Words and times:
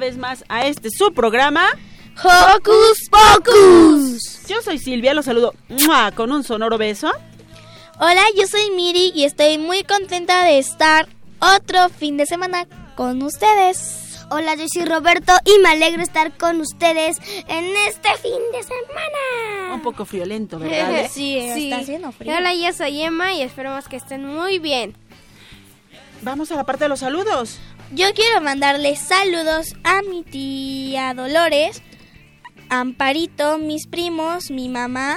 vez 0.00 0.16
más 0.16 0.44
a 0.48 0.66
este 0.66 0.88
su 0.90 1.12
programa 1.12 1.68
Hocus 2.16 3.08
Pocus. 3.10 4.46
Yo 4.48 4.60
soy 4.62 4.78
Silvia, 4.78 5.14
los 5.14 5.26
saludo 5.26 5.54
¡mua! 5.68 6.10
con 6.10 6.32
un 6.32 6.42
sonoro 6.42 6.78
beso. 6.78 7.12
Hola, 8.00 8.22
yo 8.36 8.46
soy 8.46 8.70
Miri 8.74 9.12
y 9.14 9.24
estoy 9.24 9.58
muy 9.58 9.84
contenta 9.84 10.42
de 10.42 10.58
estar 10.58 11.06
otro 11.38 11.88
fin 11.90 12.16
de 12.16 12.26
semana 12.26 12.66
con 12.96 13.22
ustedes. 13.22 14.24
Hola, 14.30 14.54
yo 14.54 14.66
soy 14.72 14.86
Roberto 14.86 15.32
y 15.44 15.58
me 15.60 15.68
alegro 15.68 16.02
estar 16.02 16.36
con 16.36 16.60
ustedes 16.60 17.18
en 17.48 17.64
este 17.88 18.08
fin 18.22 18.40
de 18.52 18.62
semana. 18.62 19.74
Un 19.74 19.82
poco 19.82 20.04
friolento, 20.04 20.58
¿verdad? 20.60 21.08
sí, 21.10 21.36
está 21.36 21.78
haciendo 21.78 22.10
frío. 22.12 22.34
Hola, 22.36 22.54
yo 22.54 22.72
soy 22.72 23.02
Emma 23.02 23.34
y 23.34 23.42
esperemos 23.42 23.86
que 23.86 23.96
estén 23.96 24.24
muy 24.24 24.58
bien. 24.58 24.96
Vamos 26.22 26.50
a 26.52 26.56
la 26.56 26.64
parte 26.64 26.84
de 26.84 26.88
los 26.88 27.00
saludos. 27.00 27.58
Yo 27.92 28.06
quiero 28.14 28.40
mandarle 28.40 28.94
saludos 28.94 29.74
a 29.82 30.02
mi 30.02 30.22
tía 30.22 31.12
Dolores, 31.12 31.82
Amparito, 32.68 33.58
mis 33.58 33.88
primos, 33.88 34.52
mi 34.52 34.68
mamá, 34.68 35.16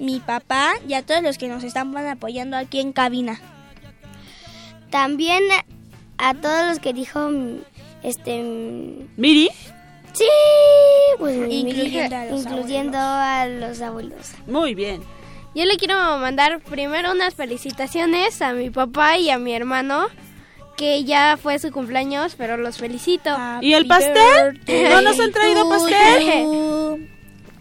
mi 0.00 0.18
papá 0.18 0.72
y 0.88 0.94
a 0.94 1.06
todos 1.06 1.22
los 1.22 1.38
que 1.38 1.46
nos 1.46 1.62
están 1.62 1.96
apoyando 1.96 2.56
aquí 2.56 2.80
en 2.80 2.92
cabina. 2.92 3.40
También 4.90 5.44
a 6.18 6.34
todos 6.34 6.66
los 6.66 6.80
que 6.80 6.92
dijo 6.92 7.30
este 8.02 8.42
Miri. 9.16 9.48
Sí, 10.12 10.26
pues 11.18 11.36
Incluyendo 11.48 12.16
a 12.16 12.24
los 12.24 12.40
incluyendo 12.42 12.98
a 12.98 13.46
los 13.46 13.80
abuelos. 13.80 14.32
Muy 14.48 14.74
bien. 14.74 15.00
Yo 15.54 15.64
le 15.64 15.76
quiero 15.76 15.94
mandar 16.18 16.60
primero 16.60 17.12
unas 17.12 17.36
felicitaciones 17.36 18.42
a 18.42 18.52
mi 18.52 18.68
papá 18.70 19.16
y 19.18 19.30
a 19.30 19.38
mi 19.38 19.54
hermano, 19.54 20.08
que 20.80 21.04
ya 21.04 21.36
fue 21.36 21.58
su 21.58 21.70
cumpleaños, 21.70 22.36
pero 22.38 22.56
los 22.56 22.78
felicito. 22.78 23.36
¿Y 23.60 23.74
el 23.74 23.86
pastel? 23.86 24.58
¿No 24.66 25.02
nos 25.02 25.20
han 25.20 25.30
traído 25.30 25.68
pastel? 25.68 26.46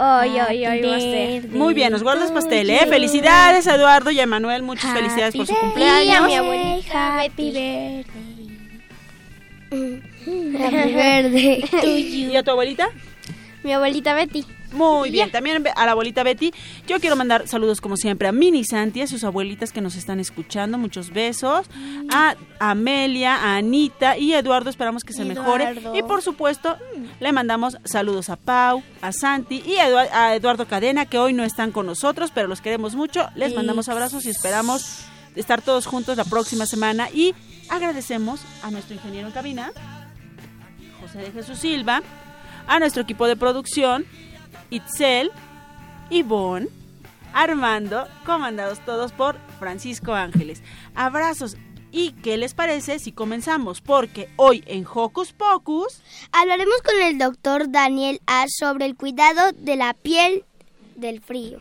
Hoy, 0.02 0.30
hoy, 0.40 0.66
hoy, 0.66 0.82
pastel. 0.82 1.50
Muy 1.50 1.74
bien, 1.74 1.92
nos 1.92 2.02
guardas 2.02 2.32
pastel, 2.32 2.70
¿eh? 2.70 2.88
Felicidades 2.88 3.68
a 3.68 3.76
Eduardo 3.76 4.10
y 4.12 4.22
a 4.22 4.26
Manuel, 4.26 4.64
muchas 4.64 4.94
felicidades 4.94 5.36
por 5.36 5.46
su 5.46 5.52
Y 5.52 5.56
a 5.58 5.60
cumpleaños. 5.60 6.28
mi 6.28 6.36
abuelita 6.36 7.20
Happy 7.20 7.52
Betty. 7.52 8.06
Happy 10.58 10.94
birthday. 10.94 11.66
¿Y 12.32 12.36
a 12.38 12.44
tu 12.44 12.52
abuelita? 12.52 12.88
Mi 13.64 13.74
abuelita 13.74 14.14
Betty. 14.14 14.46
Muy 14.72 15.10
bien, 15.10 15.32
también 15.32 15.64
a 15.76 15.86
la 15.86 15.92
abuelita 15.94 16.22
Betty. 16.24 16.54
Yo 16.88 17.00
quiero 17.00 17.16
mandar 17.16 17.48
saludos 17.48 17.82
como 17.82 17.98
siempre 17.98 18.28
a 18.28 18.32
Mini 18.32 18.64
Santi, 18.64 19.02
a 19.02 19.08
sus 19.08 19.24
abuelitas 19.24 19.72
que 19.72 19.82
nos 19.82 19.96
están 19.96 20.20
escuchando, 20.20 20.78
muchos 20.78 21.12
besos. 21.12 21.66
A 22.14 22.36
Amelia, 22.60 23.36
a 23.36 23.56
Anita 23.58 24.18
y 24.18 24.34
Eduardo, 24.34 24.70
esperamos 24.70 25.04
que 25.04 25.14
se 25.14 25.26
mejore. 25.26 25.64
Y 25.96 26.04
por 26.04 26.22
supuesto, 26.22 26.78
le 27.20 27.32
mandamos 27.32 27.78
saludos 27.84 28.30
a 28.30 28.36
Pau, 28.36 28.84
a 29.02 29.12
Santi 29.12 29.64
y 29.66 29.78
a, 29.78 29.90
Edu- 29.90 30.10
a 30.14 30.36
Eduardo 30.36 30.68
Cadena, 30.68 31.06
que 31.08 31.18
hoy 31.18 31.34
no 31.34 31.44
están 31.44 31.72
con 31.72 31.86
nosotros, 31.88 32.32
pero 32.34 32.48
los 32.48 32.62
queremos 32.62 32.94
mucho. 32.96 33.28
Les 33.36 33.56
mandamos 33.56 33.90
abrazos 33.90 34.26
y 34.26 34.30
esperamos 34.30 35.06
estar 35.36 35.62
todos 35.62 35.88
juntos 35.88 36.16
la 36.18 36.26
próxima 36.26 36.66
semana. 36.68 37.10
Y 37.12 37.34
agradecemos 37.70 38.42
a 38.62 38.70
nuestro 38.72 38.96
ingeniero 38.96 39.28
en 39.28 39.34
cabina, 39.34 39.72
José 41.02 41.20
de 41.20 41.32
Jesús 41.32 41.58
Silva, 41.60 42.02
a 42.68 42.80
nuestro 42.80 43.02
equipo 43.02 43.28
de 43.28 43.36
producción, 43.36 44.06
Itzel, 44.70 45.32
Ivonne, 46.10 46.68
Armando, 47.34 48.08
comandados 48.26 48.80
todos 48.86 49.12
por 49.12 49.38
Francisco 49.60 50.14
Ángeles. 50.14 50.62
Abrazos. 50.96 51.58
¿Y 51.92 52.12
qué 52.12 52.38
les 52.38 52.54
parece 52.54 53.00
si 53.00 53.12
comenzamos? 53.12 53.82
Porque 53.82 54.30
hoy 54.36 54.64
en 54.68 54.86
Hocus 54.86 55.34
Pocus 55.34 56.04
Hablaremos 56.32 56.84
con 56.84 57.02
el 57.02 57.18
doctor 57.18 57.72
Daniel 57.72 58.22
A 58.28 58.46
sobre 58.48 58.86
el 58.86 58.96
cuidado 58.96 59.54
de 59.54 59.76
la 59.76 59.96
piel 59.96 60.46
del 60.96 61.20
frío. 61.20 61.60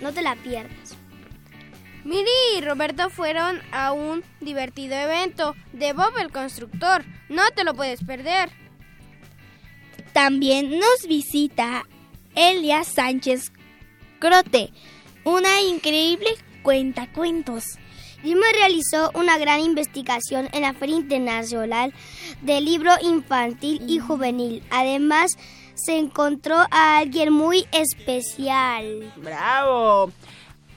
No 0.00 0.12
te 0.12 0.22
la 0.22 0.34
pierdas. 0.34 0.96
Miri 2.04 2.28
y 2.56 2.60
Roberto 2.60 3.08
fueron 3.10 3.60
a 3.70 3.92
un 3.92 4.24
divertido 4.40 4.96
evento 4.96 5.54
de 5.72 5.92
Bob 5.92 6.18
el 6.18 6.32
Constructor. 6.32 7.04
No 7.28 7.42
te 7.54 7.62
lo 7.62 7.74
puedes 7.74 8.02
perder. 8.02 8.50
También 10.12 10.78
nos 10.80 11.06
visita 11.06 11.84
Elia 12.34 12.84
Sánchez 12.84 13.52
Crote, 14.18 14.72
una 15.24 15.60
increíble 15.60 16.28
cuentacuentos. 16.62 17.64
Jimmy 18.22 18.42
realizó 18.54 19.10
una 19.14 19.36
gran 19.36 19.60
investigación 19.60 20.48
en 20.52 20.62
la 20.62 20.74
Feria 20.74 20.96
Internacional 20.96 21.92
del 22.40 22.64
Libro 22.64 22.92
Infantil 23.02 23.82
y 23.88 23.98
Juvenil. 23.98 24.62
Además, 24.70 25.32
se 25.74 25.98
encontró 25.98 26.56
a 26.70 26.98
alguien 26.98 27.32
muy 27.32 27.66
especial. 27.72 29.12
¡Bravo! 29.16 30.12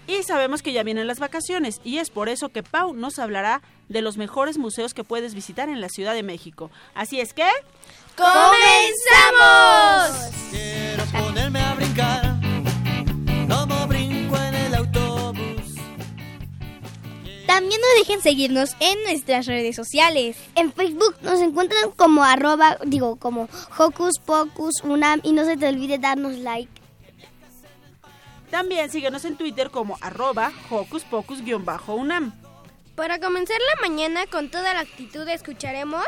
Y 0.07 0.23
sabemos 0.23 0.61
que 0.61 0.73
ya 0.73 0.83
vienen 0.83 1.07
las 1.07 1.19
vacaciones 1.19 1.81
y 1.83 1.97
es 1.97 2.09
por 2.09 2.29
eso 2.29 2.49
que 2.49 2.63
Pau 2.63 2.94
nos 2.94 3.19
hablará 3.19 3.61
de 3.89 4.01
los 4.01 4.17
mejores 4.17 4.57
museos 4.57 4.94
que 4.94 5.03
puedes 5.03 5.33
visitar 5.33 5.69
en 5.69 5.81
la 5.81 5.89
Ciudad 5.89 6.13
de 6.13 6.23
México. 6.23 6.71
Así 6.94 7.19
es 7.19 7.33
que... 7.33 7.45
¡Comenzamos! 8.15 9.51
Quiero 10.49 11.03
ponerme 11.05 11.59
a 11.59 11.73
brincar, 11.75 12.35
como 13.49 13.87
brinco 13.87 14.37
en 14.37 14.55
el 14.55 14.75
autobús. 14.75 15.75
También 17.45 17.81
no 17.81 17.99
dejen 17.99 18.21
seguirnos 18.21 18.75
en 18.79 19.03
nuestras 19.03 19.47
redes 19.47 19.75
sociales. 19.75 20.37
En 20.55 20.71
Facebook 20.71 21.17
nos 21.21 21.41
encuentran 21.41 21.91
como 21.91 22.23
arroba, 22.23 22.77
digo, 22.85 23.17
como 23.17 23.49
Hocus 23.77 24.19
Pocus 24.19 24.81
Unam 24.83 25.19
y 25.23 25.33
no 25.33 25.43
se 25.43 25.57
te 25.57 25.67
olvide 25.67 25.97
darnos 25.99 26.37
like. 26.37 26.71
También 28.49 28.89
síguenos 28.89 29.25
en 29.25 29.35
Twitter 29.35 29.69
como 29.69 29.97
arroba 29.99 30.53
hocus 30.69 31.03
pocus-unam. 31.03 32.33
Para 32.95 33.19
comenzar 33.19 33.57
la 33.59 33.81
mañana 33.89 34.25
con 34.27 34.49
toda 34.49 34.73
la 34.73 34.79
actitud 34.79 35.27
escucharemos 35.27 36.05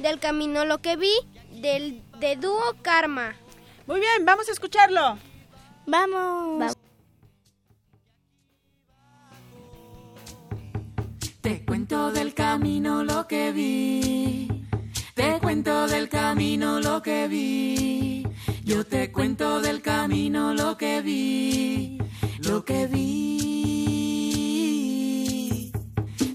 del 0.00 0.18
camino 0.18 0.64
lo 0.64 0.78
que 0.78 0.96
vi 0.96 1.12
del 1.60 2.02
de 2.18 2.36
dúo 2.36 2.74
Karma. 2.82 3.34
Muy 3.86 4.00
bien, 4.00 4.24
vamos 4.24 4.48
a 4.48 4.52
escucharlo. 4.52 5.18
Vamos. 5.86 6.58
Vamos. 6.58 6.76
Te 11.40 11.64
cuento 11.64 12.10
del 12.10 12.34
camino 12.34 13.04
lo 13.04 13.28
que 13.28 13.52
vi. 13.52 14.48
Te 15.14 15.38
cuento 15.40 15.86
del 15.86 16.08
camino 16.08 16.80
lo 16.80 17.02
que 17.02 17.28
vi. 17.28 18.26
Yo 18.64 18.84
te 18.84 19.12
cuento 19.12 19.60
del 19.60 19.80
camino 19.80 20.52
lo 20.52 20.76
que 20.76 21.00
vi. 21.02 21.98
Lo 22.40 22.64
que 22.64 22.88
vi. 22.88 23.06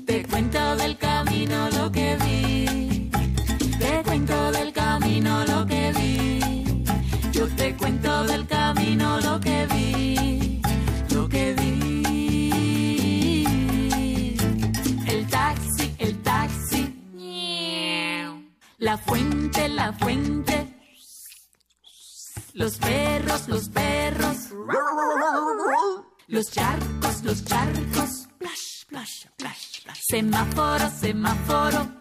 Te 0.06 0.26
cuento 0.28 0.78
del 0.78 0.98
camino 0.98 1.70
lo 1.72 1.92
que 1.92 2.16
vi. 2.24 2.91
Cuento 4.12 4.52
del 4.52 4.74
camino 4.74 5.46
lo 5.46 5.66
que 5.66 5.94
vi. 5.94 6.84
Yo 7.32 7.48
te 7.56 7.78
cuento 7.78 8.26
del 8.26 8.46
camino 8.46 9.22
lo 9.22 9.40
que 9.40 9.66
vi. 9.68 10.62
Lo 11.12 11.30
que 11.30 11.54
vi. 11.54 12.68
El 15.08 15.26
taxi, 15.30 15.96
el 15.98 16.22
taxi. 16.24 16.94
La 18.80 18.98
fuente, 18.98 19.70
la 19.70 19.94
fuente. 19.94 20.76
Los 22.54 22.76
perros, 22.80 23.48
los 23.48 23.70
perros. 23.70 24.50
Los 26.28 26.52
charcos, 26.52 27.24
los 27.24 27.46
charcos. 27.46 28.28
Semáforo, 30.10 30.90
semáforo. 31.00 32.01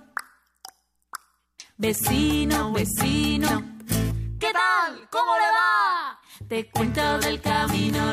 Vecino, 1.80 2.72
vecino. 2.72 3.62
¿Qué 4.38 4.52
tal? 4.52 5.08
¿Cómo 5.10 5.32
le 5.38 5.46
va? 5.46 6.20
Te 6.46 6.70
cuento 6.70 7.18
del 7.20 7.40
camino 7.40 8.12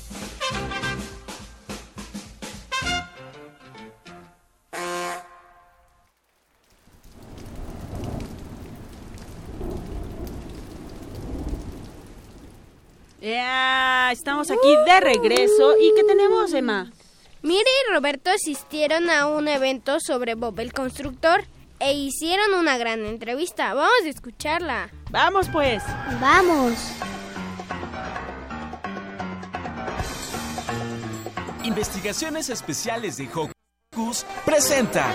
Ya, 13.31 14.11
estamos 14.11 14.51
aquí 14.51 14.75
de 14.85 14.99
regreso. 14.99 15.77
¿Y 15.79 15.93
qué 15.95 16.03
tenemos, 16.03 16.53
Emma? 16.53 16.91
Mire 17.41 17.63
y 17.63 17.93
Roberto 17.93 18.29
asistieron 18.29 19.09
a 19.09 19.25
un 19.25 19.47
evento 19.47 20.01
sobre 20.01 20.35
Bob 20.35 20.59
el 20.59 20.73
Constructor 20.73 21.45
e 21.79 21.93
hicieron 21.93 22.53
una 22.55 22.77
gran 22.77 23.05
entrevista. 23.05 23.73
Vamos 23.73 23.93
a 24.03 24.09
escucharla. 24.09 24.89
Vamos 25.11 25.47
pues. 25.47 25.81
Vamos. 26.19 26.73
Investigaciones 31.63 32.49
Especiales 32.49 33.15
de 33.15 33.29
Hocus 33.33 34.25
presenta. 34.43 35.09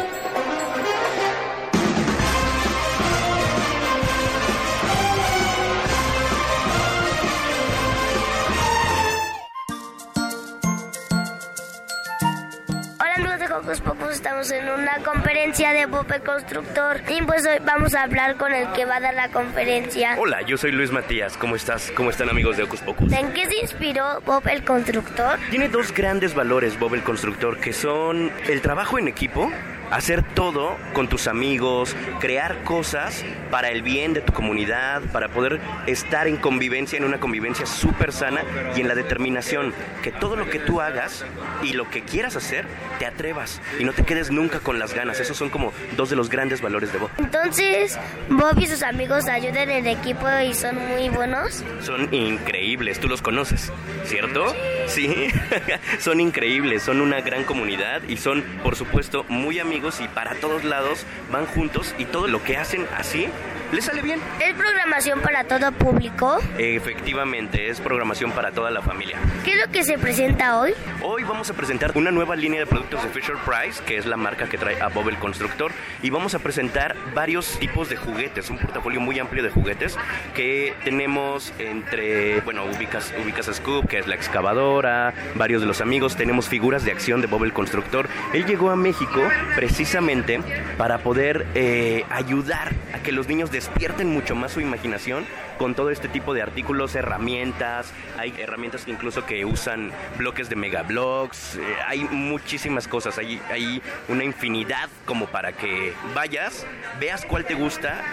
De 13.57 13.63
Hocus 13.63 13.81
Pocus, 13.81 14.11
estamos 14.11 14.51
en 14.51 14.69
una 14.69 14.99
conferencia 14.99 15.73
de 15.73 15.87
Bob 15.87 16.05
el 16.13 16.21
Constructor 16.21 17.01
y 17.09 17.23
pues 17.23 17.47
hoy 17.47 17.57
vamos 17.65 17.95
a 17.95 18.03
hablar 18.03 18.37
con 18.37 18.53
el 18.53 18.71
que 18.73 18.85
va 18.85 18.97
a 18.97 19.01
dar 19.01 19.15
la 19.15 19.31
conferencia. 19.31 20.15
Hola, 20.19 20.43
yo 20.43 20.59
soy 20.59 20.73
Luis 20.73 20.93
Matías. 20.93 21.39
¿Cómo 21.39 21.57
estás? 21.57 21.91
¿Cómo 21.93 22.11
están 22.11 22.29
amigos 22.29 22.59
de 22.59 22.65
Ocus 22.65 22.81
Pocus? 22.81 23.11
¿En 23.15 23.33
qué 23.33 23.47
se 23.47 23.57
inspiró 23.57 24.21
Bob 24.27 24.47
el 24.49 24.63
Constructor? 24.63 25.39
Tiene 25.49 25.71
dos 25.71 25.95
grandes 25.95 26.35
valores 26.35 26.79
Bob 26.79 26.97
el 26.97 27.03
Constructor, 27.03 27.59
que 27.59 27.73
son 27.73 28.31
el 28.47 28.61
trabajo 28.61 28.99
en 28.99 29.09
equipo, 29.09 29.51
hacer 29.91 30.23
todo 30.23 30.77
con 30.93 31.09
tus 31.09 31.27
amigos, 31.27 31.97
crear 32.21 32.63
cosas 32.65 33.25
para 33.51 33.71
el 33.71 33.83
bien 33.83 34.13
de 34.13 34.21
tu 34.21 34.33
comunidad, 34.33 35.03
para 35.13 35.29
poder 35.29 35.61
estar 35.87 36.27
en 36.27 36.37
convivencia, 36.37 36.97
en 36.97 37.05
una 37.05 37.21
convivencia 37.21 37.67
súper 37.67 38.13
sana 38.13 38.43
y 38.77 38.81
en 38.81 38.89
la 38.89 38.95
determinación 38.95 39.73
que 40.03 40.13
todo 40.13 40.37
lo 40.37 40.49
que 40.51 40.59
tú 40.59 40.81
hagas 40.81 41.25
y 41.63 41.73
lo 41.73 41.89
que 41.91 42.03
quieras 42.03 42.37
hacer, 42.37 42.67
te 42.99 43.07
atrevas 43.07 43.61
y 43.79 43.85
no 43.85 43.93
te 43.93 44.05
quedes 44.05 44.31
nunca 44.31 44.61
con 44.61 44.79
las 44.79 44.95
ganas. 44.95 45.21
Esos 45.21 45.37
son 45.37 45.51
como 45.51 45.73
dos 45.97 46.11
de 46.11 46.17
los 46.17 46.29
grandes 46.29 46.61
valores 46.61 46.93
de 46.93 46.99
Bob. 46.99 47.11
Entonces, 47.19 47.99
Bob 48.29 48.59
y 48.59 48.67
sus 48.67 48.83
amigos 48.83 49.29
ayudan 49.29 49.71
en 49.71 49.87
equipo 49.87 50.27
y 50.45 50.55
son 50.55 50.77
muy 50.77 51.09
buenos. 51.09 51.63
Son 51.81 52.13
increíbles, 52.13 53.01
tú 53.01 53.09
los 53.09 53.23
conoces, 53.23 53.73
¿cierto? 54.05 54.55
Sí, 54.87 55.29
son 55.99 56.21
increíbles, 56.21 56.83
son 56.83 57.01
una 57.01 57.21
gran 57.21 57.45
comunidad 57.45 58.03
y 58.09 58.17
son, 58.17 58.43
por 58.63 58.77
supuesto, 58.77 59.25
muy 59.29 59.59
amigos 59.59 59.76
y 59.77 60.09
para 60.09 60.35
todos 60.37 60.65
lados 60.65 61.05
van 61.31 61.45
juntos 61.45 61.95
y 61.99 62.07
todo 62.07 62.29
lo 62.29 62.43
que 62.43 62.57
hacen 62.57 62.87
así 62.97 63.29
les 63.73 63.85
sale 63.85 64.03
bien. 64.03 64.21
¿Es 64.41 64.55
programación 64.55 65.21
para 65.21 65.45
todo 65.45 65.73
público? 65.73 66.39
Efectivamente, 66.59 67.69
es 67.69 67.81
programación 67.81 68.33
para 68.33 68.53
toda 68.53 68.71
la 68.71 68.83
familia. 68.83 69.19
¿Qué 69.45 69.53
es 69.53 69.67
lo 69.67 69.73
que 69.73 69.85
se 69.85 69.99
presenta 69.99 70.59
hoy? 70.59 70.73
Hoy 71.03 71.25
vamos 71.25 71.51
a 71.51 71.55
presentar 71.55 71.93
una 71.95 72.11
nueva 72.11 72.37
línea 72.37 72.61
de 72.61 72.67
productos 72.67 73.03
de 73.03 73.09
Fisher 73.11 73.37
Price, 73.45 73.83
que 73.85 73.97
es 73.97 74.07
la 74.07 74.17
marca 74.17 74.49
que 74.49 74.59
trae 74.59 74.81
a 74.81 74.89
Bob 74.89 75.09
el 75.09 75.19
Constructor, 75.19 75.73
y 76.03 76.11
vamos 76.11 76.35
a 76.35 76.39
presentar 76.39 76.97
varios 77.15 77.59
tipos 77.59 77.89
de 77.89 77.97
juguetes, 77.97 78.51
un 78.51 78.59
portafolio 78.59 79.01
muy 79.01 79.19
amplio 79.19 79.43
de 79.43 79.51
juguetes 79.51 79.97
que 80.35 80.75
tenemos 80.85 81.53
entre, 81.59 82.41
bueno, 82.41 82.65
ubicas, 82.65 83.13
ubicas 83.23 83.49
a 83.49 83.55
Scoop, 83.55 83.89
que 83.89 83.99
es 83.99 84.07
la 84.07 84.15
excavadora, 84.15 85.15
varios 85.35 85.61
de 85.61 85.67
los 85.67 85.81
amigos, 85.81 86.17
tenemos 86.17 86.49
figuras 86.49 86.85
de 86.85 86.93
acción 86.93 87.21
de 87.21 87.27
Bob 87.27 87.45
el 87.45 87.53
Constructor. 87.53 88.09
Él 88.33 88.47
llegó 88.47 88.71
a 88.71 88.77
México 88.77 89.23
precisamente 89.55 90.41
para 90.77 90.99
poder 90.99 91.47
eh, 91.55 92.05
ayudar 92.11 92.73
a 92.93 92.99
que 92.99 93.13
los 93.13 93.29
niños 93.29 93.51
despierten 93.57 94.13
mucho 94.13 94.35
más 94.35 94.53
su 94.53 94.61
imaginación 94.61 95.25
con 95.57 95.75
todo 95.75 95.89
este 95.89 96.09
tipo 96.09 96.35
de 96.35 96.43
artículos, 96.43 96.95
herramientas. 96.95 97.91
Hay 98.19 98.35
herramientas 98.37 98.85
incluso 98.87 99.25
que 99.25 99.47
usan 99.47 99.93
bloques 100.19 100.51
de 100.51 100.57
megablocks. 100.57 101.57
eh, 101.57 101.61
hay 101.87 102.01
muchísimas 102.05 102.87
cosas. 102.87 103.17
Hay, 103.17 103.41
hay 103.51 103.81
una 104.09 104.25
infinidad 104.25 104.91
como 105.07 105.25
para 105.27 105.53
que 105.53 105.95
vayas, 106.15 106.67
veas 107.01 107.25
cuál 107.25 107.47
te 107.47 107.55
gusta 107.55 108.05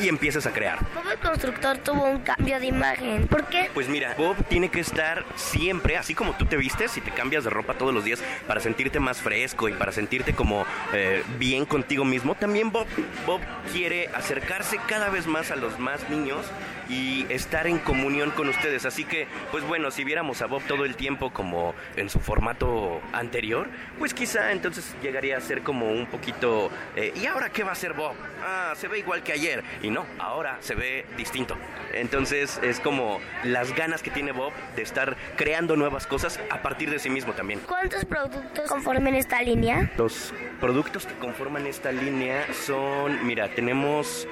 y 0.00 0.08
empieces 0.08 0.46
a 0.46 0.52
crear. 0.52 0.78
Bob 0.94 1.10
el 1.10 1.18
Constructor 1.18 1.78
tuvo 1.78 2.04
un 2.04 2.20
cambio 2.20 2.58
de 2.60 2.66
imagen. 2.66 3.26
¿Por 3.28 3.46
qué? 3.46 3.70
Pues 3.72 3.88
mira, 3.88 4.14
Bob 4.16 4.36
tiene 4.48 4.68
que 4.68 4.80
estar 4.80 5.24
siempre, 5.36 5.96
así 5.96 6.14
como 6.14 6.36
tú 6.36 6.46
te 6.46 6.56
vistes 6.56 6.96
y 6.96 7.00
te 7.00 7.10
cambias 7.10 7.44
de 7.44 7.50
ropa 7.50 7.74
todos 7.74 7.94
los 7.94 8.04
días 8.04 8.22
para 8.46 8.60
sentirte 8.60 9.00
más 9.00 9.20
fresco 9.20 9.68
y 9.68 9.72
para 9.72 9.92
sentirte 9.92 10.34
como 10.34 10.66
eh, 10.92 11.22
bien 11.38 11.64
contigo 11.64 12.04
mismo, 12.04 12.34
también 12.34 12.70
Bob, 12.70 12.86
Bob 13.26 13.40
quiere 13.72 14.08
acercarse 14.08 14.78
cada 14.88 15.08
vez 15.10 15.26
más 15.26 15.50
a 15.50 15.56
los 15.56 15.78
más 15.78 16.08
niños 16.10 16.46
y 16.88 17.26
estar 17.30 17.66
en 17.66 17.78
comunión 17.78 18.30
con 18.30 18.48
ustedes. 18.48 18.84
Así 18.84 19.04
que, 19.04 19.26
pues 19.50 19.64
bueno, 19.66 19.90
si 19.90 20.04
viéramos 20.04 20.42
a 20.42 20.46
Bob 20.46 20.62
todo 20.66 20.84
el 20.84 20.96
tiempo 20.96 21.32
como 21.32 21.74
en 21.96 22.10
su 22.10 22.20
formato 22.20 23.00
anterior, 23.12 23.68
pues 23.98 24.14
quizá 24.14 24.52
entonces 24.52 24.94
llegaría 25.02 25.36
a 25.36 25.40
ser 25.40 25.62
como 25.62 25.90
un 25.90 26.06
poquito... 26.06 26.70
eh, 26.96 27.12
¿Y 27.14 27.26
ahora 27.26 27.50
qué 27.50 27.62
va 27.62 27.70
a 27.70 27.72
hacer 27.72 27.94
Bob? 27.94 28.14
Ah, 28.42 28.72
se 28.76 28.88
ve 28.88 28.98
igual 28.98 29.22
que 29.22 29.32
ayer. 29.32 29.62
Y 29.82 29.90
no, 29.90 30.04
ahora 30.18 30.58
se 30.60 30.74
ve 30.74 31.06
distinto. 31.16 31.56
Entonces 31.92 32.60
es 32.62 32.80
como 32.80 33.20
las 33.44 33.74
ganas 33.74 34.02
que 34.02 34.10
tiene 34.10 34.32
Bob 34.32 34.52
de 34.76 34.82
estar 34.82 35.16
creando 35.36 35.76
nuevas 35.76 36.06
cosas 36.06 36.40
a 36.50 36.62
partir 36.62 36.90
de 36.90 36.98
sí 36.98 37.10
mismo 37.10 37.32
también. 37.32 37.60
¿Cuántos 37.60 38.04
productos 38.04 38.68
conforman 38.68 39.14
esta 39.14 39.40
línea? 39.42 39.90
Los 39.96 40.34
productos 40.60 41.06
que 41.06 41.14
conforman 41.14 41.66
esta 41.66 41.92
línea 41.92 42.46
son, 42.52 43.26
mira, 43.26 43.48
tenemos 43.48 44.26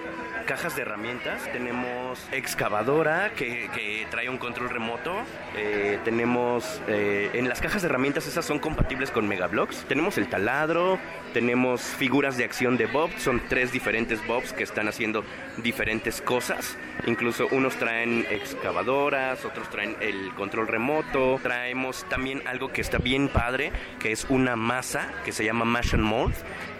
cajas 0.44 0.76
de 0.76 0.82
herramientas, 0.82 1.42
tenemos 1.52 2.26
excavadora 2.32 3.32
que, 3.36 3.70
que 3.74 4.06
trae 4.10 4.28
un 4.28 4.38
control 4.38 4.70
remoto, 4.70 5.14
eh, 5.56 5.98
tenemos 6.04 6.80
eh, 6.88 7.30
en 7.34 7.48
las 7.48 7.60
cajas 7.60 7.82
de 7.82 7.88
herramientas 7.88 8.26
esas 8.26 8.44
son 8.44 8.58
compatibles 8.58 9.10
con 9.10 9.28
Megablocks, 9.28 9.84
tenemos 9.84 10.18
el 10.18 10.28
taladro, 10.28 10.98
tenemos 11.32 11.80
figuras 11.82 12.36
de 12.36 12.44
acción 12.44 12.76
de 12.76 12.86
Bob, 12.86 13.10
son 13.18 13.42
tres 13.48 13.72
diferentes 13.72 14.24
Bobs 14.26 14.52
que 14.52 14.62
están 14.62 14.88
haciendo 14.88 15.24
diferentes 15.58 16.20
cosas, 16.20 16.76
incluso 17.06 17.48
unos 17.50 17.76
traen 17.76 18.26
excavadoras, 18.30 19.44
otros 19.44 19.68
traen 19.70 19.96
el 20.00 20.32
control 20.34 20.68
remoto, 20.68 21.38
traemos 21.42 22.04
también 22.08 22.42
algo 22.46 22.72
que 22.72 22.80
está 22.80 22.98
bien 22.98 23.28
padre, 23.28 23.72
que 23.98 24.12
es 24.12 24.26
una 24.28 24.56
masa 24.56 25.12
que 25.24 25.32
se 25.32 25.44
llama 25.44 25.64
Mash 25.64 25.94
and 25.94 26.04
Mold, 26.04 26.34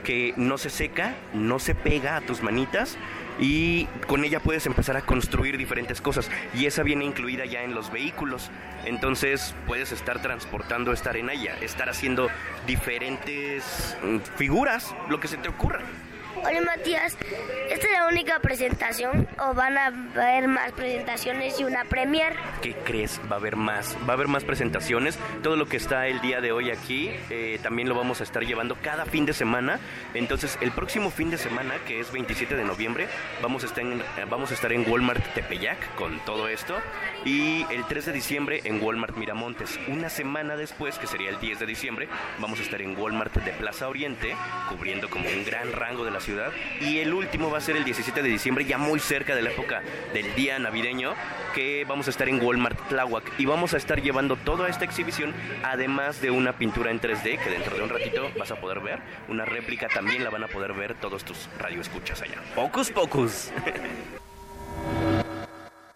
que 0.04 0.35
no 0.37 0.59
se 0.59 0.71
seca, 0.71 1.14
no 1.33 1.59
se 1.59 1.75
pega 1.75 2.16
a 2.16 2.21
tus 2.21 2.42
manitas 2.42 2.99
y 3.38 3.86
con 4.06 4.24
ella 4.24 4.40
puedes 4.40 4.66
empezar 4.66 4.96
a 4.96 5.02
construir 5.02 5.56
diferentes 5.56 6.00
cosas 6.00 6.30
y 6.54 6.66
esa 6.66 6.82
viene 6.82 7.04
incluida 7.04 7.44
ya 7.44 7.62
en 7.62 7.74
los 7.74 7.90
vehículos. 7.90 8.50
Entonces 8.84 9.54
puedes 9.66 9.92
estar 9.92 10.20
transportando 10.22 10.92
esta 10.92 11.10
arena 11.10 11.34
ya 11.34 11.54
estar 11.54 11.88
haciendo 11.88 12.28
diferentes 12.66 13.96
mm, 14.02 14.18
figuras 14.36 14.94
lo 15.08 15.20
que 15.20 15.28
se 15.28 15.36
te 15.36 15.48
ocurra 15.48 15.80
Oye 16.36 16.60
Matías, 16.60 17.16
¿esta 17.70 17.86
es 17.86 17.92
la 17.92 18.08
única 18.08 18.38
presentación 18.40 19.28
o 19.38 19.54
van 19.54 19.76
a 19.76 19.86
haber 19.86 20.48
más 20.48 20.72
presentaciones 20.72 21.60
y 21.60 21.64
una 21.64 21.84
premier? 21.84 22.34
¿Qué 22.62 22.74
crees? 22.74 23.20
Va 23.30 23.36
a 23.36 23.38
haber 23.38 23.56
más. 23.56 23.96
Va 24.08 24.10
a 24.10 24.12
haber 24.14 24.28
más 24.28 24.42
presentaciones. 24.42 25.18
Todo 25.42 25.56
lo 25.56 25.66
que 25.66 25.76
está 25.76 26.06
el 26.08 26.20
día 26.20 26.40
de 26.40 26.50
hoy 26.50 26.70
aquí 26.70 27.10
eh, 27.30 27.60
también 27.62 27.88
lo 27.88 27.94
vamos 27.94 28.20
a 28.20 28.24
estar 28.24 28.44
llevando 28.44 28.76
cada 28.82 29.04
fin 29.04 29.26
de 29.26 29.34
semana. 29.34 29.78
Entonces, 30.14 30.58
el 30.60 30.72
próximo 30.72 31.10
fin 31.10 31.30
de 31.30 31.38
semana, 31.38 31.74
que 31.86 32.00
es 32.00 32.10
27 32.10 32.56
de 32.56 32.64
noviembre, 32.64 33.08
vamos 33.42 33.62
a 33.62 33.66
estar 33.66 33.84
en, 33.84 34.02
vamos 34.30 34.50
a 34.50 34.54
estar 34.54 34.72
en 34.72 34.90
Walmart 34.90 35.24
Tepeyac 35.34 35.94
con 35.96 36.18
todo 36.20 36.48
esto. 36.48 36.74
Y 37.24 37.66
el 37.70 37.84
3 37.86 38.06
de 38.06 38.12
diciembre 38.12 38.60
en 38.64 38.82
Walmart 38.82 39.16
Miramontes. 39.16 39.78
Una 39.86 40.08
semana 40.08 40.56
después, 40.56 40.98
que 40.98 41.06
sería 41.06 41.28
el 41.28 41.38
10 41.38 41.60
de 41.60 41.66
diciembre, 41.66 42.08
vamos 42.38 42.58
a 42.58 42.62
estar 42.62 42.80
en 42.80 42.98
Walmart 42.98 43.34
de 43.34 43.52
Plaza 43.52 43.88
Oriente, 43.88 44.34
cubriendo 44.68 45.10
como 45.10 45.28
un 45.28 45.44
gran 45.44 45.72
rango 45.72 46.04
de 46.04 46.10
la 46.10 46.22
ciudad. 46.23 46.52
Y 46.81 46.99
el 47.00 47.12
último 47.12 47.50
va 47.50 47.59
a 47.59 47.61
ser 47.61 47.76
el 47.76 47.85
17 47.85 48.23
de 48.23 48.29
diciembre, 48.29 48.64
ya 48.64 48.79
muy 48.79 49.00
cerca 49.00 49.35
de 49.35 49.43
la 49.43 49.50
época 49.50 49.83
del 50.14 50.35
día 50.35 50.59
navideño, 50.59 51.14
que 51.55 51.85
vamos 51.85 52.07
a 52.07 52.11
estar 52.11 52.29
en 52.29 52.43
Walmart 52.43 52.88
Tláhuac. 52.88 53.38
Y 53.38 53.45
vamos 53.45 53.75
a 53.75 53.76
estar 53.76 54.00
llevando 54.00 54.37
toda 54.37 54.69
esta 54.69 54.85
exhibición, 54.85 55.35
además 55.62 56.21
de 56.23 56.31
una 56.31 56.57
pintura 56.57 56.91
en 56.91 57.00
3D, 57.00 57.38
que 57.38 57.50
dentro 57.50 57.76
de 57.76 57.83
un 57.83 57.91
ratito 57.91 58.31
vas 58.38 58.50
a 58.50 58.61
poder 58.61 58.81
ver. 58.81 59.00
Una 59.29 59.45
réplica 59.45 59.88
también 59.88 60.25
la 60.25 60.31
van 60.31 60.45
a 60.45 60.49
poder 60.49 60.73
ver 60.73 60.95
todos 60.95 61.25
tus 61.25 61.49
radioescuchas 61.59 62.23
allá. 62.23 62.41
Pocus 62.55 62.91
Pocus. 62.91 63.50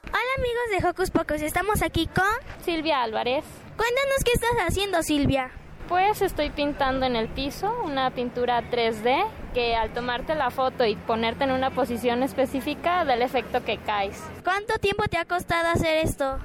Hola 0.09 0.33
amigos 0.39 0.71
de 0.71 0.89
Hocus 0.89 1.11
Pocus, 1.11 1.43
estamos 1.43 1.83
aquí 1.83 2.09
con 2.15 2.25
Silvia 2.65 3.03
Álvarez. 3.03 3.45
Cuéntanos 3.77 4.25
qué 4.25 4.33
estás 4.33 4.57
haciendo 4.67 5.03
Silvia. 5.03 5.51
Pues 5.89 6.21
estoy 6.21 6.51
pintando 6.51 7.07
en 7.07 7.15
el 7.15 7.29
piso 7.29 7.73
una 7.85 8.11
pintura 8.11 8.61
3D 8.61 9.25
que 9.55 9.77
al 9.77 9.91
tomarte 9.91 10.35
la 10.35 10.51
foto 10.51 10.85
y 10.85 10.97
ponerte 10.97 11.45
en 11.45 11.53
una 11.53 11.71
posición 11.71 12.25
específica 12.25 13.05
da 13.05 13.15
el 13.15 13.23
efecto 13.23 13.65
que 13.65 13.79
caes. 13.79 14.21
¿Cuánto 14.43 14.79
tiempo 14.79 15.05
te 15.05 15.17
ha 15.17 15.25
costado 15.25 15.69
hacer 15.69 15.99
esto? 15.99 16.39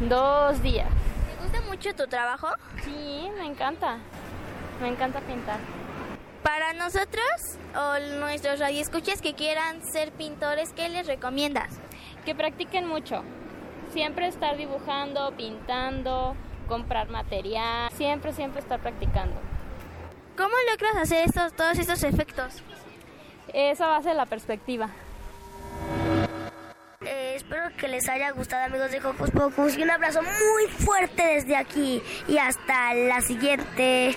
Dos 0.00 0.62
días. 0.62 0.88
¿Te 0.90 1.42
gusta 1.42 1.60
mucho 1.70 1.94
tu 1.94 2.06
trabajo? 2.06 2.48
Sí, 2.84 3.30
me 3.38 3.46
encanta. 3.46 3.96
Me 4.82 4.88
encanta 4.88 5.20
pintar. 5.20 5.58
Para 6.42 6.74
nosotros 6.74 7.24
o 7.74 8.18
nuestros 8.18 8.60
radioescuchas 8.60 9.22
que 9.22 9.32
quieran 9.32 9.82
ser 9.90 10.12
pintores, 10.12 10.74
¿qué 10.74 10.90
les 10.90 11.06
recomiendas? 11.06 11.78
Que 12.26 12.34
practiquen 12.34 12.86
mucho. 12.86 13.22
Siempre 13.94 14.26
estar 14.26 14.58
dibujando, 14.58 15.32
pintando, 15.34 16.36
comprar 16.72 17.10
material, 17.10 17.90
siempre, 17.92 18.32
siempre 18.32 18.62
estar 18.62 18.80
practicando. 18.80 19.34
¿Cómo 20.38 20.54
logras 20.70 20.96
hacer 21.02 21.28
estos, 21.28 21.52
todos 21.52 21.78
estos 21.78 22.02
efectos? 22.02 22.62
Esa 23.52 23.88
base 23.88 24.08
de 24.08 24.14
la 24.14 24.24
perspectiva. 24.24 24.88
Eh, 27.02 27.34
espero 27.36 27.64
que 27.76 27.88
les 27.88 28.08
haya 28.08 28.30
gustado 28.30 28.64
amigos 28.64 28.90
de 28.90 29.06
Hocus 29.06 29.30
Pocus 29.32 29.76
y 29.76 29.82
un 29.82 29.90
abrazo 29.90 30.22
muy 30.22 30.66
fuerte 30.66 31.22
desde 31.22 31.56
aquí 31.56 32.02
y 32.26 32.38
hasta 32.38 32.94
la 32.94 33.20
siguiente. 33.20 34.16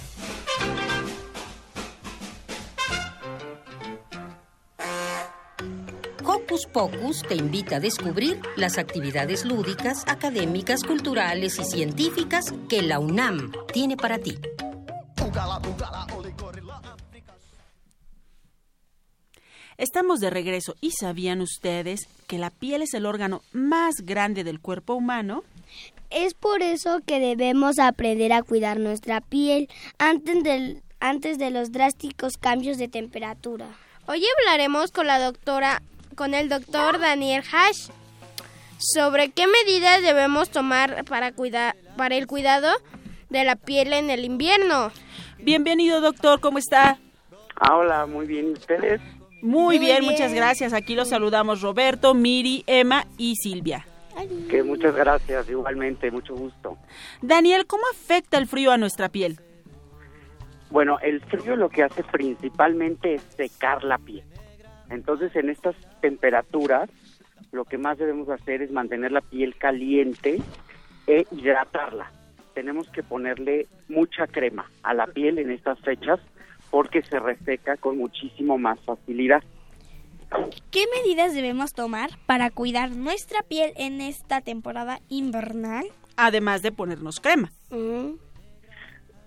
Pocus 6.73 7.23
te 7.23 7.35
invita 7.35 7.77
a 7.77 7.79
descubrir 7.81 8.39
las 8.55 8.77
actividades 8.77 9.43
lúdicas, 9.43 10.03
académicas, 10.07 10.83
culturales 10.83 11.59
y 11.59 11.65
científicas 11.65 12.53
que 12.69 12.81
la 12.81 12.99
UNAM 12.99 13.51
tiene 13.73 13.97
para 13.97 14.19
ti. 14.19 14.37
Estamos 19.77 20.19
de 20.19 20.29
regreso 20.29 20.75
y 20.79 20.91
¿sabían 20.91 21.41
ustedes 21.41 22.07
que 22.27 22.37
la 22.37 22.51
piel 22.51 22.83
es 22.83 22.93
el 22.93 23.05
órgano 23.05 23.41
más 23.51 23.95
grande 24.03 24.45
del 24.45 24.61
cuerpo 24.61 24.93
humano? 24.93 25.43
Es 26.09 26.35
por 26.35 26.61
eso 26.61 26.99
que 27.05 27.19
debemos 27.19 27.79
aprender 27.79 28.31
a 28.31 28.43
cuidar 28.43 28.79
nuestra 28.79 29.19
piel 29.19 29.67
antes 29.97 30.43
de, 30.43 30.81
antes 31.01 31.37
de 31.37 31.49
los 31.49 31.71
drásticos 31.71 32.37
cambios 32.37 32.77
de 32.77 32.87
temperatura. 32.87 33.67
Hoy 34.07 34.23
hablaremos 34.39 34.91
con 34.91 35.07
la 35.07 35.19
doctora, 35.19 35.81
con 36.15 36.33
el 36.33 36.49
doctor 36.49 36.99
Daniel 36.99 37.43
Hash 37.51 37.89
sobre 38.77 39.29
qué 39.29 39.45
medidas 39.47 40.01
debemos 40.01 40.49
tomar 40.49 41.03
para 41.05 41.31
cuidar, 41.31 41.75
para 41.97 42.15
el 42.15 42.27
cuidado 42.27 42.69
de 43.29 43.43
la 43.43 43.55
piel 43.55 43.93
en 43.93 44.09
el 44.09 44.25
invierno. 44.25 44.91
Bienvenido, 45.39 46.01
doctor, 46.01 46.39
¿cómo 46.39 46.57
está? 46.57 46.97
Ah, 47.55 47.77
hola, 47.77 48.05
muy 48.05 48.25
bien, 48.25 48.49
¿y 48.49 48.51
ustedes? 48.53 49.01
Muy, 49.41 49.77
Muy 49.77 49.79
bien, 49.79 49.99
bien. 50.01 50.11
muchas 50.11 50.33
gracias. 50.33 50.73
Aquí 50.73 50.95
los 50.95 51.09
saludamos 51.09 51.61
Roberto, 51.61 52.13
Miri, 52.13 52.63
Emma 52.67 53.05
y 53.17 53.35
Silvia. 53.35 53.85
Que 54.49 54.61
muchas 54.61 54.93
gracias, 54.95 55.49
igualmente, 55.49 56.11
mucho 56.11 56.35
gusto. 56.35 56.77
Daniel, 57.21 57.65
¿cómo 57.65 57.83
afecta 57.91 58.37
el 58.37 58.47
frío 58.47 58.71
a 58.71 58.77
nuestra 58.77 59.09
piel? 59.09 59.39
Bueno, 60.69 60.99
el 61.01 61.21
frío 61.21 61.55
lo 61.55 61.69
que 61.69 61.83
hace 61.83 62.03
principalmente 62.03 63.15
es 63.15 63.23
secar 63.35 63.83
la 63.83 63.97
piel. 63.97 64.23
Entonces, 64.91 65.35
en 65.35 65.49
estas 65.49 65.75
temperaturas, 66.01 66.89
lo 67.51 67.65
que 67.65 67.77
más 67.77 67.97
debemos 67.97 68.29
hacer 68.29 68.61
es 68.61 68.71
mantener 68.71 69.11
la 69.11 69.21
piel 69.21 69.55
caliente 69.55 70.41
e 71.07 71.25
hidratarla. 71.31 72.11
Tenemos 72.53 72.89
que 72.89 73.03
ponerle 73.03 73.67
mucha 73.87 74.27
crema 74.27 74.69
a 74.83 74.93
la 74.93 75.07
piel 75.07 75.39
en 75.39 75.51
estas 75.51 75.79
fechas 75.79 76.19
porque 76.69 77.01
se 77.03 77.19
reseca 77.19 77.77
con 77.77 77.97
muchísimo 77.97 78.57
más 78.57 78.79
facilidad. 78.81 79.43
¿Qué 80.71 80.85
medidas 80.95 81.33
debemos 81.33 81.73
tomar 81.73 82.09
para 82.25 82.49
cuidar 82.49 82.91
nuestra 82.91 83.41
piel 83.43 83.73
en 83.75 83.99
esta 83.99 84.41
temporada 84.41 84.99
invernal? 85.09 85.85
Además 86.15 86.61
de 86.61 86.71
ponernos 86.71 87.19
crema. 87.19 87.51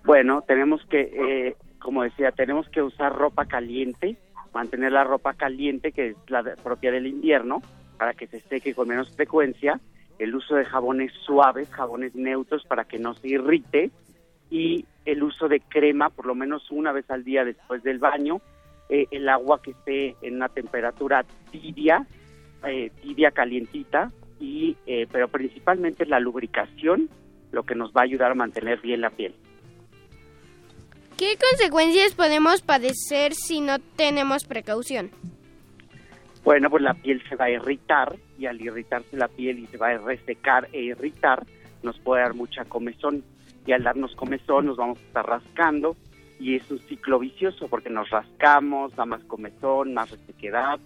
Bueno, 0.03 0.43
tenemos 0.47 0.83
que, 0.87 1.01
eh, 1.01 1.55
como 1.79 2.03
decía, 2.03 2.31
tenemos 2.31 2.67
que 2.69 2.81
usar 2.81 3.13
ropa 3.13 3.45
caliente, 3.45 4.17
mantener 4.55 4.93
la 4.93 5.03
ropa 5.03 5.33
caliente, 5.33 5.91
que 5.91 6.11
es 6.11 6.17
la 6.29 6.41
propia 6.63 6.89
del 6.89 7.07
invierno, 7.07 7.61
para 7.97 8.13
que 8.13 8.25
se 8.25 8.39
seque 8.39 8.73
con 8.73 8.87
menos 8.87 9.13
frecuencia, 9.13 9.81
el 10.17 10.33
uso 10.33 10.55
de 10.55 10.63
jabones 10.63 11.11
suaves, 11.25 11.69
jabones 11.69 12.15
neutros 12.15 12.63
para 12.65 12.85
que 12.85 12.97
no 12.97 13.13
se 13.15 13.27
irrite, 13.27 13.91
y 14.49 14.85
el 15.03 15.23
uso 15.23 15.49
de 15.49 15.59
crema 15.59 16.09
por 16.09 16.25
lo 16.25 16.35
menos 16.35 16.71
una 16.71 16.93
vez 16.93 17.09
al 17.11 17.25
día 17.25 17.43
después 17.43 17.83
del 17.83 17.99
baño, 17.99 18.39
eh, 18.87 19.07
el 19.11 19.27
agua 19.27 19.61
que 19.61 19.71
esté 19.71 20.15
en 20.21 20.35
una 20.35 20.47
temperatura 20.47 21.25
tibia, 21.51 22.07
eh, 22.65 22.91
tibia 23.01 23.31
calientita, 23.31 24.11
y, 24.39 24.77
eh, 24.87 25.05
pero 25.11 25.27
principalmente 25.27 26.05
la 26.05 26.21
lubricación, 26.21 27.09
lo 27.51 27.63
que 27.63 27.75
nos 27.75 27.91
va 27.91 28.01
a 28.01 28.03
ayudar 28.05 28.31
a 28.31 28.35
mantener 28.35 28.79
bien 28.79 29.01
la 29.01 29.09
piel. 29.09 29.35
¿Qué 31.17 31.37
consecuencias 31.37 32.13
podemos 32.13 32.61
padecer 32.61 33.33
si 33.33 33.61
no 33.61 33.79
tenemos 33.79 34.43
precaución? 34.43 35.11
Bueno, 36.43 36.69
pues 36.69 36.83
la 36.83 36.93
piel 36.93 37.23
se 37.29 37.37
va 37.37 37.45
a 37.45 37.51
irritar 37.51 38.17
y 38.37 38.47
al 38.47 38.59
irritarse 38.61 39.15
la 39.15 39.29
piel 39.29 39.59
y 39.59 39.67
se 39.67 39.77
va 39.77 39.91
a 39.91 39.97
resecar 39.97 40.67
e 40.73 40.81
irritar, 40.81 41.45
nos 41.83 41.97
puede 41.99 42.21
dar 42.21 42.33
mucha 42.33 42.65
comezón. 42.65 43.23
Y 43.65 43.71
al 43.71 43.83
darnos 43.83 44.13
comezón 44.15 44.65
nos 44.65 44.75
vamos 44.75 44.99
a 44.99 45.01
estar 45.03 45.25
rascando 45.25 45.95
y 46.37 46.55
es 46.55 46.69
un 46.69 46.79
ciclo 46.79 47.17
vicioso 47.17 47.69
porque 47.69 47.89
nos 47.89 48.09
rascamos, 48.09 48.93
da 48.95 49.05
más 49.05 49.23
comezón, 49.23 49.93
más 49.93 50.11
resequedad 50.11 50.79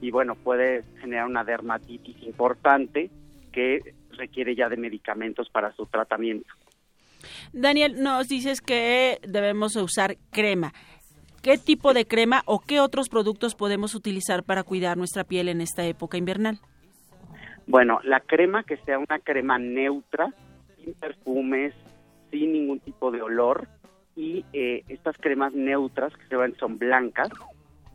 y 0.00 0.10
bueno, 0.10 0.34
puede 0.34 0.82
generar 1.00 1.26
una 1.26 1.44
dermatitis 1.44 2.20
importante 2.24 3.08
que 3.52 3.94
requiere 4.10 4.56
ya 4.56 4.68
de 4.68 4.76
medicamentos 4.76 5.48
para 5.48 5.72
su 5.72 5.86
tratamiento. 5.86 6.52
Daniel, 7.52 8.02
nos 8.02 8.28
dices 8.28 8.60
que 8.60 9.18
debemos 9.26 9.76
usar 9.76 10.16
crema. 10.30 10.72
¿Qué 11.42 11.58
tipo 11.58 11.94
de 11.94 12.06
crema 12.06 12.42
o 12.46 12.58
qué 12.58 12.80
otros 12.80 13.08
productos 13.08 13.54
podemos 13.54 13.94
utilizar 13.94 14.42
para 14.42 14.64
cuidar 14.64 14.96
nuestra 14.96 15.24
piel 15.24 15.48
en 15.48 15.60
esta 15.60 15.84
época 15.84 16.16
invernal? 16.16 16.58
Bueno, 17.66 18.00
la 18.04 18.20
crema 18.20 18.64
que 18.64 18.76
sea 18.78 18.98
una 18.98 19.18
crema 19.20 19.58
neutra, 19.58 20.32
sin 20.82 20.94
perfumes, 20.94 21.74
sin 22.30 22.52
ningún 22.52 22.80
tipo 22.80 23.10
de 23.10 23.22
olor 23.22 23.68
y 24.16 24.44
eh, 24.52 24.82
estas 24.88 25.16
cremas 25.18 25.52
neutras 25.52 26.12
que 26.16 26.26
se 26.26 26.36
ven 26.36 26.56
son 26.58 26.78
blancas, 26.78 27.28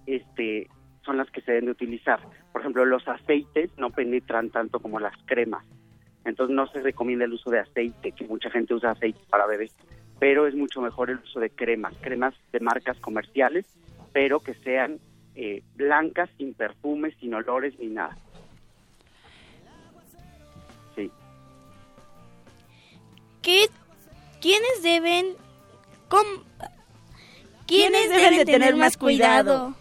este, 0.06 0.68
son 1.04 1.18
las 1.18 1.30
que 1.32 1.42
se 1.42 1.52
deben 1.52 1.66
de 1.66 1.72
utilizar. 1.72 2.20
Por 2.52 2.62
ejemplo, 2.62 2.86
los 2.86 3.08
aceites 3.08 3.72
no 3.78 3.90
penetran 3.90 4.50
tanto 4.50 4.80
como 4.80 5.00
las 5.00 5.16
cremas. 5.26 5.66
Entonces 6.26 6.56
no 6.56 6.68
se 6.68 6.82
recomienda 6.82 7.26
el 7.26 7.34
uso 7.34 7.50
de 7.50 7.60
aceite, 7.60 8.12
que 8.12 8.26
mucha 8.26 8.50
gente 8.52 8.74
usa 8.74 8.92
aceites 8.92 9.26
para 9.30 9.48
bebés, 9.48 9.74
pero 10.20 10.46
es 10.48 10.54
mucho 10.56 10.82
mejor 10.82 11.10
el 11.10 11.18
uso 11.18 11.40
de 11.40 11.50
cremas, 11.50 11.94
cremas 12.02 12.36
de 12.52 12.60
marcas 12.60 12.98
comerciales, 13.00 13.66
pero 14.14 14.40
que 14.40 14.54
sean 14.54 15.00
eh, 15.36 15.64
blancas, 15.76 16.30
sin 16.38 16.54
perfumes, 16.54 17.16
sin 17.20 17.34
olores 17.34 17.74
ni 17.80 17.88
nada. 17.88 18.16
Sí. 20.96 21.10
¿Qué, 23.42 23.66
¿Quiénes 24.42 24.84
deben... 24.84 25.36
com- 26.08 26.44
¿Quiénes 27.66 28.10
deben 28.10 28.38
de 28.38 28.46
tener 28.46 28.76
más 28.76 28.98
cuidado? 28.98 29.74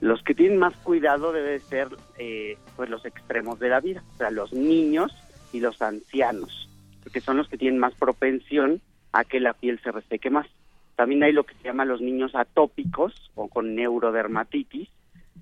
Los 0.00 0.22
que 0.22 0.34
tienen 0.34 0.58
más 0.58 0.76
cuidado 0.76 1.32
deben 1.32 1.60
ser 1.60 1.88
eh, 2.18 2.56
pues 2.76 2.88
los 2.88 3.04
extremos 3.04 3.58
de 3.58 3.68
la 3.68 3.80
vida, 3.80 4.02
o 4.14 4.16
sea, 4.16 4.30
los 4.30 4.52
niños 4.52 5.12
y 5.52 5.60
los 5.60 5.82
ancianos, 5.82 6.68
porque 7.02 7.20
son 7.20 7.36
los 7.36 7.48
que 7.48 7.58
tienen 7.58 7.80
más 7.80 7.94
propensión 7.94 8.80
a 9.12 9.24
que 9.24 9.40
la 9.40 9.54
piel 9.54 9.80
se 9.82 9.90
reseque 9.90 10.30
más. 10.30 10.46
También 10.94 11.22
hay 11.22 11.32
lo 11.32 11.44
que 11.44 11.54
se 11.54 11.64
llama 11.64 11.84
los 11.84 12.00
niños 12.00 12.34
atópicos 12.34 13.30
o 13.34 13.48
con 13.48 13.74
neurodermatitis, 13.74 14.88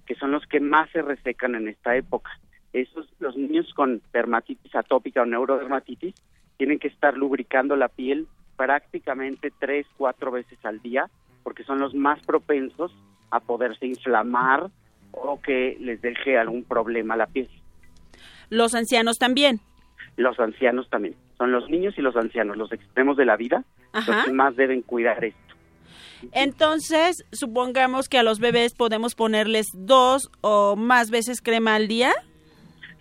que 0.07 0.15
son 0.15 0.31
los 0.31 0.47
que 0.47 0.61
más 0.61 0.91
se 0.91 1.03
resecan 1.03 1.55
en 1.55 1.69
esta 1.69 1.97
época. 1.97 2.31
Esos, 2.73 3.09
los 3.19 3.37
niños 3.37 3.73
con 3.75 4.01
dermatitis 4.13 4.75
atópica 4.75 5.23
o 5.23 5.27
neurodermatitis 5.27 6.15
tienen 6.57 6.79
que 6.79 6.89
estar 6.89 7.17
lubricando 7.17 7.77
la 7.77 7.89
piel 7.89 8.27
prácticamente 8.57 9.53
tres, 9.59 9.87
cuatro 9.97 10.31
veces 10.31 10.59
al 10.65 10.81
día, 10.81 11.11
porque 11.43 11.65
son 11.65 11.79
los 11.79 11.95
más 11.95 12.25
propensos 12.25 12.93
a 13.31 13.41
poderse 13.41 13.87
inflamar 13.87 14.69
o 15.13 15.41
que 15.41 15.77
les 15.81 16.01
deje 16.03 16.39
algún 16.39 16.65
problema 16.65 17.15
a 17.15 17.17
la 17.19 17.27
piel. 17.27 17.49
Los 18.51 18.75
ancianos 18.75 19.19
también. 19.19 19.61
Los 20.17 20.39
ancianos 20.41 20.89
también. 20.91 21.15
Son 21.39 21.53
los 21.53 21.69
niños 21.69 21.95
y 21.99 22.03
los 22.03 22.17
ancianos, 22.17 22.57
los 22.57 22.73
extremos 22.73 23.17
de 23.17 23.25
la 23.27 23.37
vida, 23.37 23.65
Ajá. 23.93 24.13
los 24.17 24.25
que 24.27 24.33
más 24.33 24.57
deben 24.57 24.83
cuidar 24.83 25.25
esto. 25.25 25.41
Entonces, 26.33 27.25
supongamos 27.33 28.09
que 28.09 28.19
a 28.19 28.23
los 28.23 28.39
bebés 28.41 28.75
podemos 28.75 29.15
ponerles 29.15 29.67
dos 29.75 30.31
o 30.41 30.75
más 30.77 31.11
veces 31.11 31.41
crema 31.43 31.75
al 31.75 31.89
día. 31.89 32.13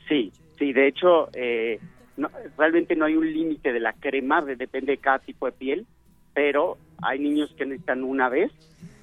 Sí, 0.10 0.32
sí, 0.60 0.74
de 0.74 0.88
hecho, 0.88 1.30
eh, 1.34 1.80
no- 2.18 2.30
realmente 2.58 2.96
no 2.96 3.06
hay 3.06 3.16
un 3.16 3.32
límite 3.32 3.72
de 3.74 3.80
la 3.80 3.94
crema, 3.94 4.42
de- 4.42 4.56
depende 4.56 4.92
de 4.94 4.98
cada 4.98 5.20
tipo 5.20 5.46
de 5.46 5.54
piel, 5.54 5.86
pero 6.34 6.78
hay 7.02 7.20
niños 7.20 7.54
que 7.58 7.66
necesitan 7.66 8.04
una 8.04 8.30
vez 8.30 8.52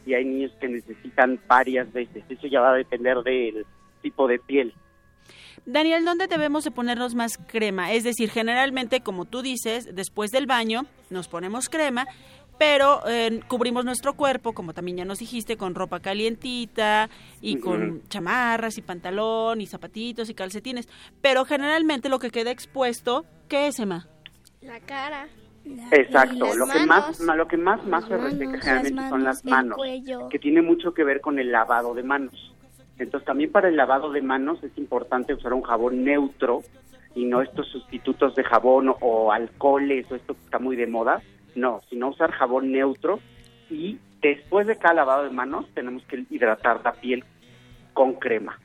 y 0.06 0.14
hay 0.14 0.24
niños 0.24 0.52
que 0.60 0.68
necesitan 0.68 1.40
varias 1.46 1.92
veces. 1.92 2.24
Eso 2.28 2.46
ya 2.46 2.60
va 2.60 2.72
a 2.72 2.76
depender 2.76 3.18
del 3.18 3.66
tipo 4.00 4.26
de 4.26 4.38
piel. 4.38 4.74
Daniel, 5.64 6.04
¿dónde 6.04 6.26
debemos 6.26 6.64
de 6.64 6.70
ponernos 6.70 7.14
más 7.14 7.38
crema? 7.38 7.92
Es 7.92 8.04
decir, 8.04 8.30
generalmente, 8.30 9.00
como 9.00 9.26
tú 9.26 9.42
dices, 9.42 9.94
después 9.94 10.30
del 10.30 10.46
baño 10.46 10.86
nos 11.10 11.28
ponemos 11.28 11.68
crema, 11.68 12.06
pero 12.58 13.02
eh, 13.08 13.40
cubrimos 13.48 13.84
nuestro 13.84 14.14
cuerpo, 14.14 14.52
como 14.52 14.74
también 14.74 14.98
ya 14.98 15.04
nos 15.04 15.18
dijiste, 15.18 15.56
con 15.56 15.74
ropa 15.74 16.00
calientita 16.00 17.10
y 17.40 17.56
con 17.58 18.02
chamarras 18.08 18.78
y 18.78 18.82
pantalón 18.82 19.60
y 19.60 19.66
zapatitos 19.66 20.30
y 20.30 20.34
calcetines. 20.34 20.88
Pero 21.20 21.44
generalmente 21.44 22.08
lo 22.08 22.18
que 22.18 22.30
queda 22.30 22.50
expuesto, 22.50 23.24
¿qué 23.48 23.68
es, 23.68 23.78
Emma? 23.78 24.08
La 24.60 24.80
cara. 24.80 25.28
Exacto, 25.64 26.46
las 26.46 26.56
lo 26.56 26.66
que 26.66 26.86
más, 26.86 27.20
lo 27.20 27.48
que 27.48 27.56
más, 27.56 27.84
más 27.86 28.04
se 28.06 28.16
manos, 28.16 28.60
generalmente 28.60 29.08
son 29.08 29.24
las 29.24 29.44
manos, 29.44 29.78
que 30.30 30.38
tiene 30.38 30.62
mucho 30.62 30.92
que 30.94 31.04
ver 31.04 31.20
con 31.20 31.38
el 31.38 31.52
lavado 31.52 31.94
de 31.94 32.02
manos. 32.02 32.54
Entonces 32.98 33.26
también 33.26 33.50
para 33.50 33.68
el 33.68 33.76
lavado 33.76 34.10
de 34.12 34.22
manos 34.22 34.62
es 34.62 34.76
importante 34.76 35.34
usar 35.34 35.52
un 35.52 35.62
jabón 35.62 36.04
neutro 36.04 36.62
y 37.14 37.24
no 37.24 37.42
estos 37.42 37.68
sustitutos 37.68 38.34
de 38.34 38.44
jabón 38.44 38.88
o, 38.88 38.96
o 39.00 39.32
alcoholes 39.32 40.10
o 40.10 40.16
esto 40.16 40.34
que 40.34 40.40
está 40.44 40.58
muy 40.58 40.76
de 40.76 40.86
moda. 40.86 41.22
No, 41.54 41.80
sino 41.90 42.08
usar 42.08 42.30
jabón 42.32 42.72
neutro 42.72 43.20
y 43.70 43.98
después 44.20 44.66
de 44.66 44.76
cada 44.76 44.94
lavado 44.94 45.24
de 45.24 45.30
manos 45.30 45.66
tenemos 45.74 46.02
que 46.04 46.24
hidratar 46.30 46.80
la 46.84 46.92
piel 46.92 47.24
con 47.92 48.14
crema. 48.14 48.58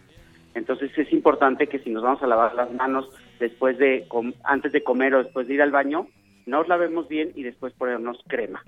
Entonces 0.53 0.91
es 0.97 1.11
importante 1.13 1.67
que 1.67 1.79
si 1.79 1.89
nos 1.89 2.03
vamos 2.03 2.21
a 2.23 2.27
lavar 2.27 2.55
las 2.55 2.71
manos 2.73 3.09
después 3.39 3.77
de 3.77 4.07
antes 4.43 4.71
de 4.71 4.83
comer 4.83 5.13
o 5.13 5.23
después 5.23 5.47
de 5.47 5.53
ir 5.55 5.61
al 5.61 5.71
baño, 5.71 6.07
nos 6.47 6.67
lavemos 6.67 7.07
bien 7.07 7.31
y 7.35 7.43
después 7.43 7.73
ponernos 7.73 8.17
crema. 8.27 8.63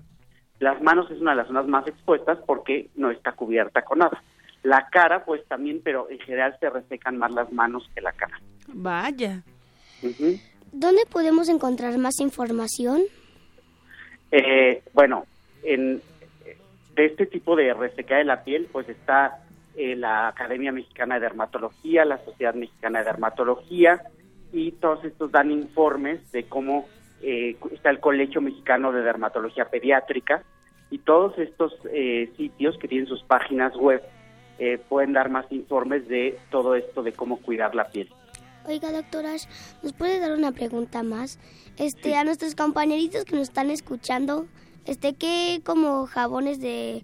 Las 0.60 0.82
manos 0.82 1.10
es 1.10 1.20
una 1.20 1.32
de 1.32 1.38
las 1.38 1.48
zonas 1.48 1.68
más 1.68 1.88
expuestas 1.88 2.38
porque 2.46 2.90
no 2.96 3.10
está 3.10 3.32
cubierta 3.32 3.82
con 3.82 4.00
nada. 4.00 4.22
La 4.62 4.90
cara, 4.92 5.24
pues 5.24 5.44
también, 5.48 5.82
pero 5.84 6.10
en 6.10 6.20
general 6.20 6.56
se 6.60 6.70
resecan 6.70 7.18
más 7.18 7.32
las 7.32 7.52
manos 7.52 7.90
que 7.96 8.02
la 8.02 8.12
cara. 8.12 8.40
Vaya. 8.68 9.42
¿Dónde 10.72 11.02
podemos 11.10 11.48
encontrar 11.48 11.98
más 11.98 12.20
información? 12.20 13.02
Eh, 14.32 14.84
bueno, 14.94 15.26
en, 15.64 16.02
de 16.96 17.06
este 17.06 17.26
tipo 17.26 17.56
de 17.56 17.74
resequedad 17.74 18.20
de 18.20 18.26
la 18.26 18.44
piel, 18.44 18.68
pues 18.72 18.90
está 18.90 19.42
eh, 19.76 19.96
la 19.96 20.28
Academia 20.28 20.74
Mexicana 20.74 21.16
de 21.16 21.22
Dermatología, 21.22 22.04
la 22.04 22.24
Sociedad 22.26 22.54
Mexicana 22.54 23.00
de 23.00 23.06
Dermatología, 23.06 24.04
y 24.52 24.74
todos 24.74 25.06
estos 25.06 25.32
dan 25.32 25.52
informes 25.52 26.32
de 26.34 26.44
cómo 26.44 26.88
eh, 27.22 27.58
está 27.72 27.90
el 27.90 28.00
Colegio 28.00 28.42
Mexicano 28.42 28.92
de 28.92 29.02
Dermatología 29.02 29.66
Pediátrica, 29.66 30.44
y 30.92 31.00
todos 31.00 31.38
estos 31.38 31.74
eh, 31.92 32.32
sitios 32.38 32.78
que 32.80 32.88
tienen 32.88 33.08
sus 33.08 33.24
páginas 33.24 33.76
web 33.76 34.02
eh, 34.58 34.80
pueden 34.90 35.14
dar 35.14 35.30
más 35.30 35.46
informes 35.52 36.08
de 36.08 36.38
todo 36.50 36.76
esto 36.76 37.04
de 37.04 37.14
cómo 37.14 37.38
cuidar 37.38 37.76
la 37.76 37.90
piel. 37.90 38.10
Oiga, 38.66 38.92
doctora, 38.92 39.34
Ash, 39.34 39.46
¿nos 39.84 39.94
puede 39.94 40.20
dar 40.20 40.32
una 40.32 40.52
pregunta 40.52 41.02
más? 41.04 41.40
Este, 41.78 42.16
a 42.16 42.24
nuestros 42.24 42.56
compañeritos 42.56 43.24
que 43.24 43.36
nos 43.36 43.44
están 43.44 43.70
escuchando, 43.70 44.48
este, 44.86 45.14
¿qué 45.14 45.62
como 45.64 46.08
jabones 46.08 46.60
de 46.60 47.04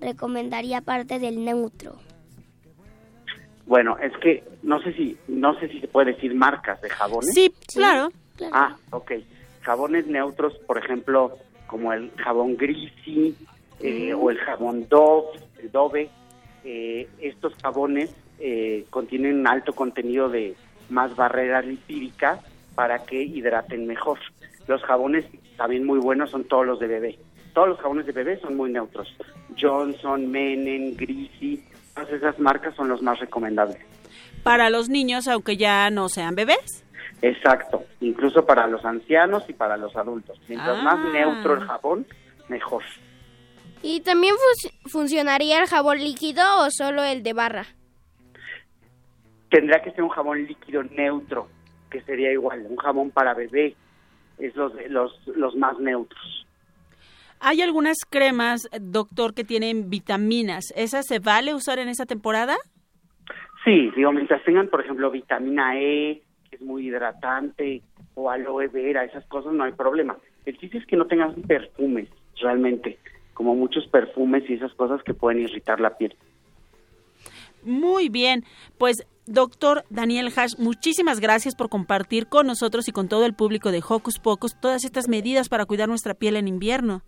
recomendaría 0.00 0.78
aparte 0.78 1.18
del 1.18 1.44
neutro? 1.44 1.96
Bueno, 3.66 3.96
es 3.98 4.12
que 4.18 4.44
no 4.62 4.80
sé 4.80 4.92
si 4.94 5.16
no 5.28 5.58
sé 5.58 5.68
si 5.68 5.80
se 5.80 5.88
puede 5.88 6.12
decir 6.12 6.34
marcas 6.34 6.80
de 6.82 6.90
jabones. 6.90 7.32
Sí, 7.32 7.52
claro. 7.72 8.10
Ah, 8.52 8.76
ok. 8.90 9.12
Jabones 9.66 10.06
neutros, 10.06 10.56
por 10.64 10.78
ejemplo, 10.78 11.36
como 11.66 11.92
el 11.92 12.12
jabón 12.18 12.56
Grisi 12.56 13.34
eh, 13.80 14.14
o 14.14 14.30
el 14.30 14.38
jabón 14.38 14.86
Dove, 14.88 15.40
el 15.60 15.72
Dove. 15.72 16.08
eh, 16.62 17.08
estos 17.20 17.52
jabones 17.56 18.14
eh, 18.38 18.84
contienen 18.90 19.40
un 19.40 19.48
alto 19.48 19.72
contenido 19.72 20.28
de 20.28 20.54
más 20.88 21.16
barrera 21.16 21.62
lipídica 21.62 22.38
para 22.76 23.02
que 23.06 23.20
hidraten 23.20 23.88
mejor. 23.88 24.20
Los 24.68 24.84
jabones 24.84 25.24
también 25.56 25.84
muy 25.84 25.98
buenos 25.98 26.30
son 26.30 26.44
todos 26.44 26.64
los 26.64 26.78
de 26.78 26.86
bebé. 26.86 27.18
Todos 27.52 27.70
los 27.70 27.80
jabones 27.80 28.06
de 28.06 28.12
bebé 28.12 28.38
son 28.38 28.56
muy 28.56 28.70
neutros. 28.70 29.12
Johnson, 29.60 30.30
Menem, 30.30 30.94
Grisi, 30.94 31.60
todas 31.92 32.10
esas 32.12 32.38
marcas 32.38 32.76
son 32.76 32.88
los 32.88 33.02
más 33.02 33.18
recomendables. 33.18 33.78
Para 34.44 34.70
los 34.70 34.88
niños, 34.88 35.26
aunque 35.26 35.56
ya 35.56 35.90
no 35.90 36.08
sean 36.08 36.36
bebés. 36.36 36.85
Exacto, 37.22 37.84
incluso 38.00 38.44
para 38.44 38.66
los 38.66 38.84
ancianos 38.84 39.44
y 39.48 39.52
para 39.54 39.76
los 39.76 39.96
adultos. 39.96 40.38
Mientras 40.48 40.78
Ah. 40.78 40.82
más 40.82 41.12
neutro 41.12 41.54
el 41.54 41.60
jabón, 41.66 42.06
mejor. 42.48 42.82
¿Y 43.82 44.00
también 44.00 44.34
funcionaría 44.86 45.60
el 45.60 45.66
jabón 45.68 45.98
líquido 45.98 46.42
o 46.60 46.70
solo 46.70 47.02
el 47.04 47.22
de 47.22 47.32
barra? 47.32 47.66
Tendrá 49.50 49.82
que 49.82 49.92
ser 49.92 50.02
un 50.02 50.08
jabón 50.10 50.44
líquido 50.46 50.82
neutro, 50.82 51.48
que 51.90 52.02
sería 52.02 52.32
igual, 52.32 52.66
un 52.68 52.76
jabón 52.76 53.10
para 53.10 53.32
bebé, 53.34 53.76
es 54.38 54.54
los, 54.56 54.72
los, 54.88 55.12
los 55.28 55.54
más 55.56 55.78
neutros. 55.78 56.46
Hay 57.38 57.62
algunas 57.62 57.98
cremas, 58.08 58.62
doctor, 58.80 59.34
que 59.34 59.44
tienen 59.44 59.88
vitaminas. 59.88 60.72
¿Esas 60.74 61.06
se 61.06 61.18
vale 61.20 61.54
usar 61.54 61.78
en 61.78 61.88
esta 61.88 62.06
temporada? 62.06 62.56
Sí, 63.64 63.90
digo, 63.94 64.10
mientras 64.12 64.42
tengan, 64.44 64.68
por 64.68 64.80
ejemplo, 64.82 65.10
vitamina 65.10 65.78
E, 65.78 66.22
es 66.56 66.62
muy 66.62 66.88
hidratante, 66.88 67.82
o 68.14 68.30
aloe 68.30 68.68
vera, 68.68 69.04
esas 69.04 69.24
cosas, 69.26 69.52
no 69.52 69.64
hay 69.64 69.72
problema. 69.72 70.16
El 70.44 70.58
chiste 70.58 70.78
es 70.78 70.86
que 70.86 70.96
no 70.96 71.06
tengan 71.06 71.34
perfumes, 71.42 72.08
realmente, 72.40 72.98
como 73.34 73.54
muchos 73.54 73.86
perfumes 73.88 74.44
y 74.48 74.54
esas 74.54 74.72
cosas 74.74 75.02
que 75.02 75.14
pueden 75.14 75.42
irritar 75.42 75.80
la 75.80 75.96
piel. 75.96 76.16
Muy 77.62 78.08
bien, 78.08 78.44
pues 78.78 79.06
doctor 79.26 79.84
Daniel 79.90 80.32
Hash, 80.34 80.56
muchísimas 80.58 81.20
gracias 81.20 81.56
por 81.56 81.68
compartir 81.68 82.28
con 82.28 82.46
nosotros 82.46 82.88
y 82.88 82.92
con 82.92 83.08
todo 83.08 83.26
el 83.26 83.34
público 83.34 83.72
de 83.72 83.82
Hocus 83.86 84.18
Pocus 84.20 84.58
todas 84.60 84.84
estas 84.84 85.08
medidas 85.08 85.48
para 85.48 85.66
cuidar 85.66 85.88
nuestra 85.88 86.14
piel 86.14 86.36
en 86.36 86.48
invierno. 86.48 87.02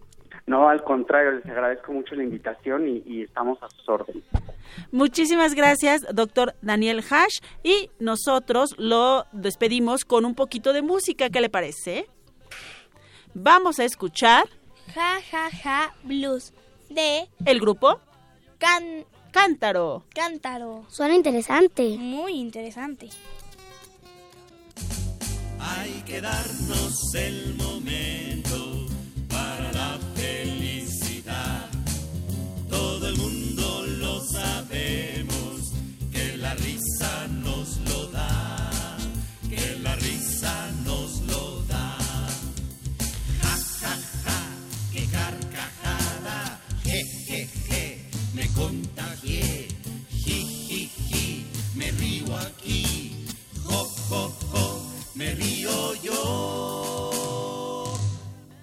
No, 0.48 0.68
al 0.68 0.82
contrario, 0.82 1.32
les 1.32 1.46
agradezco 1.46 1.92
mucho 1.92 2.14
la 2.14 2.24
invitación 2.24 2.88
y, 2.88 3.02
y 3.06 3.22
estamos 3.22 3.62
a 3.62 3.68
sus 3.70 3.88
órdenes. 3.88 4.24
Muchísimas 4.90 5.54
gracias, 5.54 6.04
doctor 6.12 6.54
Daniel 6.62 7.04
Hash, 7.08 7.38
y 7.62 7.90
nosotros 8.00 8.74
lo 8.78 9.26
despedimos 9.32 10.04
con 10.04 10.24
un 10.24 10.34
poquito 10.34 10.72
de 10.72 10.82
música, 10.82 11.28
¿qué 11.30 11.40
le 11.40 11.50
parece? 11.50 12.06
Vamos 13.34 13.78
a 13.78 13.84
escuchar 13.84 14.46
Ja, 14.94 15.20
ja, 15.30 15.50
ja, 15.62 15.94
blues. 16.02 16.52
De 16.88 17.28
el 17.44 17.60
grupo 17.60 18.00
Can 18.58 19.04
Cántaro. 19.30 20.04
Cántaro. 20.14 20.86
Suena 20.88 21.14
interesante. 21.14 21.96
Muy 21.98 22.32
interesante. 22.32 23.10
Hay 25.60 26.02
que 26.06 26.20
darnos 26.20 27.14
el 27.14 27.54
momento 27.56 28.37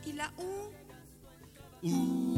¿Y 0.06 0.14
la 0.14 0.32
U? 0.38 0.72
Una 1.82 2.35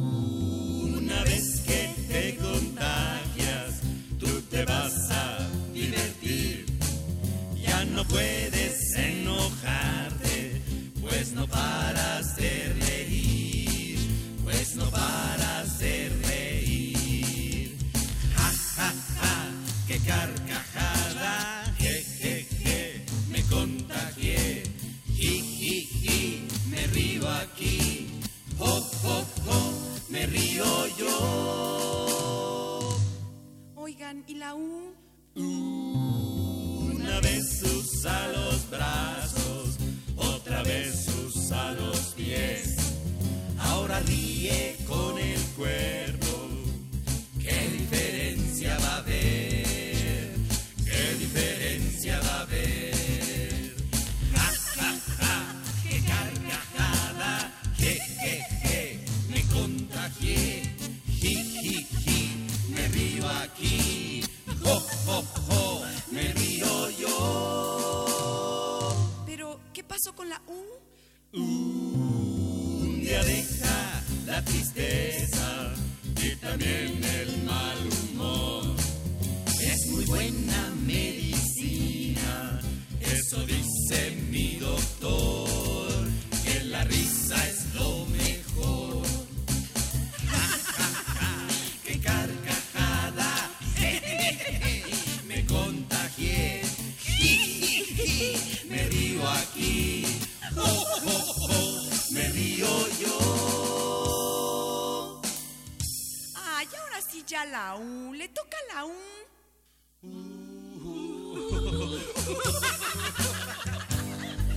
ya 107.27 107.45
la 107.45 107.75
U. 107.75 108.13
Le 108.13 108.29
toca 108.29 108.57
la 108.73 108.85
U. 108.85 108.93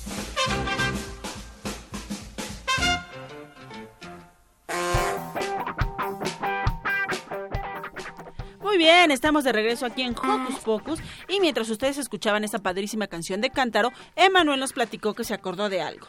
Bien, 8.91 9.11
estamos 9.11 9.43
de 9.45 9.53
regreso 9.53 9.85
aquí 9.85 10.01
en 10.01 10.11
Hocus 10.11 10.59
Pocus 10.63 10.99
y 11.29 11.39
mientras 11.39 11.69
ustedes 11.69 11.97
escuchaban 11.97 12.43
esa 12.43 12.59
padrísima 12.59 13.07
canción 13.07 13.39
de 13.39 13.49
Cántaro, 13.49 13.91
Emanuel 14.15 14.59
nos 14.59 14.73
platicó 14.73 15.13
que 15.13 15.23
se 15.23 15.33
acordó 15.33 15.69
de 15.69 15.81
algo. 15.81 16.07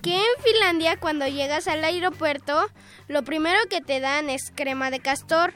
Que 0.00 0.16
en 0.16 0.42
Finlandia 0.42 0.98
cuando 0.98 1.26
llegas 1.26 1.68
al 1.68 1.84
aeropuerto, 1.84 2.66
lo 3.08 3.22
primero 3.24 3.58
que 3.68 3.82
te 3.82 4.00
dan 4.00 4.30
es 4.30 4.52
crema 4.54 4.90
de 4.90 5.00
castor, 5.00 5.52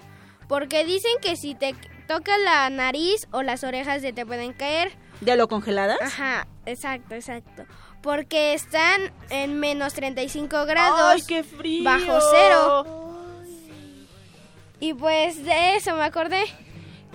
porque 0.47 0.85
dicen 0.85 1.13
que 1.23 1.37
si 1.37 1.55
te 1.55 1.75
tocas 2.07 2.39
la 2.45 2.69
nariz 2.69 3.27
o 3.33 3.43
las 3.43 3.65
orejas 3.65 4.03
se 4.03 4.13
te 4.13 4.27
pueden 4.27 4.53
caer. 4.53 4.93
¿De 5.23 5.37
lo 5.37 5.49
congeladas? 5.49 5.99
Ajá, 6.03 6.47
exacto, 6.67 7.15
exacto. 7.15 7.65
Porque 8.03 8.53
están 8.53 9.11
en 9.31 9.59
menos 9.59 9.95
35 9.95 10.67
grados. 10.67 11.01
¡Ay, 11.03 11.23
qué 11.27 11.43
frío! 11.43 11.83
Bajo 11.83 12.21
cero. 12.31 13.06
Y 14.81 14.95
pues 14.95 15.45
de 15.45 15.77
eso 15.77 15.95
me 15.97 16.05
acordé. 16.05 16.45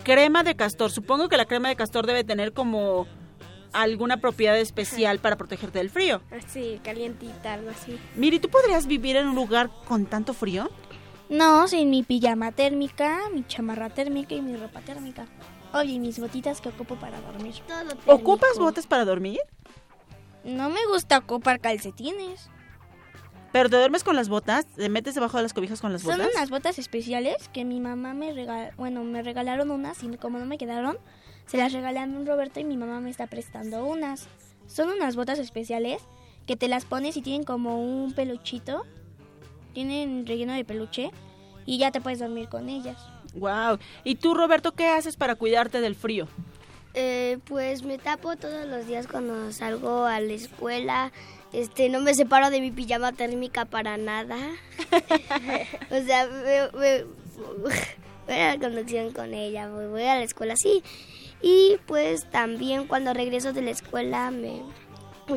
Crema 0.03 0.43
de 0.43 0.55
castor. 0.55 0.91
Supongo 0.91 1.29
que 1.29 1.37
la 1.37 1.45
crema 1.45 1.69
de 1.69 1.75
castor 1.75 2.07
debe 2.07 2.23
tener 2.23 2.53
como 2.53 3.07
alguna 3.73 4.17
propiedad 4.17 4.57
especial 4.59 5.19
para 5.19 5.37
protegerte 5.37 5.79
del 5.79 5.89
frío. 5.89 6.21
Así, 6.31 6.79
calientita, 6.83 7.53
algo 7.53 7.69
así. 7.69 7.97
Miri, 8.15 8.39
¿tú 8.39 8.49
podrías 8.49 8.87
vivir 8.87 9.15
en 9.15 9.27
un 9.27 9.35
lugar 9.35 9.69
con 9.85 10.05
tanto 10.05 10.33
frío? 10.33 10.69
No, 11.29 11.67
sin 11.67 11.89
mi 11.89 12.03
pijama 12.03 12.51
térmica, 12.51 13.21
mi 13.33 13.45
chamarra 13.47 13.89
térmica 13.89 14.35
y 14.35 14.41
mi 14.41 14.57
ropa 14.57 14.81
térmica. 14.81 15.25
Oye, 15.73 15.97
mis 15.99 16.19
botitas 16.19 16.59
que 16.59 16.69
ocupo 16.69 16.95
para 16.95 17.21
dormir. 17.21 17.55
¿Ocupas 18.05 18.57
botas 18.57 18.85
para 18.85 19.05
dormir? 19.05 19.39
No 20.43 20.69
me 20.69 20.85
gusta 20.87 21.19
ocupar 21.19 21.61
calcetines. 21.61 22.49
¿Pero 23.51 23.69
te 23.69 23.75
duermes 23.75 24.03
con 24.03 24.15
las 24.15 24.29
botas? 24.29 24.65
¿Te 24.65 24.87
metes 24.89 25.15
debajo 25.15 25.37
de 25.37 25.43
las 25.43 25.53
cobijas 25.53 25.81
con 25.81 25.91
las 25.91 26.01
Son 26.03 26.17
botas? 26.17 26.31
unas 26.35 26.49
botas 26.49 26.79
especiales 26.79 27.49
que 27.49 27.65
mi 27.65 27.79
mamá 27.79 28.13
me 28.13 28.31
regaló, 28.31 28.71
bueno, 28.77 29.03
me 29.03 29.21
regalaron 29.23 29.71
unas 29.71 30.01
y 30.03 30.07
como 30.17 30.39
no 30.39 30.45
me 30.45 30.57
quedaron, 30.57 30.97
se 31.47 31.57
las 31.57 31.73
regalé 31.73 31.99
a 31.99 32.05
mi 32.05 32.23
Roberto 32.25 32.59
y 32.59 32.63
mi 32.63 32.77
mamá 32.77 33.01
me 33.01 33.09
está 33.09 33.27
prestando 33.27 33.85
unas. 33.85 34.27
Son 34.67 34.89
unas 34.89 35.15
botas 35.17 35.37
especiales 35.39 36.01
que 36.47 36.55
te 36.55 36.69
las 36.69 36.85
pones 36.85 37.17
y 37.17 37.21
tienen 37.21 37.43
como 37.43 37.81
un 37.81 38.13
peluchito, 38.13 38.83
tienen 39.73 40.25
relleno 40.25 40.53
de 40.53 40.63
peluche 40.63 41.11
y 41.65 41.77
ya 41.77 41.91
te 41.91 41.99
puedes 41.99 42.19
dormir 42.19 42.47
con 42.47 42.69
ellas. 42.69 42.97
Wow. 43.33 43.79
¿Y 44.03 44.15
tú, 44.15 44.33
Roberto, 44.33 44.73
qué 44.73 44.87
haces 44.87 45.17
para 45.17 45.35
cuidarte 45.35 45.81
del 45.81 45.95
frío? 45.95 46.27
Eh, 46.93 47.37
pues 47.45 47.83
me 47.83 47.97
tapo 47.97 48.35
todos 48.35 48.65
los 48.67 48.85
días 48.87 49.07
cuando 49.07 49.51
salgo 49.53 50.05
a 50.05 50.19
la 50.19 50.33
escuela. 50.33 51.11
Este, 51.53 51.89
no 51.89 51.99
me 51.99 52.13
separo 52.13 52.49
de 52.49 52.61
mi 52.61 52.71
pijama 52.71 53.11
térmica 53.11 53.65
para 53.65 53.97
nada. 53.97 54.37
o 55.91 56.01
sea, 56.05 56.27
me- 56.27 56.79
me- 56.79 57.03
voy 58.27 58.35
a 58.35 58.55
la 58.55 58.59
conducción 58.59 59.11
con 59.11 59.33
ella, 59.33 59.69
voy 59.69 60.03
a 60.03 60.15
la 60.15 60.23
escuela, 60.23 60.55
sí. 60.55 60.81
Y 61.41 61.77
pues 61.87 62.29
también 62.29 62.85
cuando 62.87 63.13
regreso 63.13 63.51
de 63.51 63.61
la 63.63 63.71
escuela 63.71 64.31
me, 64.31 64.61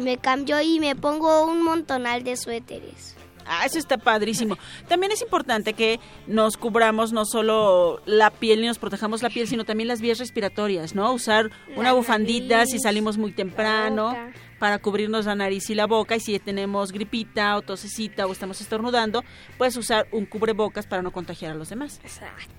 me 0.00 0.18
cambio 0.18 0.60
y 0.60 0.78
me 0.80 0.94
pongo 0.94 1.46
un 1.46 1.62
montonal 1.62 2.22
de 2.24 2.36
suéteres. 2.36 3.16
Ah, 3.46 3.66
eso 3.66 3.78
está 3.78 3.98
padrísimo. 3.98 4.56
También 4.88 5.12
es 5.12 5.20
importante 5.20 5.74
que 5.74 6.00
nos 6.26 6.56
cubramos 6.56 7.12
no 7.12 7.26
solo 7.26 8.00
la 8.06 8.30
piel 8.30 8.64
y 8.64 8.66
nos 8.66 8.78
protejamos 8.78 9.22
la 9.22 9.28
piel, 9.28 9.46
sino 9.46 9.64
también 9.64 9.88
las 9.88 10.00
vías 10.00 10.18
respiratorias, 10.18 10.94
¿no? 10.94 11.12
Usar 11.12 11.50
una 11.76 11.90
La 11.90 11.92
bufandita 11.92 12.56
nariz, 12.58 12.70
si 12.72 12.78
salimos 12.78 13.18
muy 13.18 13.32
temprano. 13.32 14.16
Para 14.58 14.78
cubrirnos 14.78 15.26
la 15.26 15.34
nariz 15.34 15.68
y 15.70 15.74
la 15.74 15.86
boca 15.86 16.16
y 16.16 16.20
si 16.20 16.38
tenemos 16.38 16.92
gripita 16.92 17.56
o 17.56 17.62
tosecita 17.62 18.26
o 18.26 18.32
estamos 18.32 18.60
estornudando, 18.60 19.22
puedes 19.58 19.76
usar 19.76 20.06
un 20.12 20.26
cubrebocas 20.26 20.86
para 20.86 21.02
no 21.02 21.12
contagiar 21.12 21.52
a 21.52 21.54
los 21.54 21.68
demás. 21.68 22.00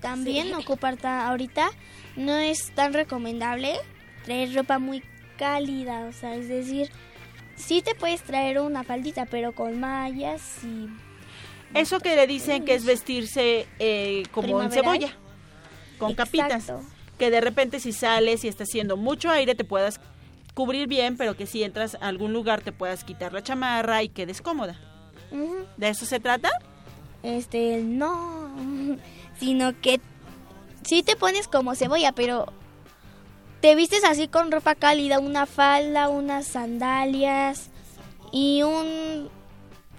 También 0.00 0.54
ocupar 0.54 0.96
ta- 0.96 1.28
ahorita 1.28 1.70
no 2.16 2.36
es 2.36 2.70
tan 2.74 2.92
recomendable 2.92 3.74
traer 4.24 4.54
ropa 4.54 4.78
muy 4.78 5.02
cálida, 5.38 6.06
o 6.06 6.12
sea, 6.12 6.34
es 6.34 6.48
decir, 6.48 6.90
sí 7.56 7.82
te 7.82 7.94
puedes 7.94 8.22
traer 8.22 8.60
una 8.60 8.84
faldita, 8.84 9.26
pero 9.26 9.52
con 9.52 9.78
mallas 9.80 10.64
y 10.64 10.88
Eso 11.74 12.00
que 12.00 12.14
le 12.16 12.26
dicen 12.26 12.64
que 12.64 12.74
es 12.74 12.84
vestirse 12.84 13.66
eh, 13.78 14.22
como 14.32 14.62
en 14.62 14.70
cebolla, 14.70 15.12
con 15.98 16.14
capitas. 16.14 16.52
Exacto. 16.68 16.82
Que 17.18 17.30
de 17.30 17.40
repente 17.40 17.80
si 17.80 17.92
sales 17.92 18.44
y 18.44 18.48
está 18.48 18.64
haciendo 18.64 18.96
mucho 18.98 19.30
aire 19.30 19.54
te 19.54 19.64
puedas 19.64 20.00
cubrir 20.56 20.88
bien, 20.88 21.18
pero 21.18 21.36
que 21.36 21.46
si 21.46 21.62
entras 21.62 21.96
a 22.00 22.08
algún 22.08 22.32
lugar 22.32 22.62
te 22.62 22.72
puedas 22.72 23.04
quitar 23.04 23.34
la 23.34 23.42
chamarra 23.42 24.02
y 24.02 24.08
quedes 24.08 24.40
cómoda. 24.40 24.80
¿De 25.76 25.88
eso 25.90 26.06
se 26.06 26.18
trata? 26.18 26.48
Este, 27.22 27.82
no, 27.82 28.50
sino 29.38 29.78
que 29.82 30.00
sí 30.82 31.02
te 31.02 31.14
pones 31.14 31.46
como 31.46 31.74
cebolla, 31.74 32.12
pero 32.12 32.46
te 33.60 33.74
vistes 33.74 34.02
así 34.02 34.28
con 34.28 34.50
ropa 34.50 34.74
cálida, 34.74 35.18
una 35.18 35.44
falda, 35.44 36.08
unas 36.08 36.46
sandalias 36.46 37.68
y 38.32 38.62
un 38.62 39.28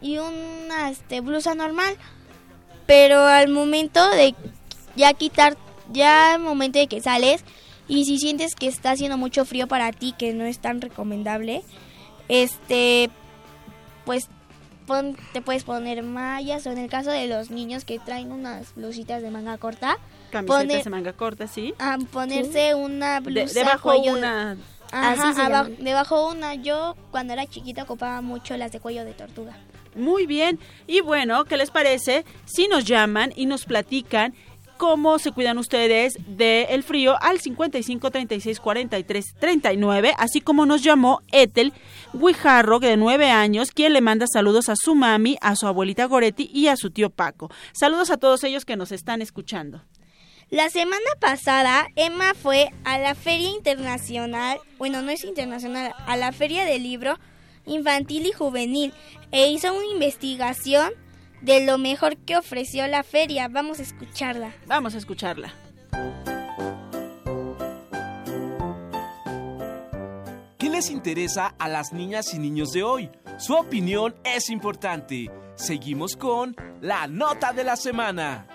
y 0.01 0.17
una 0.17 0.89
este, 0.89 1.21
blusa 1.21 1.53
normal. 1.53 1.95
Pero 2.87 3.19
al 3.19 3.49
momento 3.49 4.09
de 4.09 4.33
ya 4.95 5.13
quitar, 5.13 5.55
ya 5.91 6.33
al 6.33 6.39
momento 6.39 6.79
de 6.79 6.87
que 6.87 6.99
sales 6.99 7.43
y 7.87 8.05
si 8.05 8.17
sientes 8.19 8.55
que 8.55 8.67
está 8.67 8.91
haciendo 8.91 9.17
mucho 9.17 9.45
frío 9.45 9.67
para 9.67 9.91
ti, 9.91 10.13
que 10.17 10.33
no 10.33 10.45
es 10.45 10.59
tan 10.59 10.81
recomendable, 10.81 11.63
este, 12.29 13.09
pues 14.05 14.27
pon- 14.85 15.17
te 15.33 15.41
puedes 15.41 15.63
poner 15.63 16.03
mallas 16.03 16.65
o 16.67 16.71
en 16.71 16.77
el 16.77 16.89
caso 16.89 17.09
de 17.11 17.27
los 17.27 17.49
niños 17.51 17.85
que 17.85 17.99
traen 17.99 18.31
unas 18.31 18.73
blusitas 18.75 19.21
de 19.21 19.31
manga 19.31 19.57
corta, 19.57 19.97
Camisetas 20.31 20.63
poner- 20.65 20.83
de 20.83 20.89
manga 20.89 21.13
corta, 21.13 21.47
¿sí? 21.47 21.73
a 21.79 21.97
ponerse 22.11 22.75
una 22.75 23.19
De- 23.21 23.31
blusa 23.31 23.53
debajo 23.59 23.89
cuello- 23.89 24.17
una... 24.17 24.57
Ajá, 24.89 25.11
Así 25.11 25.33
se 25.35 25.41
abajo- 25.41 25.67
llaman. 25.69 25.83
debajo 25.83 26.29
una. 26.29 26.55
Yo 26.55 26.95
cuando 27.11 27.33
era 27.33 27.45
chiquita 27.45 27.83
ocupaba 27.83 28.21
mucho 28.21 28.55
las 28.55 28.71
de 28.71 28.79
cuello 28.79 29.03
de 29.03 29.11
tortuga. 29.13 29.57
Muy 29.97 30.25
bien. 30.25 30.59
Y 30.87 31.01
bueno, 31.01 31.43
¿qué 31.43 31.57
les 31.57 31.71
parece 31.71 32.23
si 32.45 32.69
nos 32.69 32.85
llaman 32.85 33.33
y 33.35 33.47
nos 33.47 33.65
platican 33.65 34.33
cómo 34.77 35.19
se 35.19 35.31
cuidan 35.31 35.57
ustedes 35.57 36.17
del 36.27 36.83
frío 36.83 37.21
al 37.21 37.39
55 37.39 38.11
36 38.11 38.59
43 38.59 39.25
39, 39.39 40.13
así 40.17 40.41
como 40.41 40.65
nos 40.65 40.83
llamó 40.83 41.21
Ethel 41.31 41.73
Guijarro, 42.13 42.79
de 42.79 42.97
9 42.97 43.29
años, 43.29 43.71
quien 43.71 43.93
le 43.93 44.01
manda 44.01 44.25
saludos 44.31 44.69
a 44.69 44.75
su 44.75 44.95
mami, 44.95 45.37
a 45.41 45.55
su 45.55 45.67
abuelita 45.67 46.05
Goretti 46.05 46.49
y 46.53 46.67
a 46.67 46.77
su 46.77 46.91
tío 46.91 47.09
Paco. 47.09 47.49
Saludos 47.73 48.11
a 48.11 48.17
todos 48.17 48.43
ellos 48.43 48.65
que 48.65 48.77
nos 48.77 48.91
están 48.91 49.21
escuchando. 49.21 49.83
La 50.49 50.69
semana 50.69 50.99
pasada 51.19 51.87
Emma 51.95 52.33
fue 52.33 52.69
a 52.85 52.97
la 52.99 53.15
Feria 53.15 53.49
Internacional, 53.49 54.59
bueno, 54.77 55.01
no 55.01 55.11
es 55.11 55.25
internacional, 55.25 55.93
a 56.05 56.15
la 56.15 56.31
Feria 56.31 56.63
del 56.63 56.83
Libro 56.83 57.19
Infantil 57.65 58.25
y 58.25 58.31
Juvenil 58.31 58.93
e 59.31 59.47
hizo 59.49 59.73
una 59.73 59.85
investigación 59.91 60.93
de 61.41 61.65
lo 61.65 61.77
mejor 61.77 62.17
que 62.17 62.37
ofreció 62.37 62.87
la 62.87 63.03
feria. 63.03 63.47
Vamos 63.47 63.79
a 63.79 63.83
escucharla. 63.83 64.53
Vamos 64.65 64.95
a 64.95 64.97
escucharla. 64.97 65.53
¿Qué 70.57 70.69
les 70.69 70.89
interesa 70.89 71.53
a 71.57 71.67
las 71.67 71.93
niñas 71.93 72.33
y 72.33 72.39
niños 72.39 72.71
de 72.71 72.83
hoy? 72.83 73.09
Su 73.37 73.53
opinión 73.53 74.15
es 74.23 74.49
importante. 74.49 75.29
Seguimos 75.55 76.15
con 76.15 76.55
la 76.81 77.07
nota 77.07 77.53
de 77.53 77.63
la 77.63 77.75
semana. 77.75 78.47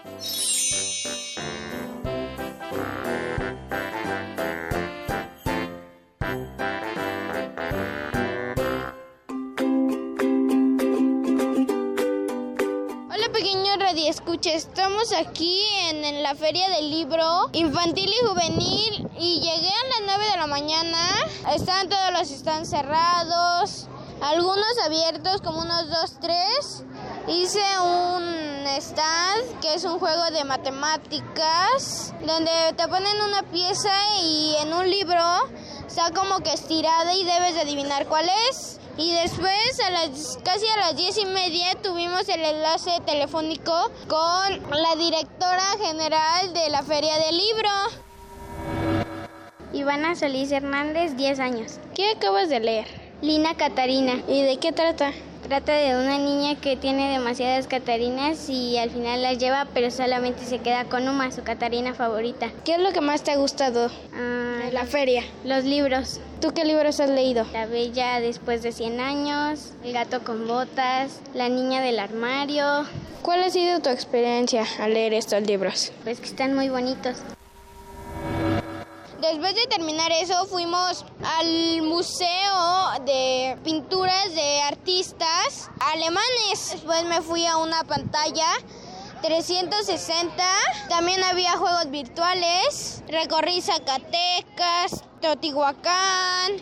Radioescuchas, 14.12 14.55
estamos 14.55 15.11
aquí 15.12 15.59
en, 15.88 16.22
la 16.22 16.35
feria 16.35 16.68
del 16.68 16.90
libro 16.90 17.48
infantil 17.53 18.11
y 18.11 18.27
juvenil 18.27 19.09
y 19.18 19.40
llegué 19.40 19.70
a 19.70 19.88
las 19.88 20.18
9 20.18 20.31
de 20.33 20.37
la 20.37 20.46
mañana, 20.46 20.98
están 21.55 21.88
todos 21.88 22.12
los 22.12 22.29
stands 22.29 22.68
cerrados, 22.68 23.88
algunos 24.20 24.79
abiertos 24.85 25.40
como 25.40 25.62
unos 25.62 25.88
2, 25.88 26.16
3. 26.20 26.85
Hice 27.29 27.62
un 27.81 28.66
stand 28.83 29.61
que 29.62 29.75
es 29.75 29.85
un 29.85 29.98
juego 29.98 30.31
de 30.31 30.44
matemáticas 30.44 32.12
donde 32.20 32.51
te 32.77 32.88
ponen 32.88 33.16
una 33.29 33.42
pieza 33.44 33.94
y 34.20 34.57
en 34.61 34.75
un 34.75 34.90
libro 34.90 35.25
está 35.87 36.11
como 36.11 36.40
que 36.40 36.53
estirada 36.53 37.14
y 37.14 37.25
debes 37.25 37.55
de 37.55 37.62
adivinar 37.62 38.07
cuál 38.09 38.29
es. 38.51 38.79
Y 38.98 39.12
después, 39.12 39.81
a 39.87 39.90
las, 39.90 40.38
casi 40.44 40.66
a 40.68 40.76
las 40.76 40.96
diez 40.96 41.16
y 41.16 41.24
media, 41.24 41.74
tuvimos 41.83 42.28
el 42.28 42.44
enlace 42.44 42.90
telefónico 43.07 43.90
con 44.07 44.81
la 44.81 44.94
directora 44.96 45.64
general 45.83 46.52
de 46.52 46.68
la 46.68 46.83
Feria 46.83 47.16
del 47.18 47.38
Libro. 47.38 47.68
Ivana 49.72 50.14
Solís 50.14 50.52
Hernández, 50.52 51.16
10 51.16 51.40
años. 51.40 51.78
¿Qué 51.94 52.11
acabas 52.11 52.50
de 52.50 52.61
leer? 52.61 52.87
Lina 53.22 53.57
Catarina. 53.57 54.22
¿Y 54.28 54.42
de 54.42 54.59
qué 54.59 54.72
trata? 54.72 55.12
Trata 55.52 55.74
de 55.74 55.94
una 55.96 56.16
niña 56.16 56.58
que 56.58 56.78
tiene 56.78 57.12
demasiadas 57.12 57.66
Catarinas 57.66 58.48
y 58.48 58.78
al 58.78 58.88
final 58.88 59.20
las 59.20 59.36
lleva, 59.36 59.66
pero 59.74 59.90
solamente 59.90 60.46
se 60.46 60.60
queda 60.60 60.86
con 60.86 61.06
una, 61.06 61.30
su 61.30 61.42
Catarina 61.42 61.92
favorita. 61.92 62.50
¿Qué 62.64 62.76
es 62.76 62.78
lo 62.78 62.90
que 62.92 63.02
más 63.02 63.22
te 63.22 63.32
ha 63.32 63.36
gustado 63.36 63.88
de 63.88 64.72
la 64.72 64.86
feria? 64.86 65.24
Los 65.44 65.64
libros. 65.64 66.20
¿Tú 66.40 66.54
qué 66.54 66.64
libros 66.64 67.00
has 67.00 67.10
leído? 67.10 67.44
La 67.52 67.66
Bella 67.66 68.20
después 68.20 68.62
de 68.62 68.72
100 68.72 68.98
años, 69.00 69.74
El 69.84 69.92
gato 69.92 70.24
con 70.24 70.48
botas, 70.48 71.20
La 71.34 71.50
niña 71.50 71.82
del 71.82 71.98
armario. 71.98 72.86
¿Cuál 73.20 73.44
ha 73.44 73.50
sido 73.50 73.80
tu 73.80 73.90
experiencia 73.90 74.64
al 74.80 74.94
leer 74.94 75.12
estos 75.12 75.42
libros? 75.42 75.92
Pues 76.02 76.18
que 76.20 76.28
están 76.28 76.54
muy 76.54 76.70
bonitos. 76.70 77.18
Después 79.22 79.54
de 79.54 79.68
terminar 79.68 80.11
eso, 80.11 80.46
fuimos 80.46 81.04
al 81.38 81.82
Museo 81.82 82.90
de 83.06 83.56
Pinturas 83.62 84.35
de 84.35 84.62
Artistas 84.62 85.70
Alemanes. 85.78 86.70
Después 86.72 87.04
me 87.04 87.22
fui 87.22 87.46
a 87.46 87.56
una 87.58 87.85
pantalla 87.85 88.48
360. 89.22 90.42
También 90.88 91.22
había 91.22 91.52
juegos 91.52 91.88
virtuales. 91.92 93.04
Recorrí 93.06 93.62
Zacatecas, 93.62 95.04
Teotihuacán, 95.20 96.56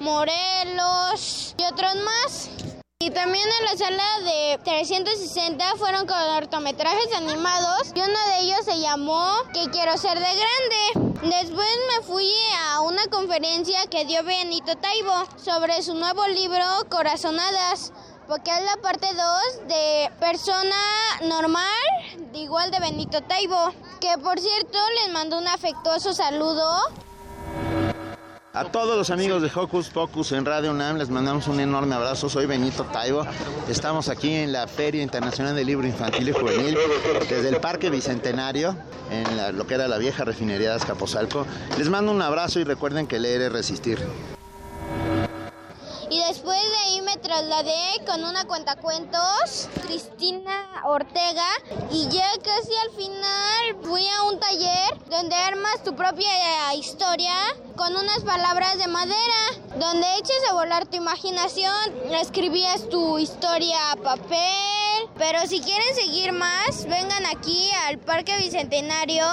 Morelos 0.00 1.54
y 1.58 1.64
otros 1.64 1.96
más. 1.96 2.50
Y 2.98 3.10
también 3.10 3.46
en 3.46 3.64
la 3.66 3.76
sala 3.76 4.20
de 4.20 4.58
360 4.64 5.76
fueron 5.76 6.06
cortometrajes 6.06 7.14
animados 7.14 7.92
y 7.94 8.00
uno 8.00 8.18
de 8.28 8.40
ellos 8.40 8.60
se 8.64 8.80
llamó 8.80 9.34
Que 9.52 9.68
quiero 9.70 9.98
ser 9.98 10.18
de 10.18 10.24
grande. 10.24 11.18
Después 11.36 11.68
me 11.94 12.06
fui 12.06 12.32
a 12.58 12.80
una 12.80 13.06
conferencia 13.08 13.84
que 13.90 14.06
dio 14.06 14.24
Benito 14.24 14.76
Taibo 14.76 15.12
sobre 15.36 15.82
su 15.82 15.94
nuevo 15.94 16.26
libro 16.28 16.64
Corazonadas. 16.88 17.92
porque 18.26 18.50
es 18.50 18.64
la 18.64 18.76
parte 18.78 19.06
2 19.06 19.68
de 19.68 20.10
persona 20.18 20.76
normal, 21.22 21.68
igual 22.32 22.70
de 22.70 22.80
Benito 22.80 23.22
Taibo, 23.22 23.74
que 24.00 24.16
por 24.18 24.40
cierto 24.40 24.78
les 25.02 25.12
mando 25.12 25.36
un 25.38 25.46
afectuoso 25.46 26.14
saludo. 26.14 27.05
A 28.56 28.64
todos 28.64 28.96
los 28.96 29.10
amigos 29.10 29.42
de 29.42 29.50
Hocus 29.54 29.90
Pocus 29.90 30.32
en 30.32 30.46
Radio 30.46 30.70
UNAM 30.70 30.96
les 30.96 31.10
mandamos 31.10 31.46
un 31.46 31.60
enorme 31.60 31.94
abrazo. 31.94 32.30
Soy 32.30 32.46
Benito 32.46 32.84
Taibo. 32.84 33.26
Estamos 33.68 34.08
aquí 34.08 34.32
en 34.32 34.50
la 34.50 34.66
Feria 34.66 35.02
Internacional 35.02 35.54
del 35.54 35.66
Libro 35.66 35.86
Infantil 35.86 36.26
y 36.26 36.32
Juvenil 36.32 36.74
desde 37.28 37.50
el 37.50 37.56
Parque 37.58 37.90
Bicentenario 37.90 38.74
en 39.10 39.58
lo 39.58 39.66
que 39.66 39.74
era 39.74 39.88
la 39.88 39.98
vieja 39.98 40.24
refinería 40.24 40.70
de 40.70 40.76
Azcapotzalco. 40.76 41.46
Les 41.76 41.90
mando 41.90 42.10
un 42.10 42.22
abrazo 42.22 42.58
y 42.58 42.64
recuerden 42.64 43.06
que 43.06 43.18
leer 43.18 43.42
es 43.42 43.52
resistir. 43.52 43.98
Después 46.28 46.60
de 46.60 46.76
ahí 46.78 47.02
me 47.02 47.16
trasladé 47.18 48.04
con 48.04 48.24
una 48.24 48.44
cuentacuentos, 48.46 49.68
Cristina 49.82 50.82
Ortega, 50.84 51.46
y 51.92 52.08
ya 52.08 52.28
casi 52.42 52.74
al 52.74 52.90
final 52.96 53.76
fui 53.84 54.04
a 54.08 54.24
un 54.24 54.40
taller 54.40 54.98
donde 55.08 55.36
armas 55.36 55.84
tu 55.84 55.94
propia 55.94 56.72
eh, 56.72 56.78
historia 56.78 57.32
con 57.76 57.94
unas 57.94 58.24
palabras 58.24 58.76
de 58.76 58.88
madera, 58.88 59.76
donde 59.78 60.06
eches 60.18 60.50
a 60.50 60.54
volar 60.54 60.86
tu 60.86 60.96
imaginación, 60.96 61.94
escribías 62.20 62.88
tu 62.88 63.18
historia 63.18 63.92
a 63.92 63.96
papel, 63.96 65.08
pero 65.16 65.46
si 65.46 65.60
quieren 65.60 65.94
seguir 65.94 66.32
más, 66.32 66.86
vengan 66.86 67.24
aquí 67.26 67.70
al 67.86 67.98
Parque 67.98 68.36
Bicentenario, 68.38 69.24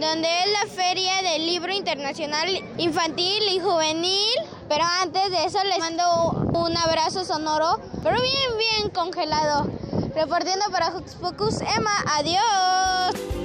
donde 0.00 0.28
es 0.40 0.52
la 0.52 0.66
Feria 0.74 1.22
del 1.22 1.46
Libro 1.46 1.72
Internacional 1.72 2.48
Infantil 2.78 3.42
y 3.50 3.58
Juvenil. 3.58 4.34
Pero 4.68 4.84
antes 5.02 5.30
de 5.30 5.44
eso 5.44 5.62
les 5.64 5.78
mando 5.78 6.30
un 6.52 6.76
abrazo 6.76 7.24
sonoro, 7.24 7.80
pero 8.02 8.20
bien, 8.20 8.58
bien 8.58 8.90
congelado. 8.90 9.70
Reportiendo 10.14 10.66
para 10.70 10.88
Hocus 10.88 11.14
Pocus, 11.14 11.60
Emma, 11.62 11.92
adiós. 12.12 13.37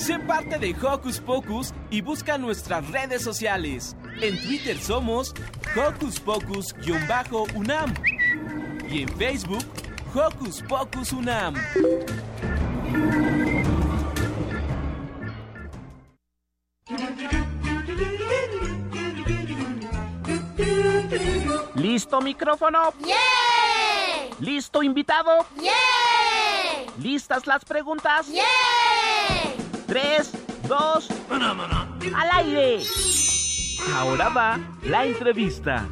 Sé 0.00 0.18
parte 0.18 0.58
de 0.58 0.74
Hocus 0.82 1.20
Pocus 1.20 1.74
y 1.90 2.00
busca 2.00 2.38
nuestras 2.38 2.88
redes 2.90 3.22
sociales. 3.22 3.94
En 4.22 4.40
Twitter 4.42 4.78
somos 4.80 5.34
Hocus 5.76 6.18
Pocus-UNAM 6.20 7.92
y 8.90 9.02
en 9.02 9.08
Facebook 9.18 9.62
Hocus 10.14 10.62
Pocus 10.62 11.12
UNAM. 11.12 11.54
¿Listo 21.74 22.22
micrófono? 22.22 22.94
¿Listo 24.40 24.82
invitado? 24.82 25.44
¿Listas 26.98 27.46
las 27.46 27.66
preguntas? 27.66 28.28
Tres, 29.90 30.30
dos, 30.68 31.08
al 32.14 32.30
aire. 32.46 32.80
Ahora 33.92 34.28
va 34.28 34.60
la 34.84 35.04
entrevista. 35.04 35.88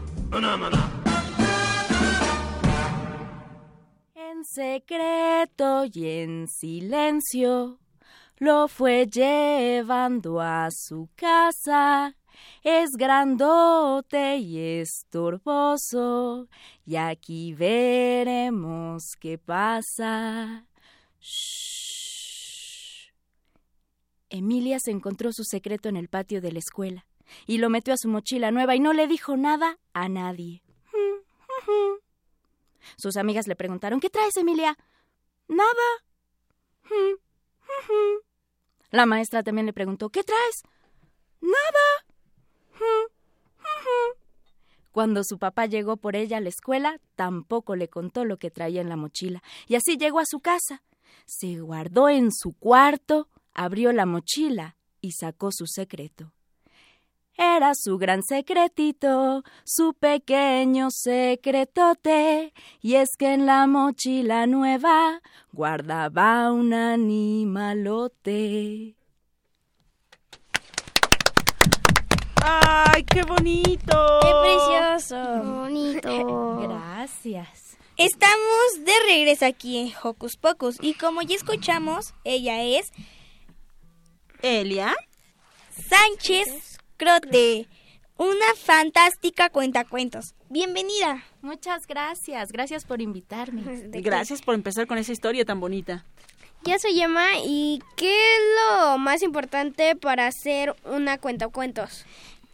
En 4.15 4.45
secreto 4.45 5.85
y 5.93 6.07
en 6.07 6.47
silencio 6.47 7.81
lo 8.37 8.69
fue 8.69 9.09
llevando 9.09 10.41
a 10.41 10.69
su 10.71 11.09
casa. 11.17 12.15
Es 12.63 12.91
grandote 12.93 14.37
y 14.37 14.79
estorboso, 14.79 16.47
y 16.87 16.95
aquí 16.95 17.53
veremos 17.53 19.17
qué 19.19 19.39
pasa. 19.39 20.67
Shh. 21.21 21.78
Emilia 24.31 24.79
se 24.81 24.91
encontró 24.91 25.33
su 25.33 25.45
secreto 25.45 25.89
en 25.89 25.97
el 25.97 26.09
patio 26.09 26.41
de 26.41 26.53
la 26.53 26.59
escuela 26.59 27.07
y 27.47 27.59
lo 27.59 27.71
metió 27.71 27.95
a 27.95 27.99
su 27.99 28.09
mochila 28.09 28.51
nueva 28.51 28.75
y 28.75 28.81
no 28.81 28.93
le 28.93 29.07
dijo 29.07 29.37
nada 29.37 29.79
a 29.93 30.09
nadie. 30.09 30.63
Sus 32.97 33.17
amigas 33.17 33.47
le 33.47 33.57
preguntaron, 33.57 34.01
¿qué 34.01 34.11
traes, 34.11 34.37
Emilia? 34.37 34.77
Nada. 35.47 35.73
La 38.91 39.07
maestra 39.07 39.43
también 39.43 39.67
le 39.67 39.73
preguntó, 39.73 40.09
¿qué 40.09 40.25
traes? 40.25 40.63
Nada. 41.41 42.09
Cuando 44.93 45.23
su 45.23 45.39
papá 45.39 45.67
llegó 45.67 45.97
por 45.97 46.17
ella 46.17 46.39
a 46.39 46.41
la 46.41 46.49
escuela, 46.49 46.99
tampoco 47.15 47.77
le 47.77 47.89
contó 47.89 48.25
lo 48.25 48.39
que 48.39 48.51
traía 48.51 48.81
en 48.81 48.89
la 48.89 48.97
mochila, 48.97 49.43
y 49.67 49.77
así 49.77 49.97
llegó 49.97 50.19
a 50.19 50.27
su 50.27 50.41
casa. 50.41 50.83
Se 51.27 51.61
guardó 51.61 52.09
en 52.09 52.33
su 52.33 52.53
cuarto, 52.55 53.29
abrió 53.59 53.93
la 53.93 54.07
mochila 54.07 54.77
y 55.01 55.13
sacó 55.13 55.51
su 55.51 55.67
secreto. 55.67 56.33
Era 57.37 57.73
su 57.75 57.99
gran 57.99 58.23
secretito, 58.23 59.43
su 59.65 59.95
pequeño 59.95 60.91
secretote, 60.91 62.53
y 62.81 62.95
es 62.95 63.11
que 63.19 63.35
en 63.35 63.47
la 63.47 63.67
mochila 63.67 64.47
nueva 64.47 65.21
guardaba 65.53 66.53
un 66.53 66.73
animalote. 66.73 68.15
¡Ay, 72.43 73.03
qué 73.05 73.23
bonito! 73.23 74.21
¡Qué 74.23 74.33
precioso! 74.43 75.17
Bonito. 75.43 76.59
Gracias. 76.63 77.77
Estamos 77.97 78.85
de 78.85 78.93
regreso 79.09 79.47
aquí 79.47 79.79
en 79.79 79.93
Hocus 80.01 80.37
Pocus 80.37 80.77
y 80.81 80.95
como 80.95 81.23
ya 81.23 81.35
escuchamos, 81.35 82.15
ella 82.23 82.63
es 82.63 82.93
Elia 84.43 84.95
Sánchez 85.89 86.79
Crote, 86.97 87.67
una 88.17 88.55
fantástica 88.57 89.51
cuentacuentos. 89.51 90.35
Bienvenida. 90.49 91.25
Muchas 91.43 91.87
gracias. 91.87 92.53
Gracias 92.53 92.85
por 92.85 93.01
invitarme. 93.01 93.63
Gracias 94.01 94.43
por 94.43 94.55
empezar 94.55 94.87
con 94.87 94.99
esa 94.99 95.13
historia 95.13 95.45
tan 95.45 95.61
bonita. 95.61 96.05
Ya 96.65 96.79
soy 96.79 97.01
Emma 97.01 97.27
y 97.45 97.81
¿qué 97.97 98.13
es 98.13 98.41
lo 98.61 98.99
más 98.99 99.23
importante 99.23 99.97
para 99.97 100.27
hacer 100.27 100.75
una 100.85 101.19
cuentacuentos? 101.19 102.05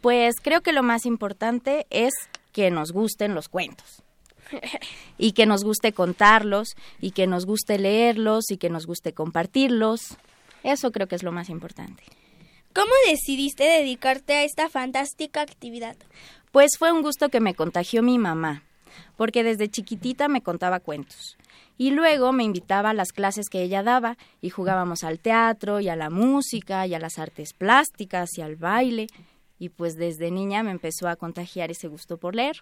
Pues 0.01 0.35
creo 0.41 0.61
que 0.61 0.73
lo 0.73 0.83
más 0.83 1.05
importante 1.05 1.87
es 1.89 2.13
que 2.51 2.71
nos 2.71 2.91
gusten 2.91 3.35
los 3.35 3.49
cuentos. 3.49 4.01
Y 5.17 5.31
que 5.31 5.45
nos 5.45 5.63
guste 5.63 5.93
contarlos, 5.93 6.75
y 6.99 7.11
que 7.11 7.25
nos 7.25 7.45
guste 7.45 7.79
leerlos, 7.79 8.51
y 8.51 8.57
que 8.57 8.69
nos 8.69 8.85
guste 8.85 9.13
compartirlos. 9.13 10.17
Eso 10.65 10.91
creo 10.91 11.07
que 11.07 11.15
es 11.15 11.21
lo 11.21 11.31
más 11.31 11.49
importante. 11.49 12.01
¿Cómo 12.73 12.91
decidiste 13.07 13.63
dedicarte 13.63 14.33
a 14.33 14.43
esta 14.43 14.67
fantástica 14.67 15.41
actividad? 15.41 15.95
Pues 16.51 16.71
fue 16.79 16.91
un 16.91 17.03
gusto 17.03 17.29
que 17.29 17.39
me 17.39 17.53
contagió 17.53 18.01
mi 18.01 18.17
mamá, 18.17 18.63
porque 19.15 19.43
desde 19.43 19.69
chiquitita 19.69 20.27
me 20.27 20.41
contaba 20.41 20.79
cuentos. 20.79 21.37
Y 21.77 21.91
luego 21.91 22.33
me 22.33 22.43
invitaba 22.43 22.89
a 22.89 22.93
las 22.95 23.11
clases 23.11 23.47
que 23.47 23.61
ella 23.61 23.83
daba 23.83 24.17
y 24.41 24.49
jugábamos 24.49 25.03
al 25.03 25.19
teatro 25.19 25.81
y 25.81 25.89
a 25.89 25.95
la 25.95 26.09
música 26.09 26.87
y 26.87 26.95
a 26.95 26.99
las 26.99 27.19
artes 27.19 27.53
plásticas 27.53 28.35
y 28.37 28.41
al 28.41 28.55
baile. 28.55 29.05
Y 29.59 29.69
pues 29.69 29.95
desde 29.95 30.31
niña 30.31 30.63
me 30.63 30.71
empezó 30.71 31.07
a 31.07 31.15
contagiar 31.15 31.69
ese 31.69 31.87
gusto 31.87 32.17
por 32.17 32.33
leer. 32.33 32.57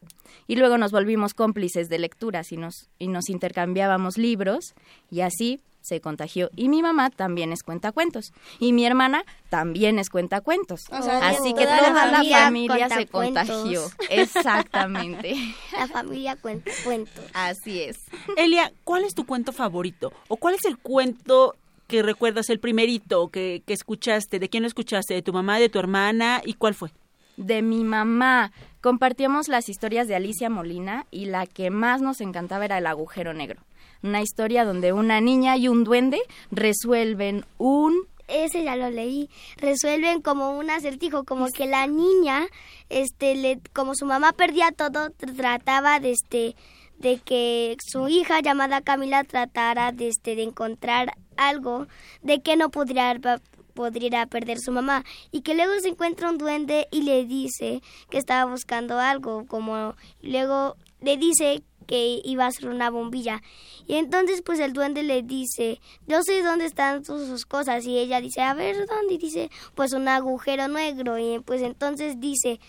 Y 0.45 0.57
luego 0.57 0.77
nos 0.77 0.91
volvimos 0.91 1.33
cómplices 1.33 1.87
de 1.87 1.99
lecturas 1.99 2.51
y 2.51 2.57
nos, 2.57 2.89
y 2.99 3.07
nos 3.07 3.29
intercambiábamos 3.29 4.17
libros 4.17 4.75
y 5.09 5.21
así 5.21 5.61
se 5.83 5.99
contagió. 6.01 6.49
Y 6.55 6.69
mi 6.69 6.81
mamá 6.81 7.09
también 7.09 7.51
es 7.51 7.61
cuentacuentos. 7.61 8.33
Y 8.57 8.73
mi 8.73 8.85
hermana 8.85 9.23
también 9.49 9.99
es 9.99 10.09
cuentacuentos. 10.09 10.85
O 10.89 11.01
sea, 11.03 11.27
así 11.27 11.53
que 11.53 11.65
toda 11.65 11.77
toda, 11.77 12.05
la 12.07 12.23
la 12.23 12.39
familia 12.45 12.89
se 12.89 13.05
contagió. 13.05 13.81
Exactamente. 14.09 15.35
La 15.73 15.87
familia 15.87 16.37
cuenta 16.37 16.71
cuentos. 16.83 17.25
Así 17.33 17.81
es. 17.81 17.99
Elia, 18.37 18.71
¿cuál 18.83 19.03
es 19.03 19.13
tu 19.13 19.25
cuento 19.25 19.51
favorito? 19.51 20.13
¿O 20.29 20.37
cuál 20.37 20.55
es 20.55 20.65
el 20.65 20.77
cuento 20.77 21.55
que 21.87 22.01
recuerdas, 22.01 22.49
el 22.49 22.59
primerito 22.59 23.27
que, 23.27 23.61
que 23.67 23.73
escuchaste? 23.73 24.39
¿De 24.39 24.49
quién 24.49 24.63
lo 24.63 24.67
escuchaste? 24.67 25.13
¿De 25.13 25.21
tu 25.21 25.33
mamá, 25.33 25.59
de 25.59 25.69
tu 25.69 25.79
hermana? 25.79 26.41
¿Y 26.45 26.53
cuál 26.53 26.73
fue? 26.73 26.91
De 27.35 27.61
mi 27.61 27.83
mamá. 27.83 28.53
Compartíamos 28.81 29.49
las 29.49 29.67
historias 29.69 30.07
de 30.07 30.15
Alicia 30.15 30.49
Molina 30.49 31.05
y 31.11 31.25
la 31.25 31.45
que 31.45 31.69
más 31.69 32.01
nos 32.01 32.21
encantaba 32.21 32.65
era 32.65 32.77
El 32.77 32.87
agujero 32.87 33.33
negro. 33.33 33.61
Una 34.03 34.21
historia 34.21 34.65
donde 34.65 34.93
una 34.93 35.21
niña 35.21 35.55
y 35.57 35.67
un 35.69 35.83
duende 35.85 36.21
resuelven 36.51 37.45
un 37.57 38.05
Ese 38.27 38.63
ya 38.63 38.75
lo 38.75 38.89
leí. 38.89 39.29
Resuelven 39.57 40.21
como 40.21 40.57
un 40.57 40.69
acertijo, 40.69 41.23
como 41.23 41.47
que 41.47 41.65
la 41.65 41.87
niña, 41.87 42.45
este, 42.89 43.35
le, 43.35 43.59
como 43.73 43.95
su 43.95 44.05
mamá 44.05 44.33
perdía 44.33 44.71
todo, 44.71 45.09
tr- 45.09 45.35
trataba 45.35 45.99
de 45.99 46.11
este, 46.11 46.55
de 46.99 47.17
que 47.19 47.75
su 47.85 48.07
hija 48.07 48.39
llamada 48.41 48.81
Camila 48.81 49.23
tratara 49.23 49.91
de 49.91 50.07
este, 50.09 50.35
de 50.35 50.43
encontrar 50.43 51.13
algo 51.35 51.87
de 52.21 52.41
que 52.41 52.55
no 52.55 52.69
haber, 52.69 53.41
podría 53.73 54.25
perder 54.27 54.59
su 54.59 54.71
mamá 54.71 55.03
y 55.31 55.41
que 55.41 55.55
luego 55.55 55.73
se 55.81 55.89
encuentra 55.89 56.29
un 56.29 56.37
duende 56.37 56.87
y 56.91 57.01
le 57.03 57.25
dice 57.25 57.81
que 58.09 58.17
estaba 58.19 58.49
buscando 58.49 58.99
algo, 58.99 59.45
como 59.47 59.95
luego 60.21 60.75
le 61.01 61.17
dice 61.17 61.63
que 61.83 62.21
iba 62.23 62.45
a 62.45 62.47
hacer 62.47 62.69
una 62.69 62.89
bombilla. 62.89 63.41
Y 63.87 63.95
entonces 63.95 64.41
pues 64.41 64.59
el 64.59 64.73
duende 64.73 65.03
le 65.03 65.21
dice, 65.21 65.79
yo 66.07 66.21
sé 66.23 66.41
dónde 66.41 66.65
están 66.65 67.03
sus, 67.05 67.27
sus 67.27 67.45
cosas. 67.45 67.85
Y 67.85 67.97
ella 67.97 68.21
dice, 68.21 68.41
a 68.41 68.53
ver, 68.53 68.85
¿dónde? 68.87 69.15
Y 69.15 69.17
dice, 69.17 69.49
pues 69.75 69.93
un 69.93 70.07
agujero 70.07 70.67
negro. 70.67 71.17
Y 71.17 71.39
pues 71.39 71.61
entonces 71.61 72.19
dice, 72.19 72.59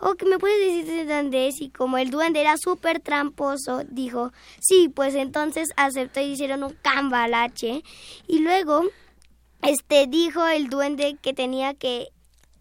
oh, 0.00 0.14
me 0.26 0.38
puedes 0.38 0.58
decir 0.58 1.06
de 1.06 1.14
dónde 1.14 1.48
es. 1.48 1.60
Y 1.60 1.70
como 1.70 1.98
el 1.98 2.10
duende 2.10 2.40
era 2.40 2.56
súper 2.56 3.00
tramposo, 3.00 3.82
dijo, 3.88 4.32
sí, 4.60 4.88
pues 4.88 5.14
entonces 5.14 5.70
aceptó 5.76 6.20
y 6.20 6.32
hicieron 6.32 6.62
un 6.62 6.76
cambalache. 6.82 7.82
Y 8.26 8.38
luego, 8.40 8.82
este, 9.62 10.06
dijo 10.06 10.46
el 10.46 10.68
duende 10.68 11.16
que 11.20 11.32
tenía 11.32 11.74
que 11.74 12.08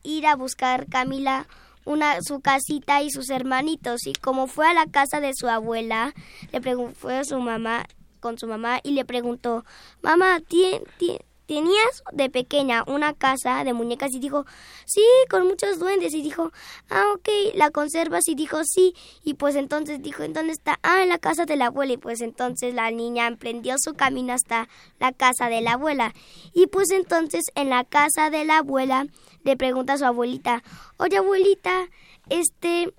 ir 0.04 0.28
a 0.28 0.36
buscar 0.36 0.88
Camila 0.88 1.48
una 1.86 2.22
su 2.22 2.40
casita 2.42 3.02
y 3.02 3.10
sus 3.12 3.30
hermanitos. 3.30 4.06
Y 4.08 4.14
como 4.14 4.48
fue 4.48 4.68
a 4.68 4.74
la 4.74 4.86
casa 4.88 5.20
de 5.20 5.32
su 5.36 5.48
abuela 5.48 6.14
le 6.52 6.62
fue 6.94 7.18
a 7.18 7.24
su 7.24 7.40
mamá 7.40 7.86
con 8.20 8.38
su 8.38 8.48
mamá 8.48 8.80
y 8.84 8.92
le 8.92 9.04
preguntó 9.04 9.66
mamá 10.02 10.40
¿tien- 10.40 10.84
tien- 10.98 11.20
tenías 11.46 12.04
de 12.14 12.30
pequeña 12.30 12.86
una 12.88 13.14
casa 13.14 13.66
de 13.66 13.74
muñecas 13.74 14.14
y 14.14 14.20
dijo 14.20 14.46
sí 14.86 15.04
con 15.30 15.46
muchos 15.46 15.78
duendes 15.78 16.14
y 16.14 16.22
dijo 16.22 16.54
ah 16.90 17.04
ok 17.16 17.28
la 17.56 17.70
conservas 17.70 18.26
y 18.30 18.36
dijo 18.36 18.62
sí 18.64 18.96
y 19.26 19.34
pues 19.34 19.56
entonces 19.56 20.02
dijo 20.02 20.24
¿en 20.24 20.32
dónde 20.32 20.54
está? 20.54 20.80
ah 20.84 21.04
en 21.04 21.10
la 21.10 21.18
casa 21.18 21.44
de 21.46 21.58
la 21.58 21.66
abuela 21.66 21.92
y 21.94 21.98
pues 21.98 22.22
entonces 22.22 22.74
la 22.74 22.90
niña 22.92 23.28
emprendió 23.28 23.76
su 23.78 23.94
camino 23.94 24.32
hasta 24.32 24.70
la 25.00 25.12
casa 25.12 25.50
de 25.50 25.60
la 25.60 25.74
abuela. 25.74 26.14
Y 26.54 26.68
pues 26.68 26.92
entonces 26.92 27.44
en 27.56 27.70
la 27.70 27.84
casa 27.84 28.30
de 28.30 28.46
la 28.46 28.60
abuela 28.60 29.08
le 29.44 29.58
pregunta 29.58 29.94
a 29.94 29.98
su 29.98 30.06
abuelita, 30.06 30.64
oye 30.98 31.18
abuelita, 31.18 31.88
este, 32.30 32.94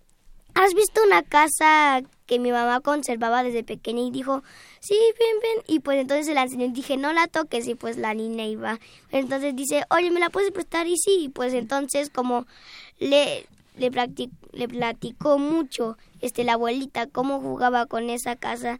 ¿has 0.54 0.74
visto 0.74 1.02
una 1.04 1.22
casa 1.22 2.02
que 2.26 2.38
mi 2.38 2.52
mamá 2.52 2.80
conservaba 2.80 3.42
desde 3.42 3.64
pequeña? 3.64 4.02
Y 4.02 4.10
dijo, 4.10 4.42
sí, 4.80 4.98
ven, 5.18 5.40
ven. 5.42 5.64
Y 5.66 5.80
pues 5.80 5.98
entonces 5.98 6.26
se 6.26 6.34
la 6.34 6.42
enseñó 6.42 6.66
y 6.66 6.72
dije, 6.72 6.96
no 6.96 7.12
la 7.12 7.26
toques. 7.26 7.66
Y 7.66 7.74
pues 7.74 7.96
la 7.96 8.14
niña 8.14 8.44
iba. 8.44 8.78
Entonces 9.10 9.54
dice, 9.56 9.84
oye, 9.90 10.10
¿me 10.10 10.20
la 10.20 10.30
puedes 10.30 10.50
prestar? 10.50 10.86
Y 10.86 10.96
sí, 10.96 11.24
y 11.24 11.28
pues 11.28 11.54
entonces 11.54 12.10
como 12.10 12.46
le, 12.98 13.46
le, 13.76 13.90
platicó 14.68 15.38
mucho 15.38 15.96
este, 16.20 16.44
la 16.44 16.54
abuelita 16.54 17.06
cómo 17.06 17.40
jugaba 17.40 17.86
con 17.86 18.08
esa 18.10 18.36
casa, 18.36 18.78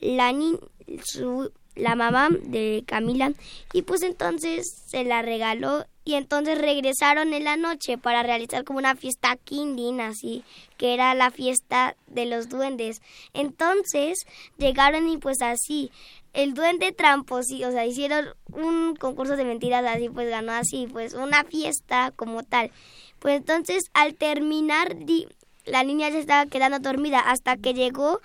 la 0.00 0.32
ni 0.32 0.58
su 1.04 1.52
la 1.76 1.94
mamá 1.94 2.28
de 2.30 2.82
Camila 2.86 3.32
y 3.72 3.82
pues 3.82 4.02
entonces 4.02 4.82
se 4.86 5.04
la 5.04 5.22
regaló 5.22 5.86
y 6.04 6.14
entonces 6.14 6.58
regresaron 6.58 7.34
en 7.34 7.44
la 7.44 7.56
noche 7.56 7.98
para 7.98 8.22
realizar 8.22 8.64
como 8.64 8.78
una 8.78 8.96
fiesta 8.96 9.36
kindin 9.36 10.00
así 10.00 10.44
que 10.78 10.94
era 10.94 11.14
la 11.14 11.30
fiesta 11.30 11.94
de 12.06 12.26
los 12.26 12.48
duendes. 12.48 13.02
Entonces 13.34 14.18
llegaron 14.56 15.08
y 15.08 15.18
pues 15.18 15.42
así 15.42 15.90
el 16.32 16.54
duende 16.54 16.92
tramposí 16.92 17.64
o 17.64 17.70
sea 17.72 17.84
hicieron 17.86 18.28
un 18.52 18.96
concurso 18.96 19.36
de 19.36 19.44
mentiras 19.44 19.84
así 19.84 20.08
pues 20.08 20.28
ganó 20.30 20.52
así 20.52 20.86
pues 20.90 21.14
una 21.14 21.44
fiesta 21.44 22.12
como 22.16 22.42
tal. 22.42 22.70
Pues 23.18 23.36
entonces 23.36 23.84
al 23.92 24.14
terminar 24.14 24.96
di- 25.04 25.28
la 25.66 25.84
niña 25.84 26.08
ya 26.08 26.18
estaba 26.18 26.46
quedando 26.46 26.78
dormida 26.78 27.20
hasta 27.20 27.56
que 27.56 27.74
llegó 27.74 28.20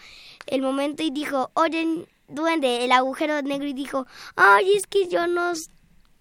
el 0.48 0.62
momento 0.62 1.04
y 1.04 1.12
dijo, 1.12 1.52
oye, 1.54 2.06
duende, 2.28 2.86
el 2.86 2.92
agujero 2.92 3.42
negro 3.42 3.68
y 3.68 3.74
dijo, 3.74 4.08
ay, 4.36 4.72
es 4.74 4.88
que 4.88 5.08
yo 5.10 5.28
no, 5.28 5.52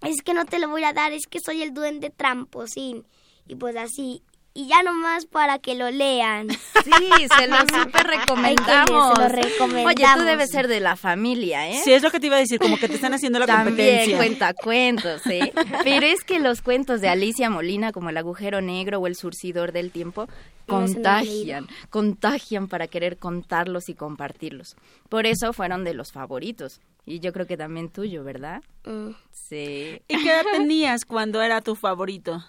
es 0.05 0.23
que 0.23 0.35
no 0.35 0.45
te 0.45 0.59
lo 0.59 0.69
voy 0.69 0.85
a 0.85 0.93
dar, 0.93 1.13
es 1.13 1.27
que 1.27 1.39
soy 1.45 1.63
el 1.63 1.75
duende 1.75 2.11
tramposín. 2.11 3.07
Y 3.47 3.57
pues 3.57 3.77
así, 3.77 4.23
y 4.55 4.69
ya 4.69 4.83
nomás 4.85 5.27
para 5.27 5.59
que 5.59 5.75
lo 5.75 5.91
lean. 5.91 6.49
Sí, 6.85 6.91
se 7.37 7.49
lo 7.49 7.57
súper 7.61 8.07
recomendamos. 8.07 9.15
Se 9.17 9.23
lo 9.23 9.29
recomendamos. 9.29 9.87
Oye, 9.95 10.07
tú 10.17 10.23
debes 10.23 10.51
ser 10.51 10.69
de 10.69 10.81
la 10.81 10.97
familia, 10.97 11.69
¿eh? 11.69 11.81
Sí, 11.83 11.93
es 11.93 12.03
lo 12.03 12.11
que 12.11 12.21
te 12.21 12.27
iba 12.27 12.37
a 12.37 12.39
decir, 12.41 12.59
como 12.61 12.77
que 12.79 12.89
te 12.89 12.95
están 12.95 13.15
haciendo 13.15 13.39
la 13.39 13.47
También 13.47 13.75
competencia. 13.77 14.17
cuenta 14.17 14.55
cuentos, 14.55 15.27
¿eh? 15.27 15.53
Pero 15.83 16.07
es 16.07 16.23
que 16.25 16.39
los 16.41 16.63
cuentos 16.63 17.01
de 17.01 17.09
Alicia 17.09 17.51
Molina, 17.51 17.91
como 17.93 18.11
El 18.11 18.17
agujero 18.17 18.61
negro 18.61 18.99
o 19.01 19.07
El 19.07 19.17
surcidor 19.17 19.73
del 19.73 19.91
tiempo, 19.91 20.29
contagian, 20.67 21.67
contagian 21.91 22.69
para 22.69 22.87
querer 22.87 23.17
contarlos 23.19 23.89
y 23.89 23.95
compartirlos. 23.95 24.77
Por 25.09 25.27
eso 25.27 25.53
fueron 25.53 25.85
de 25.85 25.95
los 25.95 26.13
favoritos. 26.13 26.81
Y 27.07 27.21
yo 27.21 27.33
creo 27.33 27.47
que 27.47 27.57
también 27.57 27.91
tuyo, 27.91 28.25
¿verdad? 28.25 28.63
Mm. 28.85 29.11
Sí. 29.33 30.01
¿Y 30.09 30.23
qué 30.23 30.31
edad 30.31 30.45
tenías 30.53 31.05
cuando 31.05 31.43
era 31.43 31.61
tu 31.61 31.75
favorito? 31.75 32.43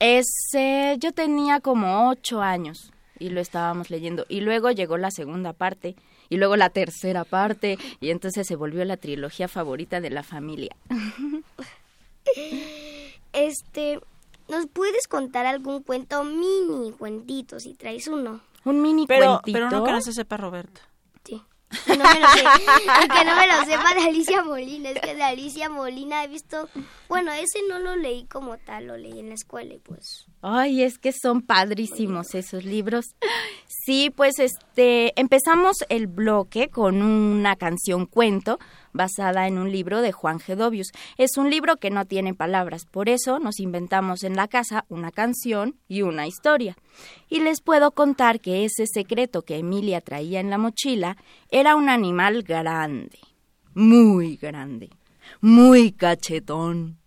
Ese, 0.00 0.96
yo 0.98 1.12
tenía 1.12 1.60
como 1.60 2.08
ocho 2.08 2.40
años 2.40 2.92
y 3.18 3.30
lo 3.30 3.40
estábamos 3.40 3.90
leyendo. 3.90 4.24
Y 4.28 4.40
luego 4.40 4.70
llegó 4.70 4.96
la 4.96 5.10
segunda 5.10 5.52
parte 5.52 5.96
y 6.28 6.36
luego 6.36 6.56
la 6.56 6.70
tercera 6.70 7.24
parte 7.24 7.78
y 8.00 8.10
entonces 8.10 8.46
se 8.46 8.56
volvió 8.56 8.84
la 8.84 8.96
trilogía 8.96 9.48
favorita 9.48 10.00
de 10.00 10.10
la 10.10 10.22
familia. 10.22 10.76
Este, 13.32 14.00
¿nos 14.48 14.66
puedes 14.66 15.06
contar 15.06 15.46
algún 15.46 15.82
cuento 15.82 16.24
mini 16.24 16.92
cuentito 16.92 17.58
si 17.60 17.74
traes 17.74 18.08
uno? 18.08 18.40
Un 18.64 18.82
mini 18.82 19.06
Pero, 19.06 19.40
cuentito. 19.44 19.52
pero 19.54 19.70
no 19.70 19.84
que 19.84 19.92
no 19.92 20.00
se 20.00 20.12
sepa 20.12 20.36
Roberto. 20.36 20.80
Que 21.84 21.96
no 21.96 22.04
me 22.04 22.20
lo 22.20 22.28
sé. 22.28 22.44
Es 23.02 23.08
que 23.08 23.24
no 23.24 23.36
me 23.36 23.46
lo 23.46 23.64
sepa 23.64 23.94
de 23.94 24.08
Alicia 24.08 24.42
Molina. 24.42 24.90
Es 24.90 25.00
que 25.00 25.14
de 25.14 25.22
Alicia 25.22 25.68
Molina 25.68 26.24
he 26.24 26.28
visto. 26.28 26.68
Bueno, 27.08 27.32
ese 27.32 27.60
no 27.68 27.78
lo 27.78 27.96
leí 27.96 28.24
como 28.26 28.58
tal, 28.58 28.86
lo 28.86 28.96
leí 28.96 29.18
en 29.18 29.28
la 29.28 29.34
escuela 29.34 29.74
y 29.74 29.78
pues. 29.78 30.26
Ay, 30.42 30.82
es 30.82 30.98
que 30.98 31.12
son 31.12 31.42
padrísimos 31.42 32.34
esos 32.34 32.64
libros. 32.64 33.06
Sí, 33.66 34.10
pues 34.10 34.38
este 34.38 35.18
empezamos 35.20 35.76
el 35.88 36.06
bloque 36.06 36.68
con 36.68 37.02
una 37.02 37.56
canción 37.56 38.06
cuento 38.06 38.58
basada 38.92 39.46
en 39.46 39.58
un 39.58 39.70
libro 39.72 40.00
de 40.00 40.12
Juan 40.12 40.40
Gedovius. 40.40 40.92
Es 41.16 41.36
un 41.36 41.50
libro 41.50 41.76
que 41.76 41.90
no 41.90 42.04
tiene 42.04 42.34
palabras, 42.34 42.84
por 42.84 43.08
eso 43.08 43.38
nos 43.38 43.60
inventamos 43.60 44.22
en 44.22 44.36
la 44.36 44.48
casa 44.48 44.84
una 44.88 45.10
canción 45.10 45.76
y 45.88 46.02
una 46.02 46.26
historia. 46.26 46.76
Y 47.28 47.40
les 47.40 47.60
puedo 47.60 47.92
contar 47.92 48.40
que 48.40 48.64
ese 48.64 48.86
secreto 48.86 49.42
que 49.42 49.58
Emilia 49.58 50.00
traía 50.00 50.40
en 50.40 50.50
la 50.50 50.58
mochila 50.58 51.16
era 51.50 51.76
un 51.76 51.88
animal 51.88 52.42
grande, 52.42 53.18
muy 53.74 54.36
grande, 54.36 54.90
muy 55.40 55.92
cachetón 55.92 56.97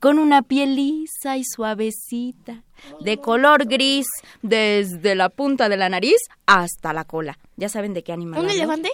con 0.00 0.18
una 0.18 0.42
piel 0.42 0.76
lisa 0.76 1.36
y 1.36 1.44
suavecita, 1.44 2.62
de 3.00 3.18
color 3.18 3.66
gris 3.66 4.06
desde 4.42 5.14
la 5.14 5.28
punta 5.28 5.68
de 5.68 5.76
la 5.76 5.88
nariz 5.88 6.18
hasta 6.46 6.92
la 6.92 7.04
cola. 7.04 7.38
¿Ya 7.56 7.68
saben 7.68 7.94
de 7.94 8.02
qué 8.02 8.12
animal? 8.12 8.40
¿Un 8.40 8.46
hablo? 8.50 8.56
elefante? 8.62 8.90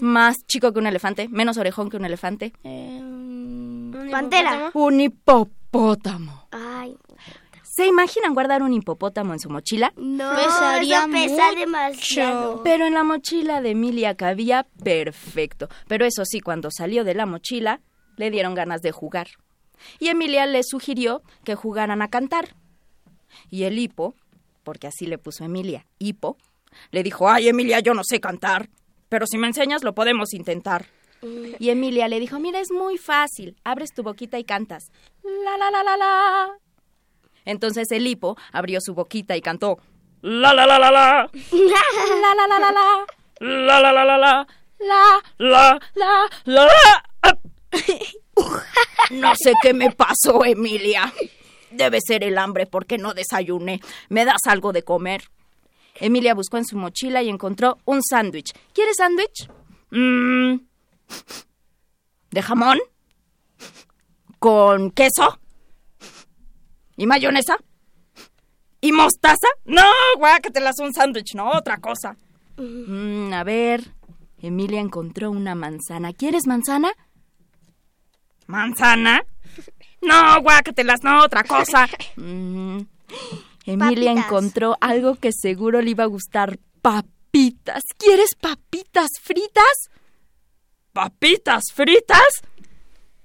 Más 0.00 0.36
chico 0.46 0.72
que 0.72 0.78
un 0.78 0.86
elefante, 0.86 1.28
menos 1.28 1.56
orejón 1.58 1.90
que 1.90 1.96
un 1.96 2.04
elefante. 2.04 2.52
Pantera. 4.10 4.70
Un 4.74 5.00
hipopótamo. 5.00 6.46
Ay, 6.50 6.96
¿Se 7.62 7.86
imaginan 7.86 8.34
guardar 8.34 8.62
un 8.64 8.72
hipopótamo 8.72 9.34
en 9.34 9.38
su 9.38 9.50
mochila? 9.50 9.92
no, 9.96 10.34
Pesaría 10.34 10.98
eso 11.02 11.10
pesa 11.12 11.46
mucho. 11.48 11.58
demasiado. 11.60 12.62
Pero 12.64 12.86
en 12.86 12.94
la 12.94 13.04
mochila 13.04 13.60
de 13.60 13.70
Emilia 13.70 14.16
cabía 14.16 14.66
perfecto. 14.82 15.68
Pero 15.86 16.04
eso 16.04 16.24
sí, 16.24 16.40
cuando 16.40 16.70
salió 16.72 17.04
de 17.04 17.14
la 17.14 17.24
mochila, 17.24 17.80
le 18.16 18.32
dieron 18.32 18.54
ganas 18.56 18.80
de 18.82 18.90
jugar. 18.90 19.28
Y 19.98 20.08
Emilia 20.08 20.46
le 20.46 20.62
sugirió 20.62 21.22
que 21.44 21.54
jugaran 21.54 22.02
a 22.02 22.08
cantar. 22.08 22.54
Y 23.50 23.64
el 23.64 23.78
hipo, 23.78 24.14
porque 24.64 24.86
así 24.86 25.06
le 25.06 25.18
puso 25.18 25.44
Emilia, 25.44 25.86
hipo, 25.98 26.36
le 26.90 27.02
dijo, 27.02 27.28
ay 27.28 27.48
Emilia, 27.48 27.80
yo 27.80 27.94
no 27.94 28.02
sé 28.04 28.20
cantar, 28.20 28.68
pero 29.08 29.26
si 29.26 29.38
me 29.38 29.46
enseñas 29.46 29.82
lo 29.84 29.94
podemos 29.94 30.32
intentar. 30.34 30.86
Y 31.58 31.70
Emilia 31.70 32.06
le 32.08 32.20
dijo, 32.20 32.38
mira, 32.38 32.60
es 32.60 32.70
muy 32.70 32.96
fácil, 32.96 33.56
abres 33.64 33.92
tu 33.92 34.02
boquita 34.02 34.38
y 34.38 34.44
cantas. 34.44 34.84
La, 35.22 35.56
la, 35.58 35.70
la, 35.70 35.82
la, 35.82 35.96
la. 35.96 36.48
Entonces 37.44 37.90
el 37.90 38.06
hipo 38.06 38.36
abrió 38.52 38.78
su 38.80 38.94
boquita 38.94 39.36
y 39.36 39.40
cantó. 39.40 39.78
La, 40.22 40.52
la, 40.52 40.66
la, 40.66 40.78
la, 40.78 40.90
la. 40.90 41.30
La, 41.52 42.34
la, 42.34 42.46
la, 42.46 42.58
la, 42.58 42.70
la. 42.70 43.06
La, 43.40 43.80
la, 43.80 43.92
la, 43.92 44.04
la, 44.04 44.18
la. 44.18 44.46
La, 44.78 45.22
la, 45.38 45.80
la, 45.94 46.28
la, 46.44 46.64
la. 46.66 47.38
No 49.10 49.34
sé 49.36 49.52
qué 49.62 49.72
me 49.72 49.90
pasó, 49.90 50.44
Emilia. 50.44 51.12
Debe 51.70 52.00
ser 52.00 52.24
el 52.24 52.38
hambre 52.38 52.66
porque 52.66 52.98
no 52.98 53.14
desayuné. 53.14 53.80
¿Me 54.08 54.24
das 54.24 54.42
algo 54.46 54.72
de 54.72 54.82
comer? 54.82 55.30
Emilia 55.96 56.34
buscó 56.34 56.58
en 56.58 56.64
su 56.64 56.76
mochila 56.76 57.22
y 57.22 57.28
encontró 57.28 57.78
un 57.84 58.02
sándwich. 58.02 58.52
¿Quieres 58.72 58.96
sándwich? 58.96 59.48
Mm. 59.90 60.60
¿De 62.30 62.42
jamón? 62.42 62.78
¿Con 64.38 64.90
queso? 64.90 65.38
¿Y 66.96 67.06
mayonesa? 67.06 67.56
¿Y 68.80 68.92
mostaza? 68.92 69.48
No, 69.64 69.82
guácatelas 70.16 70.78
un 70.78 70.92
sándwich, 70.92 71.34
no, 71.34 71.50
otra 71.50 71.78
cosa. 71.78 72.16
Mm, 72.56 73.32
a 73.32 73.42
ver, 73.42 73.92
Emilia 74.40 74.80
encontró 74.80 75.30
una 75.30 75.54
manzana. 75.54 76.12
¿Quieres 76.12 76.46
manzana? 76.46 76.92
¿Manzana? 78.48 79.24
No, 80.00 80.40
guácatelas, 80.40 81.02
no, 81.02 81.22
otra 81.22 81.44
cosa. 81.44 81.86
Mm. 82.16 82.80
Emilia 83.66 84.14
Papitas. 84.14 84.24
encontró 84.24 84.76
algo 84.80 85.16
que 85.16 85.32
seguro 85.32 85.82
le 85.82 85.90
iba 85.90 86.04
a 86.04 86.08
gustar. 86.08 86.58
Papitas. 86.80 87.82
¿Quieres 87.98 88.30
papitas 88.40 89.10
fritas? 89.22 89.90
¿Papitas 90.94 91.64
fritas? 91.74 92.26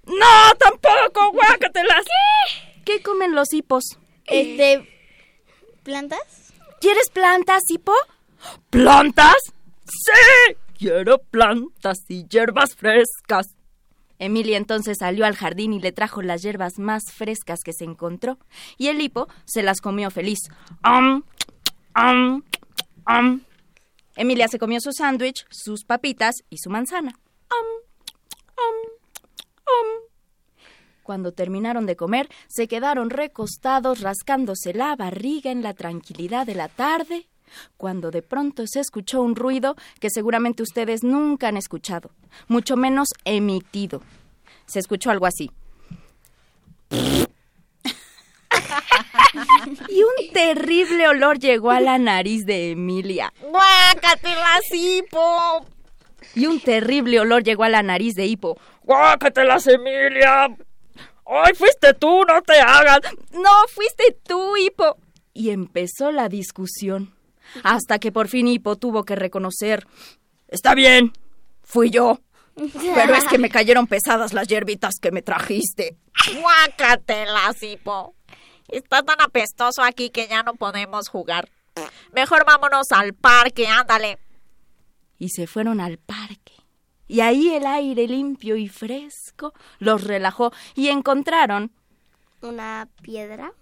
No, 0.05 0.53
tampoco, 0.59 1.31
guácatelas. 1.31 2.03
¿Qué? 2.03 2.83
¿Qué 2.83 3.01
comen 3.01 3.33
los 3.33 3.53
hipos? 3.53 3.85
Este, 4.25 4.85
¿plantas? 5.83 6.53
¿Quieres 6.81 7.09
plantas, 7.09 7.63
hipo? 7.69 7.93
¿Plantas? 8.69 9.37
Sí, 9.85 10.55
quiero 10.77 11.19
plantas 11.19 11.99
y 12.09 12.27
hierbas 12.27 12.75
frescas. 12.75 13.55
Emilia 14.19 14.57
entonces 14.57 14.97
salió 14.99 15.25
al 15.25 15.35
jardín 15.35 15.73
y 15.73 15.79
le 15.79 15.91
trajo 15.91 16.21
las 16.21 16.41
hierbas 16.41 16.79
más 16.79 17.03
frescas 17.13 17.59
que 17.63 17.73
se 17.73 17.83
encontró, 17.83 18.37
y 18.77 18.87
el 18.87 19.01
hipo 19.01 19.27
se 19.45 19.63
las 19.63 19.81
comió 19.81 20.11
feliz. 20.11 20.39
Emilia 24.15 24.47
se 24.47 24.59
comió 24.59 24.79
su 24.79 24.91
sándwich, 24.93 25.45
sus 25.49 25.85
papitas 25.85 26.35
y 26.49 26.57
su 26.57 26.69
manzana. 26.69 27.19
Cuando 31.03 31.33
terminaron 31.33 31.85
de 31.85 31.97
comer, 31.97 32.29
se 32.47 32.67
quedaron 32.67 33.09
recostados 33.09 33.99
rascándose 33.99 34.73
la 34.73 34.95
barriga 34.95 35.51
en 35.51 35.61
la 35.61 35.73
tranquilidad 35.73 36.45
de 36.45 36.55
la 36.55 36.69
tarde, 36.69 37.27
cuando 37.77 38.11
de 38.11 38.21
pronto 38.21 38.63
se 38.67 38.79
escuchó 38.79 39.21
un 39.21 39.35
ruido 39.35 39.75
que 39.99 40.09
seguramente 40.09 40.63
ustedes 40.63 41.03
nunca 41.03 41.47
han 41.47 41.57
escuchado, 41.57 42.11
mucho 42.47 42.75
menos 42.75 43.09
emitido. 43.25 44.01
Se 44.65 44.79
escuchó 44.79 45.11
algo 45.11 45.25
así. 45.25 45.51
y 49.89 50.03
un 50.03 50.33
terrible 50.33 51.07
olor 51.07 51.39
llegó 51.39 51.71
a 51.71 51.79
la 51.79 51.97
nariz 51.97 52.45
de 52.45 52.71
Emilia. 52.71 53.33
¡Guácatelas, 53.41 54.63
hipo! 54.71 55.65
Y 56.35 56.47
un 56.47 56.59
terrible 56.59 57.19
olor 57.19 57.43
llegó 57.43 57.63
a 57.63 57.69
la 57.69 57.83
nariz 57.83 58.15
de 58.15 58.25
Hipo. 58.25 58.57
¡Guácatelas, 58.83 59.67
Emilia! 59.67 60.47
¡Ay, 61.25 61.53
fuiste 61.55 61.93
tú, 61.93 62.23
no 62.25 62.41
te 62.41 62.59
hagas! 62.59 62.99
No, 63.31 63.51
fuiste 63.69 64.17
tú, 64.27 64.57
Hipo. 64.57 64.97
Y 65.33 65.51
empezó 65.51 66.11
la 66.11 66.29
discusión. 66.29 67.13
Hasta 67.63 67.99
que 67.99 68.11
por 68.11 68.27
fin 68.27 68.47
Hipo 68.47 68.77
tuvo 68.77 69.03
que 69.03 69.15
reconocer. 69.15 69.85
Está 70.47 70.73
bien, 70.75 71.13
fui 71.63 71.89
yo. 71.89 72.19
Pero 72.55 73.15
es 73.15 73.25
que 73.25 73.37
me 73.39 73.49
cayeron 73.49 73.87
pesadas 73.87 74.33
las 74.33 74.47
hierbitas 74.47 74.95
que 75.01 75.11
me 75.11 75.21
trajiste. 75.21 75.97
¡Guácatelas, 76.39 77.61
hipo! 77.63 78.15
Está 78.67 79.03
tan 79.03 79.21
apestoso 79.21 79.81
aquí 79.83 80.09
que 80.09 80.27
ya 80.27 80.43
no 80.43 80.53
podemos 80.53 81.09
jugar. 81.09 81.49
Mejor 82.13 82.45
vámonos 82.45 82.91
al 82.91 83.13
parque, 83.13 83.67
ándale. 83.67 84.19
Y 85.17 85.29
se 85.29 85.47
fueron 85.47 85.79
al 85.81 85.97
parque. 85.97 86.53
Y 87.07 87.21
ahí 87.21 87.53
el 87.53 87.65
aire 87.65 88.07
limpio 88.07 88.55
y 88.55 88.67
fresco 88.69 89.53
los 89.79 90.03
relajó 90.03 90.51
y 90.75 90.87
encontraron 90.87 91.71
¿Una 92.41 92.87
piedra? 93.01 93.53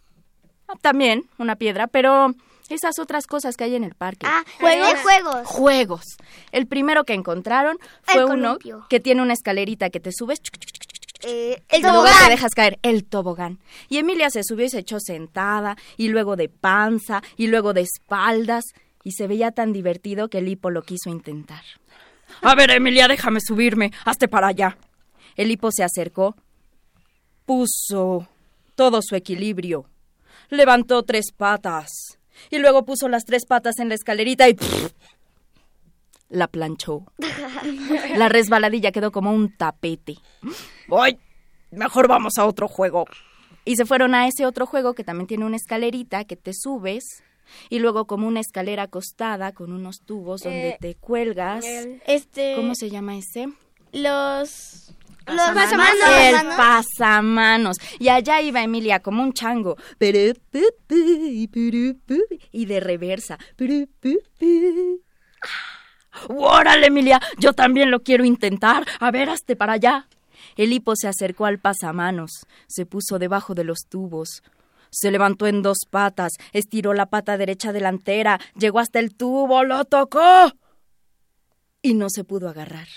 también 0.81 1.29
una 1.37 1.55
piedra, 1.55 1.87
pero 1.87 2.33
esas 2.75 2.99
otras 2.99 3.27
cosas 3.27 3.55
que 3.57 3.63
hay 3.65 3.75
en 3.75 3.83
el 3.83 3.95
parque. 3.95 4.25
Ah, 4.29 4.43
juegos. 4.59 4.99
juegos. 5.01 5.47
Juegos. 5.47 6.05
El 6.51 6.67
primero 6.67 7.03
que 7.03 7.13
encontraron 7.13 7.77
fue 8.03 8.25
uno 8.25 8.57
que 8.89 8.99
tiene 8.99 9.21
una 9.21 9.33
escalerita 9.33 9.89
que 9.89 9.99
te 9.99 10.11
subes 10.11 10.39
Eh, 11.23 11.61
y 11.71 11.75
el 11.75 11.81
luego 11.83 12.03
te 12.03 12.09
tobogán. 12.09 12.29
dejas 12.29 12.53
caer, 12.55 12.79
el 12.81 13.03
tobogán. 13.05 13.59
Y 13.89 13.97
Emilia 13.99 14.29
se 14.31 14.43
subió 14.43 14.65
y 14.65 14.69
se 14.69 14.79
echó 14.79 14.99
sentada, 14.99 15.77
y 15.95 16.07
luego 16.09 16.35
de 16.35 16.49
panza, 16.49 17.21
y 17.37 17.45
luego 17.47 17.73
de 17.73 17.81
espaldas, 17.81 18.63
y 19.03 19.11
se 19.11 19.27
veía 19.27 19.51
tan 19.51 19.71
divertido 19.71 20.29
que 20.29 20.39
el 20.39 20.47
hipo 20.47 20.71
lo 20.71 20.81
quiso 20.81 21.09
intentar. 21.11 21.61
A 22.41 22.55
ver, 22.55 22.71
Emilia, 22.71 23.07
déjame 23.07 23.39
subirme, 23.39 23.91
hazte 24.03 24.27
para 24.27 24.47
allá. 24.47 24.77
El 25.35 25.51
hipo 25.51 25.69
se 25.71 25.83
acercó, 25.83 26.35
puso 27.45 28.27
todo 28.75 29.01
su 29.01 29.15
equilibrio, 29.15 29.85
levantó 30.49 31.03
tres 31.03 31.31
patas, 31.35 31.89
y 32.49 32.57
luego 32.59 32.85
puso 32.85 33.07
las 33.09 33.25
tres 33.25 33.45
patas 33.45 33.79
en 33.79 33.89
la 33.89 33.95
escalerita 33.95 34.49
y 34.49 34.57
la 36.29 36.47
planchó. 36.47 37.03
La 38.15 38.29
resbaladilla 38.29 38.91
quedó 38.91 39.11
como 39.11 39.31
un 39.33 39.55
tapete. 39.55 40.15
¡Ay! 40.97 41.17
Mejor 41.71 42.07
vamos 42.07 42.37
a 42.37 42.45
otro 42.45 42.67
juego. 42.67 43.05
Y 43.65 43.75
se 43.75 43.85
fueron 43.85 44.15
a 44.15 44.27
ese 44.27 44.45
otro 44.45 44.65
juego 44.65 44.93
que 44.93 45.03
también 45.03 45.27
tiene 45.27 45.45
una 45.45 45.55
escalerita 45.57 46.23
que 46.25 46.35
te 46.35 46.51
subes 46.53 47.03
y 47.69 47.79
luego 47.79 48.07
como 48.07 48.27
una 48.27 48.39
escalera 48.39 48.83
acostada 48.83 49.51
con 49.51 49.71
unos 49.73 49.99
tubos 50.05 50.41
donde 50.41 50.69
Eh, 50.69 50.77
te 50.79 50.95
cuelgas. 50.95 51.65
Este. 52.07 52.55
¿Cómo 52.55 52.75
se 52.75 52.89
llama 52.89 53.17
ese? 53.17 53.47
Los. 53.91 54.93
Los 55.27 55.51
pasamanos. 55.51 56.09
El 56.19 56.47
pasamanos. 56.57 57.77
Y 57.99 58.09
allá 58.09 58.41
iba 58.41 58.61
Emilia 58.61 58.99
como 59.01 59.23
un 59.23 59.33
chango. 59.33 59.77
Y 62.51 62.65
de 62.65 62.79
reversa. 62.79 63.37
¡Órale, 66.27 66.87
Emilia! 66.87 67.21
Yo 67.37 67.53
también 67.53 67.89
lo 67.91 68.01
quiero 68.01 68.25
intentar. 68.25 68.85
A 68.99 69.11
ver, 69.11 69.29
hazte 69.29 69.55
para 69.55 69.73
allá. 69.73 70.07
El 70.57 70.73
hipo 70.73 70.95
se 70.95 71.07
acercó 71.07 71.45
al 71.45 71.59
pasamanos, 71.59 72.45
se 72.67 72.85
puso 72.85 73.19
debajo 73.19 73.53
de 73.55 73.63
los 73.63 73.85
tubos. 73.87 74.43
Se 74.89 75.09
levantó 75.11 75.47
en 75.47 75.61
dos 75.61 75.77
patas, 75.89 76.33
estiró 76.51 76.93
la 76.93 77.05
pata 77.05 77.37
derecha 77.37 77.71
delantera, 77.71 78.39
llegó 78.57 78.79
hasta 78.79 78.99
el 78.99 79.15
tubo, 79.15 79.63
lo 79.63 79.85
tocó. 79.85 80.51
Y 81.81 81.93
no 81.93 82.09
se 82.09 82.25
pudo 82.25 82.49
agarrar. 82.49 82.87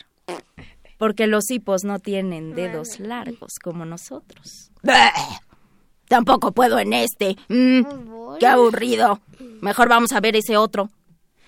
Porque 0.99 1.27
los 1.27 1.51
hipos 1.51 1.85
no 1.85 1.99
tienen 1.99 2.55
dedos 2.55 3.01
largos 3.01 3.55
como 3.63 3.85
nosotros. 3.85 4.71
Tampoco 6.09 6.53
puedo 6.53 6.79
en 6.79 6.93
este. 6.93 7.37
Mm, 7.49 8.39
qué 8.39 8.47
aburrido. 8.47 9.21
Mejor 9.61 9.89
vamos 9.89 10.13
a 10.13 10.21
ver 10.21 10.37
ese 10.37 10.57
otro. 10.57 10.91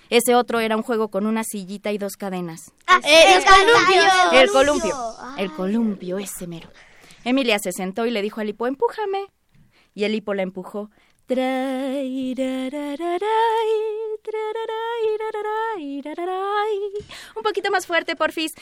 Ese 0.08 0.34
otro 0.34 0.60
era 0.60 0.76
un 0.76 0.82
juego 0.82 1.08
con 1.08 1.26
una 1.26 1.42
sillita 1.44 1.92
y 1.92 1.98
dos 1.98 2.16
cadenas. 2.16 2.72
Ah, 2.86 3.00
el 3.04 3.44
columpio. 3.44 4.40
El 4.40 4.50
columpio. 4.50 4.96
El 5.36 5.52
columpio, 5.52 6.18
ese 6.18 6.46
mero. 6.46 6.68
Emilia 7.24 7.58
se 7.58 7.72
sentó 7.72 8.06
y 8.06 8.10
le 8.10 8.22
dijo 8.22 8.40
al 8.40 8.48
hipo, 8.48 8.66
empújame. 8.66 9.26
Y 9.94 10.04
el 10.04 10.14
hipo 10.14 10.32
la 10.34 10.42
empujó. 10.42 10.90
Un 17.34 17.42
poquito 17.42 17.70
más 17.72 17.84
fuerte, 17.86 18.14
porfis. 18.14 18.52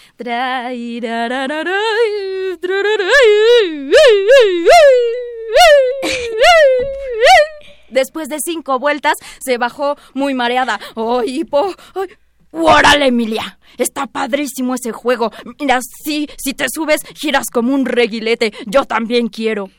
Después 7.91 8.29
de 8.29 8.39
cinco 8.41 8.79
vueltas, 8.79 9.15
se 9.41 9.59
bajó 9.59 9.97
muy 10.15 10.33
mareada. 10.33 10.81
¡Ay, 10.97 11.41
hipo! 11.41 11.75
¡Ay! 11.95 12.09
¡Órale, 12.51 13.09
Emilia! 13.09 13.59
Está 13.77 14.07
padrísimo 14.07 14.75
ese 14.75 14.93
juego. 14.93 15.31
Mira, 15.61 15.81
sí, 15.83 16.29
si 16.39 16.55
te 16.55 16.67
subes, 16.73 17.03
giras 17.15 17.51
como 17.53 17.75
un 17.75 17.85
reguilete. 17.85 18.55
Yo 18.67 18.85
también 18.85 19.29
quiero. 19.29 19.71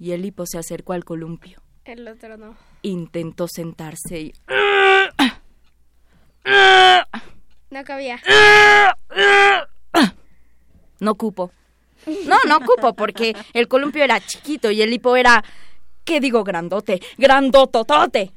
Y 0.00 0.10
el 0.10 0.24
hipo 0.24 0.44
se 0.44 0.58
acercó 0.58 0.92
al 0.92 1.04
columpio. 1.04 1.63
El 1.84 2.08
otro 2.08 2.36
no. 2.36 2.56
Intentó 2.82 3.46
sentarse 3.46 4.20
y... 4.20 4.34
No 7.70 7.84
cabía. 7.84 8.22
No 11.00 11.14
cupo. 11.14 11.50
No, 12.26 12.36
no 12.46 12.60
cupo, 12.60 12.94
porque 12.94 13.34
el 13.52 13.68
columpio 13.68 14.04
era 14.04 14.20
chiquito 14.20 14.70
y 14.70 14.80
el 14.80 14.92
hipo 14.92 15.16
era... 15.16 15.44
¿Qué 16.04 16.20
digo? 16.20 16.44
Grandote. 16.44 17.00
Grandototote. 17.18 18.32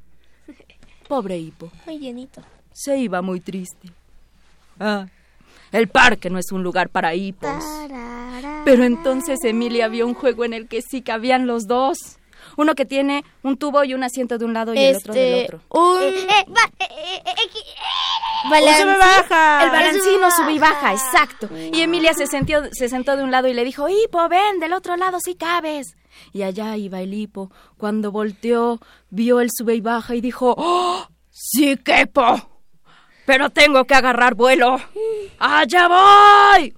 Pobre 1.07 1.37
hipo. 1.37 1.71
Muy 1.85 1.99
llenito. 1.99 2.41
Se 2.73 2.97
iba 2.97 3.21
muy 3.21 3.39
triste. 3.39 3.89
Ah, 4.79 5.07
el 5.71 5.87
parque 5.87 6.29
no 6.29 6.39
es 6.39 6.51
un 6.51 6.63
lugar 6.63 6.89
para 6.89 7.15
hipos. 7.15 7.63
Pero 8.65 8.83
entonces 8.83 9.43
Emilia 9.43 9.87
vio 9.87 10.05
un 10.05 10.13
juego 10.13 10.45
en 10.45 10.53
el 10.53 10.67
que 10.67 10.81
sí 10.81 11.01
cabían 11.01 11.47
los 11.47 11.67
dos. 11.67 12.17
Uno 12.57 12.75
que 12.75 12.85
tiene 12.85 13.23
un 13.43 13.57
tubo 13.57 13.83
y 13.83 13.93
un 13.93 14.03
asiento 14.03 14.37
de 14.37 14.45
un 14.45 14.53
lado 14.53 14.73
y 14.73 14.79
el 14.79 14.95
otro 14.95 15.13
del 15.13 15.33
Este. 15.33 15.55
otro. 15.55 15.61
Un. 15.69 16.01
Eh, 16.03 16.09
eh, 16.19 16.45
eh, 16.47 16.63
eh, 16.79 17.21
eh, 17.25 17.33
eh, 17.43 18.77
sube 18.77 18.97
baja. 18.97 19.63
El 19.63 19.69
balancino 19.71 20.31
Sube 20.31 20.53
y 20.53 20.59
baja, 20.59 20.93
exacto. 20.93 21.49
Y 21.73 21.81
Emilia 21.81 22.13
se, 22.13 22.27
sentió, 22.27 22.63
se 22.71 22.89
sentó 22.89 23.15
de 23.17 23.23
un 23.23 23.31
lado 23.31 23.47
y 23.47 23.53
le 23.53 23.63
dijo, 23.63 23.87
Hipo, 23.89 24.27
ven, 24.29 24.59
del 24.59 24.73
otro 24.73 24.95
lado 24.97 25.19
sí 25.19 25.35
cabes. 25.35 25.95
Y 26.33 26.41
allá 26.43 26.75
iba 26.77 26.99
el 27.01 27.13
hipo. 27.13 27.51
Cuando 27.77 28.11
volteó, 28.11 28.79
vio 29.09 29.39
el 29.39 29.49
sube 29.51 29.75
y 29.75 29.81
baja 29.81 30.15
y 30.15 30.21
dijo, 30.21 30.55
¡Oh, 30.57 31.07
sí 31.29 31.77
quepo! 31.77 32.61
Pero 33.25 33.49
tengo 33.49 33.83
que 33.85 33.93
agarrar 33.93 34.35
vuelo. 34.35 34.77
¡Allá 35.39 35.87
voy! 35.87 36.73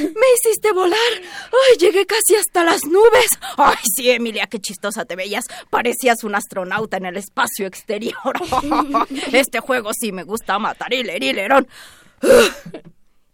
¡Me 0.00 0.26
hiciste 0.34 0.72
volar! 0.72 0.98
¡Ay, 1.22 1.78
llegué 1.78 2.06
casi 2.06 2.36
hasta 2.36 2.64
las 2.64 2.84
nubes! 2.84 3.28
¡Ay, 3.56 3.76
sí, 3.94 4.10
Emilia, 4.10 4.46
qué 4.46 4.58
chistosa 4.58 5.04
te 5.04 5.16
veías! 5.16 5.44
Parecías 5.70 6.24
un 6.24 6.34
astronauta 6.34 6.96
en 6.96 7.06
el 7.06 7.16
espacio 7.16 7.66
exterior. 7.66 8.34
Este 9.32 9.60
juego 9.60 9.90
sí 9.92 10.12
me 10.12 10.24
gusta 10.24 10.58
matar 10.58 10.92
hilerilerón. 10.92 11.68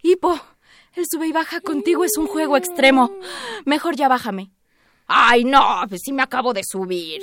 Hipo, 0.03 0.41
el 0.95 1.05
sube 1.11 1.29
y 1.29 1.33
baja 1.33 1.61
contigo 1.61 2.05
es 2.05 2.17
un 2.19 2.27
juego 2.27 2.57
extremo. 2.57 3.17
Mejor 3.65 3.97
ya 3.97 4.09
bájame. 4.09 4.51
¡Ay, 5.07 5.45
no! 5.45 5.83
Pues 5.89 6.01
sí 6.05 6.13
me 6.13 6.23
acabo 6.23 6.53
de 6.53 6.63
subir. 6.65 7.23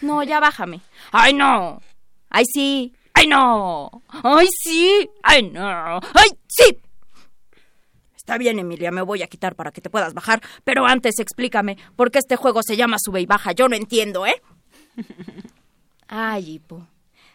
No, 0.00 0.22
ya 0.22 0.40
bájame. 0.40 0.80
¡Ay, 1.12 1.34
no! 1.34 1.80
¡Ay, 2.30 2.44
sí! 2.52 2.94
¡Ay, 3.12 3.26
no! 3.26 4.02
¡Ay, 4.08 4.48
sí! 4.62 5.10
¡Ay, 5.22 5.42
no! 5.42 6.00
¡Ay, 6.14 6.30
sí! 6.46 6.78
Está 8.20 8.36
bien, 8.36 8.58
Emilia, 8.58 8.90
me 8.90 9.00
voy 9.00 9.22
a 9.22 9.28
quitar 9.28 9.56
para 9.56 9.72
que 9.72 9.80
te 9.80 9.88
puedas 9.88 10.12
bajar, 10.12 10.42
pero 10.62 10.84
antes 10.84 11.18
explícame 11.18 11.78
por 11.96 12.10
qué 12.10 12.18
este 12.18 12.36
juego 12.36 12.62
se 12.62 12.76
llama 12.76 12.98
sube 13.02 13.22
y 13.22 13.26
baja. 13.26 13.52
Yo 13.52 13.66
no 13.66 13.76
entiendo, 13.76 14.26
¿eh? 14.26 14.42
Ay, 16.06 16.56
Hipo. 16.56 16.86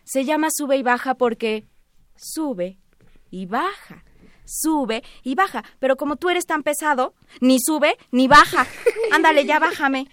Se 0.04 0.26
llama 0.26 0.50
sube 0.56 0.78
y 0.78 0.84
baja 0.84 1.16
porque 1.16 1.66
sube 2.16 2.78
y 3.32 3.48
baja. 3.48 4.04
Sube 4.46 5.04
y 5.24 5.34
baja. 5.34 5.64
Pero 5.80 5.96
como 5.96 6.18
tú 6.18 6.30
eres 6.30 6.46
tan 6.46 6.62
pesado, 6.62 7.16
ni 7.42 7.58
sube 7.60 7.98
ni 8.12 8.28
baja. 8.28 8.68
Ándale, 9.12 9.44
ya 9.46 9.58
bájame. 9.58 10.08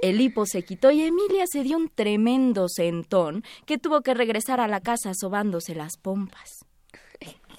El 0.00 0.18
hipo 0.18 0.46
se 0.46 0.64
quitó 0.64 0.90
y 0.92 1.02
Emilia 1.02 1.44
se 1.46 1.62
dio 1.62 1.76
un 1.76 1.90
tremendo 1.90 2.70
sentón 2.70 3.44
que 3.66 3.76
tuvo 3.76 4.00
que 4.00 4.14
regresar 4.14 4.60
a 4.60 4.68
la 4.68 4.80
casa 4.80 5.12
sobándose 5.14 5.74
las 5.74 5.98
pompas. 5.98 6.64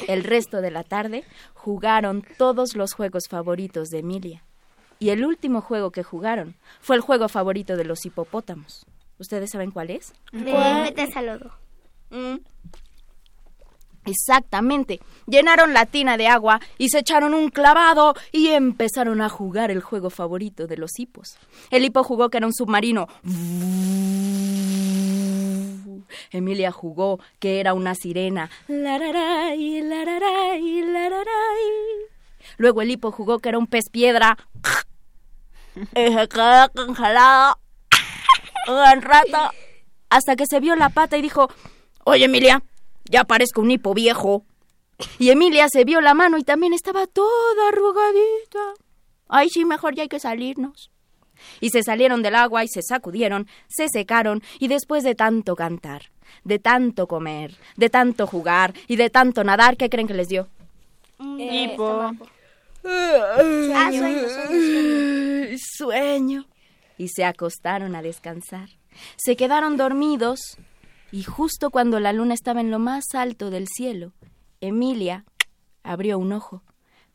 El 0.07 0.23
resto 0.23 0.61
de 0.61 0.71
la 0.71 0.83
tarde 0.83 1.23
jugaron 1.53 2.23
todos 2.37 2.75
los 2.75 2.93
juegos 2.93 3.23
favoritos 3.29 3.89
de 3.89 3.99
Emilia. 3.99 4.43
Y 4.99 5.09
el 5.09 5.25
último 5.25 5.61
juego 5.61 5.91
que 5.91 6.03
jugaron 6.03 6.55
fue 6.79 6.95
el 6.95 7.01
juego 7.01 7.27
favorito 7.27 7.75
de 7.75 7.85
los 7.85 8.05
hipopótamos. 8.05 8.85
¿Ustedes 9.19 9.51
saben 9.51 9.71
cuál 9.71 9.89
es? 9.89 10.13
Lodo. 11.21 11.51
Mm. 12.09 12.37
Exactamente. 14.05 14.99
Llenaron 15.25 15.73
la 15.73 15.85
tina 15.85 16.17
de 16.17 16.27
agua 16.27 16.61
y 16.77 16.89
se 16.89 16.99
echaron 16.99 17.33
un 17.33 17.49
clavado 17.49 18.13
y 18.31 18.49
empezaron 18.49 19.21
a 19.21 19.29
jugar 19.29 19.71
el 19.71 19.81
juego 19.81 20.09
favorito 20.09 20.67
de 20.67 20.77
los 20.77 20.99
hipos. 20.99 21.37
El 21.71 21.85
hipo 21.85 22.03
jugó 22.03 22.29
que 22.29 22.37
era 22.37 22.47
un 22.47 22.53
submarino. 22.53 23.07
Emilia 26.31 26.71
jugó 26.71 27.19
que 27.39 27.59
era 27.59 27.73
una 27.73 27.95
sirena. 27.95 28.49
Lararay, 28.67 29.81
lararay, 29.81 30.81
lararay. 30.81 31.25
Luego 32.57 32.81
el 32.81 32.91
hipo 32.91 33.11
jugó 33.11 33.39
que 33.39 33.49
era 33.49 33.57
un 33.57 33.67
pez 33.67 33.89
piedra. 33.91 34.37
Y 35.75 36.13
se 36.13 36.27
quedó 36.29 36.71
congelado 36.73 37.59
un 38.69 39.01
rato 39.01 39.51
hasta 40.09 40.37
que 40.37 40.45
se 40.45 40.61
vio 40.61 40.73
la 40.77 40.87
pata 40.87 41.17
y 41.17 41.21
dijo, 41.21 41.49
Oye 42.05 42.25
Emilia, 42.25 42.63
ya 43.03 43.25
parezco 43.25 43.61
un 43.61 43.71
hipo 43.71 43.93
viejo. 43.93 44.45
Y 45.19 45.29
Emilia 45.31 45.67
se 45.69 45.83
vio 45.83 45.99
la 45.99 46.13
mano 46.13 46.37
y 46.37 46.43
también 46.43 46.73
estaba 46.73 47.07
toda 47.07 47.67
arrugadita. 47.67 48.73
Ay, 49.27 49.49
sí, 49.49 49.65
mejor 49.65 49.95
ya 49.95 50.03
hay 50.03 50.07
que 50.07 50.19
salirnos. 50.19 50.91
Y 51.59 51.69
se 51.69 51.83
salieron 51.83 52.21
del 52.21 52.35
agua 52.35 52.63
y 52.63 52.67
se 52.67 52.81
sacudieron, 52.81 53.47
se 53.67 53.87
secaron 53.89 54.41
y 54.59 54.67
después 54.67 55.03
de 55.03 55.15
tanto 55.15 55.55
cantar, 55.55 56.11
de 56.43 56.59
tanto 56.59 57.07
comer, 57.07 57.55
de 57.77 57.89
tanto 57.89 58.27
jugar 58.27 58.73
y 58.87 58.95
de 58.95 59.09
tanto 59.09 59.43
nadar, 59.43 59.77
¿qué 59.77 59.89
creen 59.89 60.07
que 60.07 60.13
les 60.13 60.27
dio? 60.27 60.47
Hipo. 61.19 62.11
Ah, 62.87 63.89
sueño, 63.91 64.29
sueño, 64.29 65.57
Sueño. 65.57 66.45
Y 66.97 67.09
se 67.09 67.25
acostaron 67.25 67.95
a 67.95 68.01
descansar. 68.01 68.69
Se 69.17 69.35
quedaron 69.35 69.75
dormidos 69.75 70.57
y 71.11 71.23
justo 71.23 71.69
cuando 71.69 71.99
la 71.99 72.13
luna 72.13 72.33
estaba 72.33 72.61
en 72.61 72.71
lo 72.71 72.79
más 72.79 73.03
alto 73.13 73.49
del 73.49 73.67
cielo, 73.67 74.13
Emilia 74.61 75.25
abrió 75.83 76.17
un 76.17 76.33
ojo, 76.33 76.63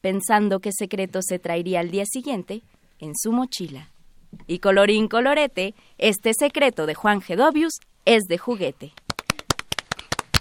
pensando 0.01 0.61
qué 0.61 0.71
secreto 0.73 1.21
se 1.23 1.39
traería 1.39 1.81
al 1.81 1.91
día 1.91 2.05
siguiente 2.07 2.63
en 2.99 3.13
su 3.17 3.33
mochila. 3.33 3.91
Y 4.47 4.59
colorín 4.59 5.09
colorete, 5.09 5.75
este 5.99 6.35
secreto 6.35 6.87
de 6.87 6.95
Juan 6.95 7.21
Gedovius 7.21 7.81
es 8.05 8.25
de 8.25 8.39
juguete. 8.39 8.93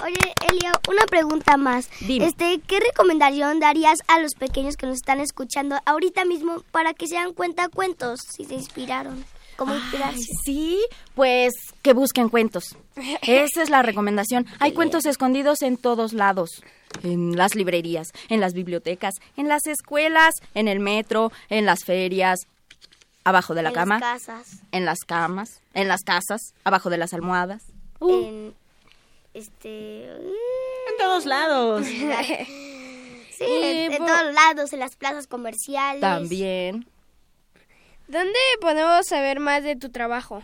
Oye, 0.03 0.33
Elia, 0.49 0.71
una 0.89 1.05
pregunta 1.05 1.57
más. 1.57 1.89
Dime. 1.99 2.25
Este, 2.25 2.61
¿qué 2.65 2.79
recomendación 2.79 3.59
darías 3.59 3.99
a 4.07 4.19
los 4.19 4.33
pequeños 4.33 4.77
que 4.77 4.85
nos 4.85 4.95
están 4.95 5.19
escuchando 5.19 5.77
ahorita 5.85 6.23
mismo 6.23 6.63
para 6.71 6.93
que 6.93 7.07
se 7.07 7.15
dan 7.15 7.33
cuenta 7.33 7.67
cuentos 7.67 8.21
si 8.21 8.45
se 8.45 8.53
inspiraron? 8.53 9.25
¿Cómo 9.57 9.75
inspirarse? 9.75 10.23
Sí, 10.45 10.79
pues 11.15 11.53
que 11.81 11.91
busquen 11.91 12.29
cuentos. 12.29 12.77
Esa 13.21 13.61
es 13.61 13.69
la 13.69 13.81
recomendación. 13.81 14.45
Hay 14.59 14.71
cuentos 14.71 15.05
escondidos 15.05 15.61
en 15.63 15.75
todos 15.75 16.13
lados. 16.13 16.63
En 17.03 17.35
las 17.35 17.55
librerías, 17.55 18.07
en 18.29 18.39
las 18.39 18.53
bibliotecas, 18.53 19.15
en 19.35 19.49
las 19.49 19.67
escuelas, 19.67 20.33
en 20.55 20.69
el 20.69 20.79
metro, 20.79 21.31
en 21.49 21.65
las 21.65 21.83
ferias, 21.83 22.39
abajo 23.23 23.53
de 23.53 23.61
la 23.63 23.69
En 23.69 23.75
cama, 23.75 23.99
las 23.99 24.25
casas. 24.25 24.59
en 24.71 24.85
las 24.85 24.99
camas, 25.05 25.61
en 25.73 25.87
las 25.87 26.01
casas, 26.03 26.53
abajo 26.63 26.89
de 26.89 26.97
las 26.97 27.13
almohadas. 27.13 27.63
Uh. 27.99 28.09
En, 28.11 28.55
este... 29.33 30.05
En 30.05 30.97
todos 30.99 31.25
lados. 31.25 31.85
Sí, 33.39 33.45
en, 33.47 33.93
en 33.93 34.05
todos 34.05 34.33
lados, 34.33 34.73
en 34.73 34.79
las 34.79 34.97
plazas 34.97 35.25
comerciales. 35.25 36.01
También. 36.01 36.85
¿Dónde 38.09 38.37
podemos 38.59 39.07
saber 39.07 39.39
más 39.39 39.63
de 39.63 39.77
tu 39.77 39.89
trabajo? 39.91 40.43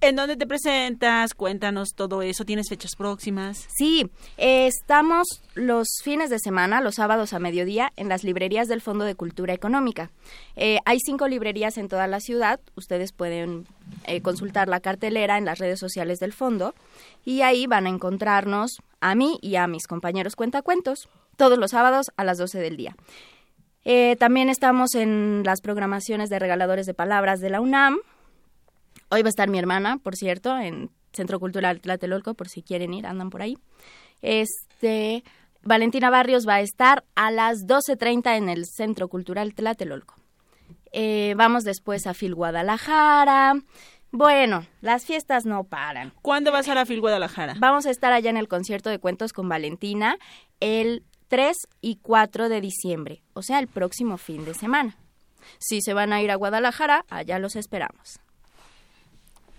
¿En 0.00 0.16
dónde 0.16 0.36
te 0.36 0.46
presentas? 0.46 1.34
Cuéntanos 1.34 1.94
todo 1.94 2.22
eso. 2.22 2.44
¿Tienes 2.44 2.68
fechas 2.68 2.96
próximas? 2.96 3.66
Sí, 3.76 4.10
eh, 4.36 4.66
estamos 4.66 5.26
los 5.54 5.88
fines 6.02 6.30
de 6.30 6.38
semana, 6.38 6.80
los 6.80 6.96
sábados 6.96 7.32
a 7.32 7.38
mediodía, 7.38 7.92
en 7.96 8.08
las 8.08 8.24
librerías 8.24 8.68
del 8.68 8.80
Fondo 8.80 9.04
de 9.04 9.14
Cultura 9.14 9.54
Económica. 9.54 10.10
Eh, 10.56 10.78
hay 10.84 10.98
cinco 11.00 11.28
librerías 11.28 11.78
en 11.78 11.88
toda 11.88 12.06
la 12.06 12.20
ciudad. 12.20 12.60
Ustedes 12.76 13.12
pueden 13.12 13.66
eh, 14.04 14.20
consultar 14.20 14.68
la 14.68 14.80
cartelera 14.80 15.38
en 15.38 15.44
las 15.44 15.58
redes 15.58 15.78
sociales 15.78 16.18
del 16.18 16.32
fondo 16.32 16.74
y 17.24 17.42
ahí 17.42 17.66
van 17.66 17.86
a 17.86 17.90
encontrarnos 17.90 18.80
a 19.00 19.14
mí 19.14 19.38
y 19.42 19.56
a 19.56 19.66
mis 19.66 19.86
compañeros 19.86 20.36
cuentacuentos 20.36 21.08
todos 21.36 21.58
los 21.58 21.70
sábados 21.70 22.10
a 22.16 22.24
las 22.24 22.38
12 22.38 22.58
del 22.58 22.76
día. 22.76 22.96
Eh, 23.84 24.16
también 24.18 24.50
estamos 24.50 24.94
en 24.94 25.42
las 25.44 25.60
programaciones 25.60 26.28
de 26.28 26.38
regaladores 26.38 26.86
de 26.86 26.94
palabras 26.94 27.40
de 27.40 27.50
la 27.50 27.60
UNAM. 27.60 27.98
Hoy 29.10 29.22
va 29.22 29.28
a 29.28 29.30
estar 29.30 29.48
mi 29.48 29.58
hermana, 29.58 29.98
por 29.98 30.14
cierto, 30.14 30.56
en 30.56 30.90
Centro 31.12 31.40
Cultural 31.40 31.80
Tlatelolco, 31.80 32.34
por 32.34 32.48
si 32.48 32.62
quieren 32.62 32.94
ir, 32.94 33.06
andan 33.06 33.30
por 33.30 33.42
ahí. 33.42 33.58
Este, 34.22 35.24
Valentina 35.62 36.10
Barrios 36.10 36.46
va 36.46 36.54
a 36.54 36.60
estar 36.60 37.04
a 37.16 37.32
las 37.32 37.66
12.30 37.66 38.36
en 38.36 38.48
el 38.48 38.66
Centro 38.66 39.08
Cultural 39.08 39.52
Tlatelolco. 39.54 40.14
Eh, 40.92 41.34
vamos 41.36 41.64
después 41.64 42.06
a 42.06 42.14
Phil 42.14 42.36
Guadalajara. 42.36 43.54
Bueno, 44.12 44.66
las 44.80 45.04
fiestas 45.06 45.44
no 45.44 45.64
paran. 45.64 46.12
¿Cuándo 46.22 46.52
vas 46.52 46.68
a 46.68 46.74
la 46.76 46.86
Phil 46.86 47.00
Guadalajara? 47.00 47.54
Vamos 47.58 47.86
a 47.86 47.90
estar 47.90 48.12
allá 48.12 48.30
en 48.30 48.36
el 48.36 48.46
concierto 48.48 48.90
de 48.90 49.00
cuentos 49.00 49.32
con 49.32 49.48
Valentina 49.48 50.18
el 50.60 51.04
3 51.28 51.56
y 51.80 51.96
4 51.96 52.48
de 52.48 52.60
diciembre, 52.60 53.22
o 53.34 53.42
sea, 53.42 53.58
el 53.58 53.68
próximo 53.68 54.18
fin 54.18 54.44
de 54.44 54.54
semana. 54.54 54.96
Si 55.58 55.80
se 55.80 55.94
van 55.94 56.12
a 56.12 56.22
ir 56.22 56.30
a 56.30 56.36
Guadalajara, 56.36 57.04
allá 57.08 57.38
los 57.38 57.56
esperamos. 57.56 58.20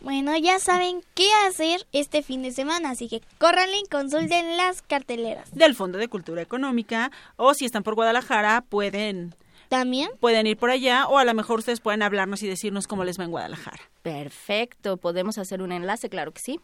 Bueno, 0.02 0.36
ya 0.38 0.60
saben 0.60 1.02
qué 1.14 1.28
hacer 1.48 1.86
este 1.92 2.24
fin 2.24 2.42
de 2.42 2.52
semana, 2.52 2.90
así 2.92 3.08
que 3.08 3.22
córranle 3.38 3.78
y 3.80 3.88
consulten 3.90 4.58
las 4.58 4.82
carteleras. 4.82 5.54
Del 5.54 5.76
Fondo 5.76 5.98
de 6.00 6.08
Cultura 6.08 6.42
Económica. 6.42 7.12
O 7.36 7.54
si 7.54 7.66
están 7.66 7.84
por 7.84 7.96
Guadalajara, 7.96 8.62
pueden... 8.68 9.36
¿También? 9.70 10.10
Pueden 10.20 10.48
ir 10.48 10.58
por 10.58 10.70
allá 10.70 11.08
o 11.08 11.18
a 11.18 11.24
lo 11.24 11.34
mejor 11.34 11.60
ustedes 11.60 11.80
pueden 11.80 12.02
hablarnos 12.04 12.44
y 12.44 12.48
decirnos 12.48 12.88
cómo 12.88 13.06
les 13.06 13.18
va 13.18 13.24
en 13.24 13.32
Guadalajara. 13.32 13.80
Perfecto, 14.02 14.98
podemos 14.98 15.38
hacer 15.38 15.62
un 15.62 15.72
enlace, 15.72 16.10
claro 16.10 16.34
que 16.34 16.42
sí. 16.44 16.60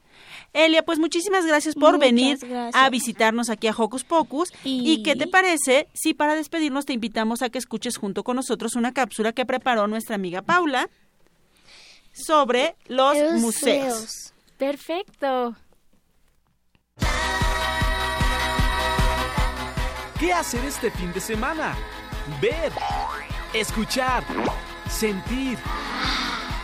Elia, 0.52 0.84
pues 0.84 1.00
muchísimas 1.00 1.46
gracias 1.46 1.76
por 1.76 1.94
Muchas 1.94 2.00
venir 2.02 2.38
gracias. 2.42 2.76
a 2.76 2.90
visitarnos 2.90 3.50
aquí 3.50 3.68
a 3.68 3.72
Hocus 3.72 4.04
Pocus. 4.04 4.52
Y- 4.66 4.92
¿Y 4.92 5.04
qué 5.04 5.16
te 5.16 5.26
parece 5.28 5.88
si 5.94 6.14
para 6.14 6.36
despedirnos 6.36 6.86
te 6.86 6.92
invitamos 6.92 7.42
a 7.44 7.50
que 7.50 7.60
escuches 7.60 7.96
junto 7.96 8.26
con 8.26 8.36
nosotros 8.36 8.76
una 8.76 8.92
cápsula 8.94 9.32
que 9.32 9.46
preparó 9.46 9.88
nuestra 9.88 10.16
amiga 10.16 10.42
Paula 10.42 10.90
sobre 12.26 12.76
los 12.88 13.16
Los 13.18 13.34
museos? 13.42 13.42
museos. 13.42 14.34
Perfecto. 14.58 15.56
¿Qué 20.20 20.34
hacer 20.34 20.66
este 20.66 20.90
fin 20.92 21.14
de 21.14 21.20
semana? 21.20 21.76
Ver, 22.42 22.72
escuchar, 23.54 24.24
sentir, 24.90 25.58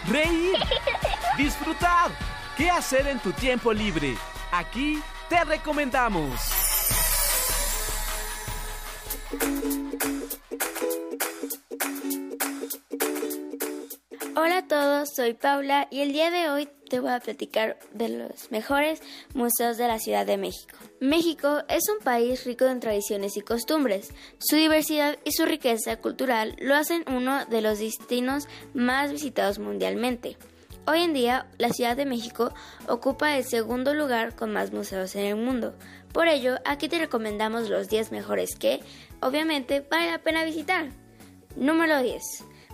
reír, 0.08 0.56
disfrutar. 1.38 2.10
¿Qué 2.58 2.70
hacer 2.70 3.08
en 3.08 3.20
tu 3.20 3.32
tiempo 3.32 3.72
libre? 3.72 4.16
Aquí 4.52 5.02
te 5.30 5.44
recomendamos. 5.44 6.40
Hola 14.46 14.58
a 14.58 14.68
todos, 14.68 15.08
soy 15.16 15.36
Paula 15.36 15.88
y 15.90 16.02
el 16.02 16.12
día 16.12 16.30
de 16.30 16.50
hoy 16.50 16.68
te 16.90 17.00
voy 17.00 17.12
a 17.12 17.22
platicar 17.22 17.80
de 17.94 18.10
los 18.10 18.52
mejores 18.52 19.02
museos 19.34 19.78
de 19.78 19.88
la 19.88 20.00
Ciudad 20.00 20.26
de 20.26 20.36
México. 20.36 20.78
México 21.00 21.62
es 21.70 21.84
un 21.88 22.04
país 22.04 22.44
rico 22.44 22.66
en 22.66 22.82
tradiciones 22.82 23.38
y 23.38 23.42
costumbres. 23.42 24.14
Su 24.40 24.58
diversidad 24.58 25.18
y 25.24 25.32
su 25.32 25.46
riqueza 25.46 25.96
cultural 25.96 26.58
lo 26.60 26.76
hacen 26.76 27.06
uno 27.08 27.46
de 27.46 27.62
los 27.62 27.80
destinos 27.80 28.50
más 28.74 29.14
visitados 29.14 29.60
mundialmente. 29.60 30.36
Hoy 30.88 31.04
en 31.04 31.14
día, 31.14 31.48
la 31.58 31.70
Ciudad 31.70 31.96
de 31.96 32.06
México 32.06 32.54
ocupa 32.90 33.38
el 33.38 33.46
segundo 33.46 33.94
lugar 33.94 34.36
con 34.36 34.52
más 34.52 34.74
museos 34.74 35.16
en 35.16 35.24
el 35.24 35.38
mundo. 35.38 35.74
Por 36.12 36.28
ello, 36.28 36.58
aquí 36.66 36.90
te 36.90 37.00
recomendamos 37.00 37.70
los 37.70 37.88
10 37.88 38.12
mejores 38.12 38.58
que, 38.58 38.82
obviamente, 39.22 39.88
vale 39.90 40.12
la 40.12 40.18
pena 40.18 40.44
visitar. 40.44 40.90
Número 41.56 42.02
10. 42.02 42.22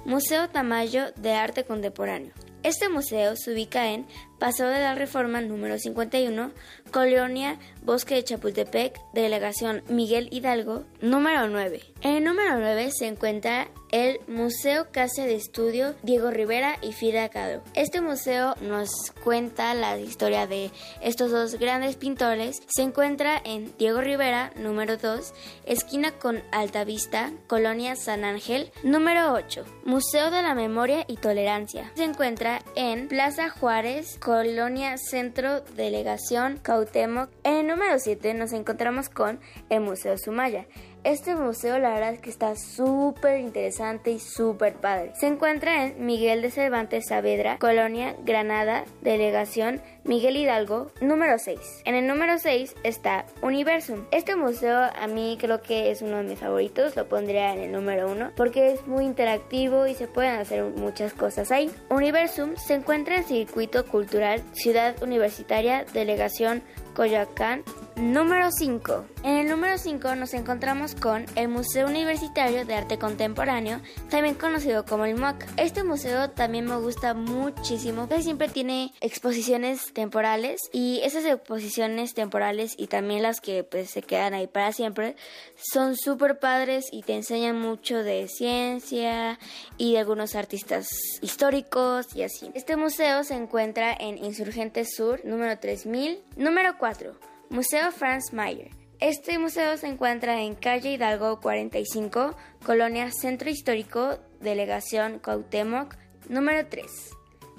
Museo 0.06 0.50
Tamayo 0.50 1.12
de 1.16 1.34
Arte 1.34 1.66
Contemporáneo. 1.66 2.34
Este 2.64 2.90
museo 2.90 3.36
se 3.36 3.54
ubica 3.54 3.92
en 3.92 4.08
Paseo 4.40 4.68
de 4.70 4.80
la 4.80 4.96
Reforma 4.96 5.42
número 5.42 5.78
51, 5.78 6.52
Colonia 6.92 7.60
Bosque 7.84 8.16
de 8.16 8.24
Chapultepec, 8.24 9.00
Delegación 9.14 9.84
Miguel 9.90 10.30
Hidalgo, 10.32 10.86
número 11.02 11.48
9. 11.48 11.82
En 12.02 12.16
el 12.16 12.24
número 12.24 12.58
9 12.60 12.92
se 12.92 13.08
encuentra 13.08 13.68
el 13.92 14.20
Museo 14.28 14.88
Casa 14.92 15.24
de 15.24 15.36
Estudio 15.36 15.96
Diego 16.04 16.30
Rivera 16.30 16.78
y 16.82 16.94
Frida 16.94 17.30
Kahlo. 17.30 17.62
Este 17.74 18.02
museo 18.02 18.56
nos 18.62 18.90
cuenta 19.24 19.74
la 19.74 19.98
historia 19.98 20.48
de 20.48 20.72
estos 21.02 21.32
dos 21.32 21.56
grandes 21.56 21.96
pintores. 21.96 22.62
Se 22.68 22.84
encuentra 22.84 23.42
en 23.44 23.76
Diego 23.78 24.02
Rivera, 24.02 24.52
número 24.56 24.98
2, 24.98 25.34
esquina 25.66 26.12
con 26.12 26.42
Alta 26.52 26.84
Vista, 26.84 27.32
Colonia 27.48 27.96
San 27.96 28.24
Ángel, 28.24 28.72
número 28.84 29.34
8. 29.34 29.66
Museo 29.86 30.30
de 30.30 30.44
la 30.44 30.54
Memoria 30.54 31.06
y 31.08 31.18
Tolerancia. 31.18 31.92
Se 31.96 32.04
encuentra 32.04 32.62
en 32.76 33.08
Plaza 33.08 33.50
Juárez, 33.50 34.20
Colonia 34.30 34.96
Centro, 35.00 35.62
Delegación 35.76 36.60
Cautemoc. 36.62 37.32
En 37.44 37.56
el 37.56 37.68
número 37.68 37.98
7 37.98 38.36
nos 38.36 38.54
encontramos 38.54 39.10
con 39.10 39.40
el 39.72 39.82
Museo 39.82 40.20
Sumaya. 40.20 40.68
Este 41.04 41.34
museo 41.34 41.80
la 41.80 41.94
verdad 41.94 42.14
es 42.14 42.20
que 42.20 42.30
está 42.30 42.56
súper 42.56 43.40
interesante 43.40 44.12
y 44.12 44.20
súper 44.20 44.74
padre. 44.74 45.14
Se 45.16 45.28
encuentra 45.28 45.86
en 45.86 46.06
Miguel 46.06 46.42
de 46.42 46.52
Cervantes 46.52 47.08
Saavedra, 47.08 47.58
Colonia 47.58 48.16
Granada, 48.26 48.84
Delegación 49.02 49.82
Miguel 50.04 50.36
Hidalgo, 50.36 50.92
número 51.02 51.38
6. 51.38 51.60
En 51.86 51.96
el 51.96 52.06
número 52.06 52.38
6 52.38 52.76
está 52.84 53.26
Universum. 53.42 54.06
Este 54.12 54.36
museo 54.36 54.78
a 54.78 55.08
mí 55.08 55.38
creo 55.40 55.62
que 55.62 55.92
es 55.92 56.02
uno 56.02 56.18
de 56.18 56.24
mis 56.24 56.40
favoritos, 56.40 56.96
lo 56.96 57.08
pondría 57.08 57.54
en 57.54 57.60
el 57.60 57.72
número 57.72 58.12
1 58.12 58.32
porque 58.36 58.74
es 58.74 58.86
muy 58.86 59.06
interactivo 59.06 59.88
y 59.88 59.96
se 59.96 60.08
pueden 60.08 60.36
hacer 60.36 60.64
muchas 60.64 61.14
cosas 61.14 61.52
ahí. 61.52 61.72
Universum 61.90 62.56
se 62.58 62.74
encuentra 62.74 63.18
en 63.18 63.24
Circuito 63.24 63.86
Cultural 63.86 64.44
Ciudad 64.52 65.02
Universitaria, 65.02 65.86
Delegación 65.94 66.62
Coyoacán, 66.94 67.64
Número 68.00 68.50
5. 68.50 69.06
En 69.24 69.36
el 69.36 69.50
número 69.50 69.78
5 69.78 70.16
nos 70.16 70.34
encontramos 70.34 70.96
con 70.96 71.26
el 71.36 71.50
Museo 71.50 71.86
Universitario 71.86 72.64
de 72.64 72.74
Arte 72.74 72.98
Contemporáneo, 72.98 73.82
también 74.10 74.36
conocido 74.36 74.86
como 74.86 75.04
el 75.04 75.18
MOAC. 75.18 75.46
Este 75.58 75.84
museo 75.84 76.30
también 76.30 76.66
me 76.66 76.78
gusta 76.78 77.14
muchísimo, 77.14 78.08
que 78.08 78.22
siempre 78.22 78.48
tiene 78.48 78.94
exposiciones 79.02 79.92
temporales 79.92 80.62
y 80.72 81.02
esas 81.04 81.26
exposiciones 81.26 82.14
temporales 82.14 82.74
y 82.78 82.88
también 82.88 83.22
las 83.22 83.42
que 83.42 83.66
pues 83.66 83.90
se 83.90 84.02
quedan 84.02 84.34
ahí 84.34 84.48
para 84.48 84.72
siempre 84.72 85.18
son 85.58 85.98
súper 85.98 86.40
padres 86.40 86.88
y 86.94 87.04
te 87.04 87.16
enseñan 87.16 87.60
mucho 87.60 88.02
de 88.02 88.30
ciencia 88.30 89.38
y 89.78 89.92
de 89.92 90.00
algunos 90.00 90.36
artistas 90.36 90.88
históricos 91.22 92.16
y 92.16 92.24
así. 92.24 92.50
Este 92.54 92.78
museo 92.78 93.26
se 93.26 93.36
encuentra 93.36 93.94
en 93.94 94.18
Insurgente 94.24 94.86
Sur, 94.86 95.20
número 95.26 95.60
3000. 95.60 96.24
Número 96.38 96.78
4. 96.80 97.39
Museo 97.50 97.92
Franz 97.92 98.32
Mayer. 98.32 98.70
Este 99.00 99.40
museo 99.40 99.76
se 99.78 99.88
encuentra 99.88 100.42
en 100.42 100.54
calle 100.54 100.92
Hidalgo 100.92 101.40
45, 101.40 102.36
Colonia 102.64 103.10
Centro 103.12 103.50
Histórico, 103.50 104.20
Delegación 104.40 105.18
Cuauhtémoc, 105.18 105.96
número 106.28 106.68
3. 106.68 106.86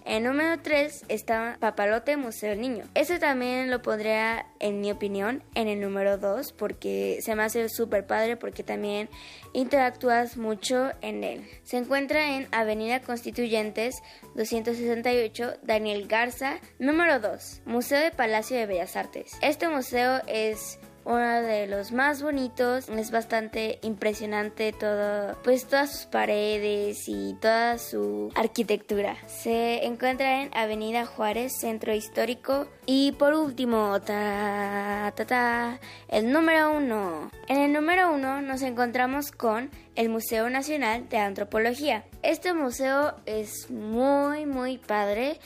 En 0.05 0.25
número 0.25 0.61
3 0.61 1.05
está 1.09 1.57
Papalote 1.61 2.17
Museo 2.17 2.51
del 2.51 2.61
Niño. 2.61 2.85
Este 2.95 3.19
también 3.19 3.71
lo 3.71 3.83
pondría, 3.83 4.47
en 4.59 4.81
mi 4.81 4.91
opinión, 4.91 5.43
en 5.55 5.69
el 5.69 5.81
número 5.81 6.19
2 6.19 6.53
porque 6.53 7.19
se 7.23 7.37
me 7.37 7.43
hace 7.45 7.69
súper 7.69 8.07
padre 8.07 8.37
porque 8.37 8.63
también 8.63 9.09
interactúas 9.53 10.37
mucho 10.37 10.91
en 11.03 11.23
él. 11.23 11.49
Se 11.63 11.77
encuentra 11.77 12.37
en 12.37 12.49
Avenida 12.51 13.01
Constituyentes 13.01 14.03
268, 14.35 15.59
Daniel 15.63 16.09
Garza, 16.09 16.59
número 16.79 17.21
2, 17.21 17.63
Museo 17.67 18.01
de 18.01 18.11
Palacio 18.11 18.57
de 18.57 18.67
Bellas 18.67 18.97
Artes. 18.97 19.33
Este 19.43 19.69
museo 19.69 20.21
es 20.27 20.80
uno 21.05 21.43
de 21.43 21.67
los 21.67 21.93
más 21.93 22.23
bonitos, 22.23 22.89
es 22.89 23.11
bastante 23.11 23.79
impresionante 23.83 24.73
todo, 24.73 25.37
pues 25.43 25.67
todas 25.67 25.93
sus 25.93 26.07
paredes 26.07 27.09
y 27.09 27.35
toda 27.41 27.79
su 27.79 28.31
arquitectura. 28.35 29.17
Se 29.27 29.85
encuentra 29.85 30.43
en 30.43 30.51
Avenida 30.55 31.07
Juárez, 31.07 31.53
Centro 31.59 31.95
Histórico 31.95 32.69
y 32.87 33.13
por 33.13 33.35
último, 33.35 34.01
ta, 34.01 35.13
ta, 35.17 35.27
ta, 35.27 35.81
el 36.09 36.33
número 36.33 36.77
uno. 36.77 37.31
En 37.49 37.59
el 37.59 37.73
número 37.73 38.13
uno 38.13 38.41
nos 38.41 38.63
encontramos 38.63 39.33
con 39.33 39.71
el 39.97 40.09
Museo 40.09 40.49
Nacional 40.51 41.09
de 41.09 41.19
Antropología. 41.19 42.05
Este 42.23 42.55
museo 42.55 43.15
es 43.27 43.71
muy 43.71 44.47
muy 44.47 44.79
padre 44.79 45.39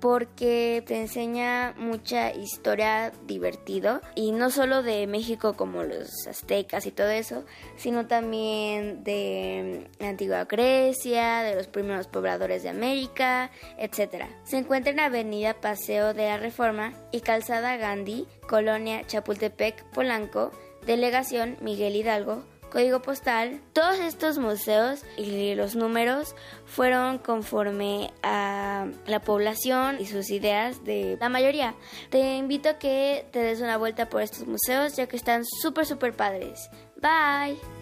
porque 0.00 0.82
te 0.86 0.98
enseña 0.98 1.74
mucha 1.76 2.32
historia 2.32 3.12
divertido 3.26 4.00
y 4.14 4.32
no 4.32 4.50
solo 4.50 4.82
de 4.82 5.06
México 5.06 5.54
como 5.54 5.82
los 5.82 6.26
aztecas 6.26 6.86
y 6.86 6.90
todo 6.90 7.10
eso, 7.10 7.44
sino 7.76 8.06
también 8.06 9.04
de 9.04 9.88
la 9.98 10.08
antigua 10.08 10.44
Grecia, 10.46 11.42
de 11.42 11.54
los 11.54 11.66
primeros 11.66 12.06
pobladores 12.06 12.62
de 12.62 12.70
América, 12.70 13.50
etc. 13.78 14.24
Se 14.44 14.56
encuentra 14.56 14.92
en 14.92 15.00
Avenida 15.00 15.60
Paseo 15.60 16.14
de 16.14 16.24
la 16.24 16.38
Reforma 16.38 16.94
y 17.12 17.20
Calzada 17.20 17.76
Gandhi, 17.76 18.26
Colonia 18.48 19.06
Chapultepec, 19.06 19.84
Polanco, 19.90 20.50
Delegación 20.86 21.58
Miguel 21.60 21.94
Hidalgo, 21.94 22.42
código 22.70 23.02
postal. 23.02 23.60
Todos 23.72 23.98
estos 23.98 24.38
museos 24.38 25.04
y 25.16 25.54
los 25.54 25.76
números 25.76 26.34
fueron 26.66 27.18
conforme 27.18 28.10
a 28.22 28.86
la 29.06 29.20
población 29.20 29.96
y 30.00 30.06
sus 30.06 30.30
ideas 30.30 30.84
de 30.84 31.18
la 31.20 31.28
mayoría. 31.28 31.74
Te 32.10 32.36
invito 32.36 32.70
a 32.70 32.78
que 32.78 33.26
te 33.32 33.40
des 33.40 33.60
una 33.60 33.76
vuelta 33.76 34.08
por 34.08 34.22
estos 34.22 34.46
museos 34.46 34.96
ya 34.96 35.06
que 35.06 35.16
están 35.16 35.44
súper, 35.44 35.86
súper 35.86 36.14
padres. 36.14 36.70
Bye. 36.96 37.79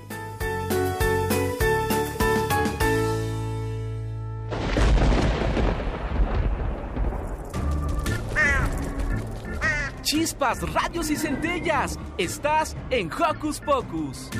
Chispas, 10.10 10.62
radios 10.72 11.10
y 11.10 11.16
centellas. 11.16 11.98
Estás 12.16 12.74
en 12.88 13.12
Hocus 13.12 13.60
Pocus. 13.60 14.30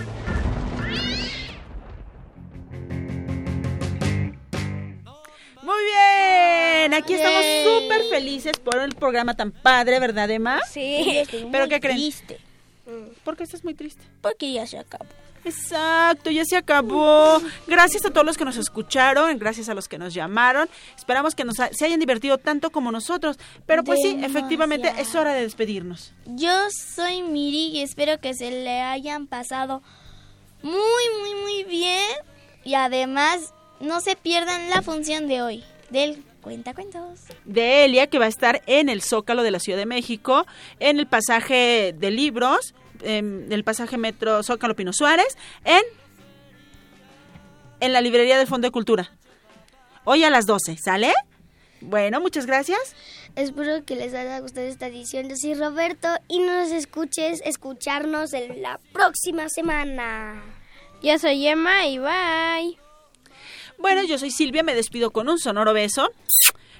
Muy 5.63 5.85
bien, 5.85 6.95
aquí 6.95 7.13
estamos 7.13 7.45
súper 7.65 8.03
felices 8.05 8.59
por 8.59 8.79
el 8.79 8.95
programa 8.95 9.35
tan 9.35 9.53
padre, 9.53 10.01
¿verdad, 10.01 10.31
Emma? 10.31 10.59
Sí. 10.71 11.23
¿Pero 11.53 11.69
qué 11.69 11.81
creen? 11.81 11.99
Triste. 11.99 12.39
¿Por 13.23 13.37
qué 13.37 13.43
estás 13.43 13.63
muy 13.63 13.75
triste? 13.75 14.03
Porque 14.23 14.51
ya 14.51 14.67
se 14.67 14.79
acabó. 14.79 15.05
Exacto, 15.45 16.31
ya 16.31 16.45
se 16.45 16.57
acabó. 16.57 17.41
Gracias 17.67 18.05
a 18.05 18.11
todos 18.11 18.27
los 18.27 18.37
que 18.37 18.45
nos 18.45 18.57
escucharon, 18.57 19.39
gracias 19.39 19.69
a 19.69 19.75
los 19.75 19.89
que 19.89 19.99
nos 19.99 20.15
llamaron. 20.15 20.69
Esperamos 20.97 21.35
que 21.35 21.45
nos 21.45 21.59
ha- 21.61 21.71
se 21.73 21.85
hayan 21.85 22.01
divertido 22.01 22.39
tanto 22.39 22.71
como 22.71 22.93
nosotros. 22.93 23.39
Pero 23.67 23.85
pues 23.85 24.01
sí, 24.03 24.19
efectivamente 24.23 24.93
es 24.99 25.15
hora 25.15 25.33
de 25.35 25.43
despedirnos. 25.43 26.13
Yo 26.27 26.53
soy 26.95 27.23
Miri 27.23 27.69
y 27.69 27.83
espero 27.83 28.21
que 28.21 28.35
se 28.35 28.51
le 28.51 28.81
hayan 28.81 29.27
pasado 29.27 29.83
muy, 30.63 30.73
muy, 31.23 31.35
muy 31.43 31.65
bien. 31.65 32.05
Y 32.65 32.75
además, 32.75 33.55
no 33.81 34.01
se 34.01 34.17
pierdan 34.17 34.69
la 34.71 34.83
función 34.83 35.29
de 35.29 35.43
hoy 35.43 35.65
del 35.91 36.23
Cuentacuentos. 36.43 37.21
De 37.45 37.85
Elia, 37.85 38.07
que 38.07 38.19
va 38.19 38.25
a 38.27 38.29
estar 38.29 38.63
en 38.67 38.89
el 38.89 39.03
Zócalo 39.03 39.43
de 39.43 39.51
la 39.51 39.59
Ciudad 39.61 39.79
de 39.79 39.87
México, 39.87 40.47
en 40.81 40.99
el 40.99 41.07
pasaje 41.07 41.95
de 41.99 42.11
libros, 42.11 42.75
en 43.03 43.47
el 43.51 43.65
pasaje 43.65 43.99
Metro 43.99 44.43
Zócalo 44.43 44.77
Pino 44.77 44.93
Suárez, 44.93 45.37
en, 45.65 45.83
en 47.81 47.93
la 47.93 48.01
librería 48.01 48.39
del 48.39 48.47
Fondo 48.47 48.67
de 48.67 48.73
Cultura. 48.73 49.11
Hoy 50.05 50.25
a 50.25 50.31
las 50.31 50.47
12, 50.47 50.77
¿sale? 50.79 51.13
Bueno, 51.81 52.21
muchas 52.21 52.47
gracias. 52.47 52.97
Espero 53.37 53.85
que 53.85 53.95
les 53.95 54.15
haya 54.15 54.41
gustado 54.41 54.67
esta 54.67 54.89
edición. 54.89 55.29
Yo 55.29 55.37
soy 55.37 55.55
Roberto 55.55 56.09
y 56.29 56.41
nos 56.41 56.71
escuches 56.71 57.41
escucharnos 57.45 58.33
en 58.33 58.63
la 58.63 58.81
próxima 58.93 59.49
semana. 59.49 60.43
Yo 61.03 61.19
soy 61.19 61.47
Emma 61.47 61.87
y 61.87 61.99
bye. 61.99 62.79
Bueno, 63.79 64.03
yo 64.03 64.19
soy 64.19 64.33
Silvia, 64.33 64.65
me 64.65 64.75
despido 64.75 65.13
con 65.13 65.29
un 65.29 65.39
sonoro 65.39 65.73
beso 65.73 66.11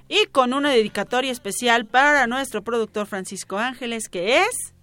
y 0.09 0.27
con 0.27 0.53
una 0.53 0.71
dedicatoria 0.71 1.31
especial 1.31 1.87
para 1.87 2.27
nuestro 2.27 2.63
productor 2.63 3.07
Francisco 3.07 3.59
Ángeles, 3.59 4.09
que 4.09 4.39
es... 4.39 4.75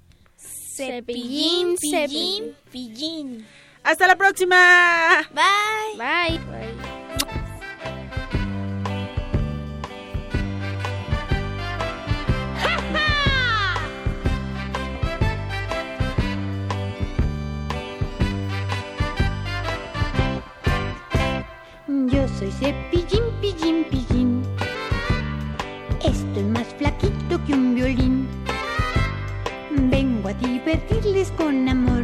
Cepillín, 0.76 1.78
cepillín, 1.78 2.53
pillín. 2.69 3.45
Hasta 3.82 4.07
la 4.07 4.17
próxima. 4.17 5.21
Bye. 5.34 5.97
Bye. 5.97 6.39
Bye. 6.39 6.95
Yo 22.11 22.28
soy 22.38 22.51
cepillín, 22.51 23.23
pillín, 23.39 23.86
pillín. 23.89 24.43
Estoy 26.03 26.43
más 26.43 26.67
flaquito 26.78 27.41
que 27.45 27.53
un 27.53 27.76
violín. 27.76 28.14
Vengo 30.26 30.39
a 30.39 30.49
divertirles 30.49 31.32
con 31.38 31.69
amor, 31.69 32.03